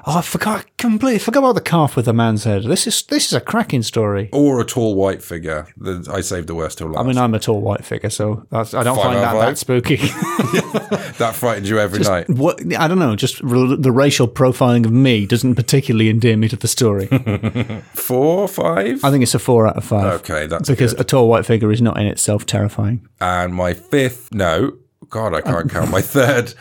Oh, 0.06 0.18
I 0.18 0.22
forgot 0.22 0.66
completely 0.78 1.18
forgot 1.18 1.40
about 1.40 1.54
the 1.54 1.60
calf 1.60 1.96
with 1.96 2.06
the 2.06 2.12
man's 2.12 2.44
head. 2.44 2.64
This 2.64 2.86
is 2.86 3.02
this 3.02 3.26
is 3.26 3.32
a 3.32 3.40
cracking 3.40 3.82
story. 3.82 4.28
Or 4.32 4.60
a 4.60 4.64
tall 4.64 4.94
white 4.94 5.22
figure? 5.22 5.66
The, 5.76 6.08
I 6.12 6.20
saved 6.22 6.46
the 6.46 6.54
worst 6.54 6.78
till 6.78 6.88
last. 6.88 7.04
I 7.04 7.06
mean, 7.06 7.18
I'm 7.18 7.34
a 7.34 7.38
tall 7.38 7.60
white 7.60 7.84
figure, 7.84 8.10
so 8.10 8.46
that's, 8.50 8.72
I 8.74 8.82
don't 8.82 8.96
Five 8.96 9.04
find 9.04 9.18
that 9.18 9.34
that 9.34 9.58
spooky. 9.58 9.96
that 11.18 11.32
frightens 11.34 11.68
you 11.68 11.78
every 11.78 12.00
night. 12.00 12.28
what 12.28 12.60
I 12.74 12.88
don't 12.88 12.98
know, 12.98 13.14
just 13.16 13.42
r- 13.44 13.76
the 13.76 13.92
racial 13.92 14.26
profiling 14.28 14.84
of 14.84 14.92
me 14.92 15.26
doesn't 15.26 15.54
particularly 15.54 16.08
endear 16.08 16.36
me 16.36 16.48
to 16.48 16.56
the 16.56 16.68
story. 16.68 17.06
Four, 17.94 18.48
five? 18.48 19.04
I 19.04 19.10
think 19.10 19.22
it's 19.22 19.34
a 19.34 19.38
four 19.38 19.66
out 19.66 19.76
of 19.76 19.84
five. 19.84 20.20
Okay, 20.20 20.46
that's 20.46 20.68
because 20.68 20.92
good. 20.92 21.00
a 21.00 21.04
tall 21.04 21.28
white 21.28 21.46
figure 21.46 21.70
is 21.70 21.82
not 21.82 21.98
in 21.98 22.06
itself 22.06 22.46
terrifying. 22.46 23.06
And 23.20 23.54
my 23.54 23.74
fifth, 23.74 24.32
no, 24.32 24.78
God, 25.08 25.34
I 25.34 25.40
can't 25.40 25.70
count. 25.70 25.90
My 25.90 26.00
third, 26.00 26.54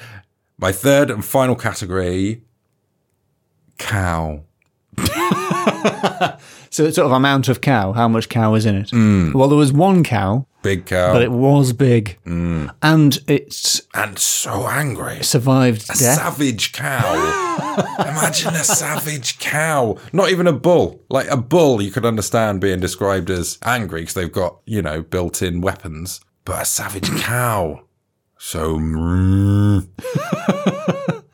my 0.58 0.72
third 0.72 1.10
and 1.10 1.24
final 1.24 1.56
category, 1.56 2.44
cow. 3.80 4.44
So 6.72 6.86
it's 6.86 6.98
sort 6.98 7.08
of 7.08 7.12
amount 7.14 7.50
of 7.50 7.62
cow. 7.62 7.94
How 7.94 8.08
much 8.08 8.30
cow 8.30 8.54
is 8.54 8.68
in 8.68 8.76
it? 8.76 8.90
Mm. 8.92 9.34
Well, 9.34 9.48
there 9.50 9.58
was 9.58 9.74
one 9.74 10.04
cow, 10.04 10.46
Big 10.62 10.86
cow. 10.86 11.12
but 11.14 11.24
it 11.24 11.32
was 11.32 11.74
big, 11.74 12.20
Mm. 12.28 12.70
and 12.84 13.18
it's. 13.28 13.82
and 13.96 14.20
so 14.20 14.68
angry. 14.68 15.24
survived 15.24 15.88
death. 15.88 15.98
Savage 15.98 16.72
cow. 16.72 17.16
Imagine 18.00 18.54
a 18.54 18.64
savage 18.64 19.40
cow. 19.40 19.98
Not 20.14 20.30
even 20.30 20.46
a 20.46 20.54
bull. 20.54 21.02
Like 21.10 21.28
a 21.32 21.38
bull, 21.38 21.82
you 21.82 21.90
could 21.90 22.06
understand 22.06 22.62
being 22.62 22.80
described 22.80 23.32
as 23.32 23.58
angry 23.64 24.02
because 24.02 24.14
they've 24.14 24.32
got, 24.32 24.60
you 24.66 24.84
know, 24.84 25.02
built 25.02 25.42
in 25.42 25.62
weapons. 25.62 26.22
But 26.46 26.62
a 26.62 26.66
savage 26.66 27.10
cow. 27.22 27.82
So. 28.38 28.78
mm. 28.78 29.88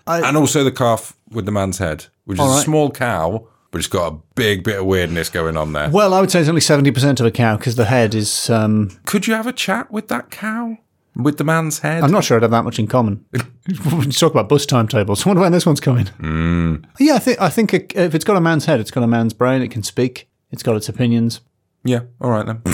and 0.08 0.38
also 0.38 0.64
the 0.64 0.72
calf 0.72 1.15
with 1.32 1.46
the 1.46 1.52
man's 1.52 1.78
head, 1.78 2.06
which 2.26 2.38
is 2.38 2.42
All 2.42 2.58
a 2.58 2.62
small 2.62 2.92
cow, 2.92 3.48
but 3.72 3.80
it's 3.80 3.88
got 3.88 4.14
a 4.14 4.18
big 4.36 4.64
bit 4.64 4.80
of 4.80 4.86
weirdness 4.86 5.30
going 5.30 5.58
on 5.58 5.74
there. 5.74 5.90
Well, 5.90 6.14
I 6.14 6.22
would 6.22 6.32
say 6.32 6.40
it's 6.40 6.50
only 6.50 6.62
seventy 6.62 6.92
percent 6.92 7.20
of 7.20 7.26
a 7.26 7.32
cow 7.32 7.58
because 7.58 7.76
the 7.76 7.86
head 7.86 8.16
is. 8.16 8.50
Um, 8.50 8.92
Could 9.06 9.28
you 9.28 9.34
have 9.34 9.48
a 9.48 9.54
chat 9.54 9.92
with 9.92 10.08
that 10.10 10.32
cow? 10.32 10.78
With 11.16 11.38
the 11.38 11.46
man's 11.46 11.80
head? 11.80 12.04
I'm 12.04 12.12
not 12.12 12.26
sure 12.26 12.36
I'd 12.36 12.44
have 12.44 12.52
that 12.52 12.66
much 12.66 12.78
in 12.78 12.88
common. 12.88 13.24
we 13.68 14.08
talk 14.08 14.32
about 14.32 14.50
bus 14.50 14.66
timetables. 14.66 15.24
I 15.26 15.30
wonder 15.30 15.42
when 15.42 15.54
this 15.54 15.66
one's 15.66 15.80
coming. 15.80 16.06
Mm. 16.20 16.84
Yeah, 17.00 17.16
I 17.16 17.20
think 17.20 17.42
I 17.42 17.50
think 17.50 17.74
if 17.74 18.14
it's 18.14 18.26
got 18.26 18.36
a 18.36 18.42
man's 18.42 18.66
head, 18.66 18.80
it's 18.80 18.92
got 18.92 19.04
a 19.04 19.08
man's 19.08 19.34
brain. 19.34 19.62
It 19.62 19.72
can 19.72 19.84
speak. 19.84 20.28
It's 20.52 20.64
got 20.64 20.76
its 20.76 20.90
opinions. 20.90 21.42
Yeah, 21.86 22.02
all 22.20 22.32
right 22.32 22.46
then. 22.46 22.62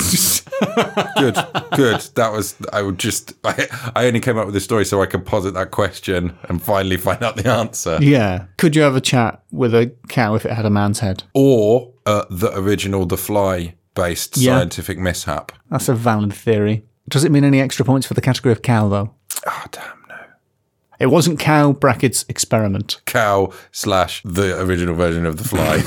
good, 1.18 1.36
good. 1.76 2.00
That 2.16 2.32
was. 2.32 2.56
I 2.72 2.82
would 2.82 2.98
just. 2.98 3.34
I, 3.44 3.68
I 3.96 4.06
only 4.08 4.20
came 4.22 4.38
up 4.38 4.46
with 4.46 4.54
this 4.54 4.64
story 4.64 4.86
so 4.86 5.02
I 5.02 5.06
could 5.06 5.26
posit 5.26 5.54
that 5.54 5.72
question 5.72 6.38
and 6.44 6.62
finally 6.64 6.98
find 6.98 7.22
out 7.22 7.36
the 7.36 7.50
answer. 7.50 7.98
Yeah. 8.02 8.46
Could 8.58 8.76
you 8.76 8.82
have 8.84 8.96
a 8.96 9.02
chat 9.02 9.44
with 9.52 9.74
a 9.76 9.94
cow 10.08 10.36
if 10.36 10.46
it 10.46 10.52
had 10.54 10.66
a 10.66 10.70
man's 10.70 11.00
head? 11.00 11.24
Or 11.34 11.92
uh, 12.06 12.24
the 12.30 12.58
original 12.58 13.06
The 13.06 13.18
Fly 13.18 13.76
based 13.96 14.38
Yeah. 14.38 14.58
scientific 14.58 14.98
mishap. 14.98 15.52
That's 15.70 15.90
a 15.90 15.94
valid 15.94 16.34
theory. 16.34 16.86
Does 17.10 17.26
it 17.26 17.32
mean 17.32 17.44
any 17.44 17.60
extra 17.60 17.84
points 17.84 18.08
for 18.08 18.14
the 18.14 18.22
category 18.22 18.54
of 18.54 18.62
cow 18.62 18.88
though? 18.88 19.14
Oh 19.46 19.66
damn 19.72 19.84
no. 20.08 20.16
It 21.00 21.08
wasn't 21.08 21.40
cow 21.40 21.74
brackets 21.74 22.24
experiment. 22.30 23.02
Cow 23.06 23.52
slash 23.72 24.22
the 24.24 24.62
original 24.62 24.96
version 24.96 25.26
of 25.26 25.36
The 25.38 25.44
Fly. 25.44 25.84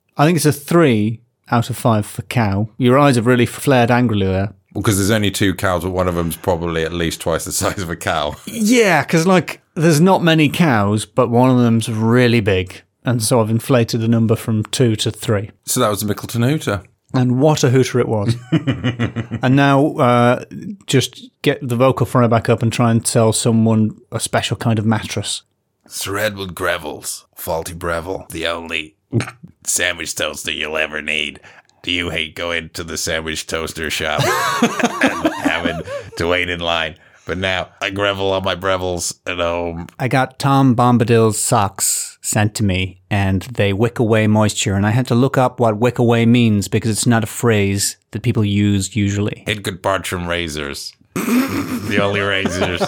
I 0.16 0.26
think 0.26 0.36
it's 0.36 0.46
a 0.46 0.52
three 0.52 1.22
out 1.50 1.70
of 1.70 1.76
five 1.76 2.06
for 2.06 2.22
cow. 2.22 2.68
Your 2.78 2.98
eyes 2.98 3.16
have 3.16 3.26
really 3.26 3.46
flared 3.46 3.90
angrily 3.90 4.26
there. 4.26 4.52
because 4.74 4.96
there's 4.96 5.10
only 5.10 5.30
two 5.30 5.54
cows, 5.54 5.82
but 5.84 5.90
one 5.90 6.08
of 6.08 6.14
them's 6.14 6.36
probably 6.36 6.84
at 6.84 6.92
least 6.92 7.20
twice 7.20 7.44
the 7.44 7.52
size 7.62 7.80
of 7.82 7.90
a 7.90 7.96
cow. 7.96 8.34
Yeah, 8.46 9.02
because 9.02 9.26
like 9.26 9.60
there's 9.74 10.00
not 10.00 10.22
many 10.22 10.48
cows, 10.48 11.06
but 11.06 11.30
one 11.30 11.50
of 11.50 11.58
them's 11.58 11.88
really 11.88 12.40
big, 12.40 12.82
and 13.04 13.22
so 13.22 13.40
I've 13.40 13.50
inflated 13.50 14.00
the 14.00 14.08
number 14.08 14.36
from 14.36 14.64
two 14.64 14.96
to 14.96 15.10
three. 15.10 15.50
So 15.64 15.80
that 15.80 15.88
was 15.88 16.00
the 16.02 16.12
Mickleton 16.12 16.48
Hooter. 16.48 16.82
And 17.14 17.40
what 17.40 17.64
a 17.64 17.70
hooter 17.70 18.00
it 18.00 18.06
was! 18.08 18.36
and 18.52 19.56
now, 19.56 19.96
uh, 19.96 20.44
just 20.86 21.30
get 21.40 21.66
the 21.66 21.74
vocal 21.74 22.04
fry 22.04 22.26
back 22.26 22.50
up 22.50 22.62
and 22.62 22.70
try 22.70 22.90
and 22.90 23.06
sell 23.06 23.32
someone 23.32 23.96
a 24.12 24.20
special 24.20 24.58
kind 24.58 24.78
of 24.78 24.84
mattress. 24.84 25.42
Sir 25.86 26.18
Edward 26.18 26.54
Greville's 26.54 27.24
Faulty 27.34 27.72
Breville, 27.72 28.26
the 28.28 28.46
only 28.46 28.97
sandwich 29.64 30.14
toaster 30.14 30.52
you'll 30.52 30.76
ever 30.76 31.02
need. 31.02 31.40
Do 31.82 31.92
you 31.92 32.10
hate 32.10 32.34
going 32.34 32.70
to 32.70 32.84
the 32.84 32.98
sandwich 32.98 33.46
toaster 33.46 33.88
shop 33.90 34.22
and 34.22 35.34
having 35.42 35.80
to 36.16 36.26
wait 36.26 36.50
in 36.50 36.60
line? 36.60 36.96
But 37.24 37.38
now 37.38 37.68
I 37.82 37.90
Greville 37.90 38.32
on 38.32 38.42
my 38.42 38.56
Brevilles 38.56 39.20
at 39.26 39.38
home. 39.38 39.86
I 39.98 40.08
got 40.08 40.38
Tom 40.38 40.74
Bombadil's 40.74 41.38
socks 41.38 42.18
sent 42.22 42.54
to 42.54 42.64
me, 42.64 43.02
and 43.10 43.42
they 43.42 43.74
wick 43.74 43.98
away 43.98 44.26
moisture. 44.26 44.74
And 44.74 44.86
I 44.86 44.90
had 44.90 45.06
to 45.08 45.14
look 45.14 45.36
up 45.36 45.60
what 45.60 45.76
wick 45.76 45.98
away 45.98 46.24
means 46.24 46.68
because 46.68 46.90
it's 46.90 47.06
not 47.06 47.22
a 47.22 47.26
phrase 47.26 47.98
that 48.12 48.22
people 48.22 48.44
use 48.44 48.96
usually. 48.96 49.44
Hidcote 49.46 49.82
Bartrim 49.82 50.26
razors. 50.26 50.94
the 51.14 51.98
only 52.00 52.20
razors. 52.20 52.80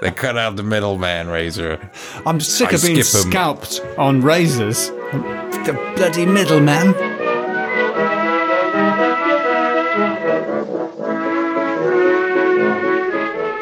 They 0.00 0.10
cut 0.10 0.36
out 0.36 0.56
the 0.56 0.62
middleman 0.64 1.28
razor. 1.28 1.90
I'm 2.26 2.40
sick 2.40 2.72
I 2.72 2.76
of 2.76 2.82
being 2.82 3.02
scalped 3.02 3.80
on 3.96 4.22
razors. 4.22 4.90
The 5.64 5.72
bloody 5.96 6.26
middleman. 6.26 6.88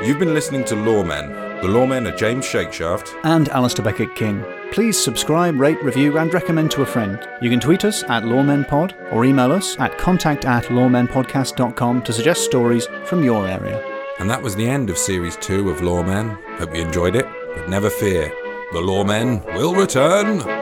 You've 0.05 0.19
been 0.19 0.35
listening 0.35 0.65
to 0.65 0.75
Loremen. 0.75 1.61
The 1.62 1.69
Loremen 1.69 2.12
are 2.12 2.17
James 2.17 2.45
Shakeshaft. 2.45 3.15
And 3.23 3.49
Alasdair 3.51 3.85
Beckett 3.85 4.17
King. 4.17 4.45
Please 4.73 4.99
subscribe, 4.99 5.61
rate, 5.61 5.81
review, 5.85 6.19
and 6.19 6.35
recommend 6.35 6.73
to 6.73 6.83
a 6.83 6.87
friend. 6.87 7.25
You 7.41 7.49
can 7.49 7.61
tweet 7.61 7.85
us 7.85 8.03
at 8.05 8.25
loremenpod 8.25 9.12
or 9.12 9.25
email 9.25 9.53
us 9.53 9.79
at 9.79 9.97
contact 9.97 10.45
at 10.45 10.65
loremenpodcast.com 10.65 12.03
to 12.03 12.12
suggest 12.12 12.45
stories 12.45 12.88
from 13.05 13.23
your 13.23 13.47
area. 13.47 13.81
And 14.19 14.29
that 14.29 14.43
was 14.43 14.57
the 14.57 14.69
end 14.69 14.91
of 14.91 14.99
Series 14.99 15.37
2 15.37 15.71
of 15.71 15.79
Loremen. 15.83 16.37
Hope 16.59 16.75
you 16.75 16.83
enjoyed 16.83 17.15
it, 17.15 17.27
but 17.55 17.69
never 17.69 17.91
fear. 17.91 18.29
The 18.73 18.81
Loremen 18.81 19.45
will 19.55 19.77
return. 19.77 20.62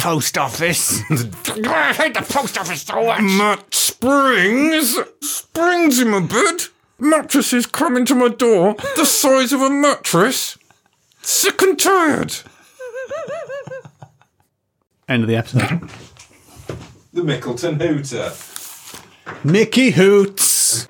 Post 0.00 0.38
office. 0.38 1.02
I 1.10 1.92
hate 1.92 2.14
the 2.14 2.26
post 2.26 2.56
office 2.58 2.82
so 2.82 3.04
much. 3.04 3.20
Matt 3.20 3.74
Springs? 3.74 4.96
Springs 5.20 6.00
him 6.00 6.14
a 6.14 6.22
bit. 6.22 6.70
Mattresses 6.98 7.66
coming 7.66 8.06
to 8.06 8.14
my 8.14 8.28
door, 8.28 8.74
the 8.96 9.04
size 9.04 9.52
of 9.52 9.60
a 9.60 9.70
mattress. 9.70 10.58
Sick 11.22 11.60
and 11.62 11.78
tired. 11.78 12.34
End 15.08 15.22
of 15.22 15.28
the 15.28 15.36
episode. 15.36 15.90
The 17.12 17.22
Mickleton 17.22 17.80
Hooter. 17.80 18.32
Mickey 19.44 19.90
Hoots. 19.90 20.86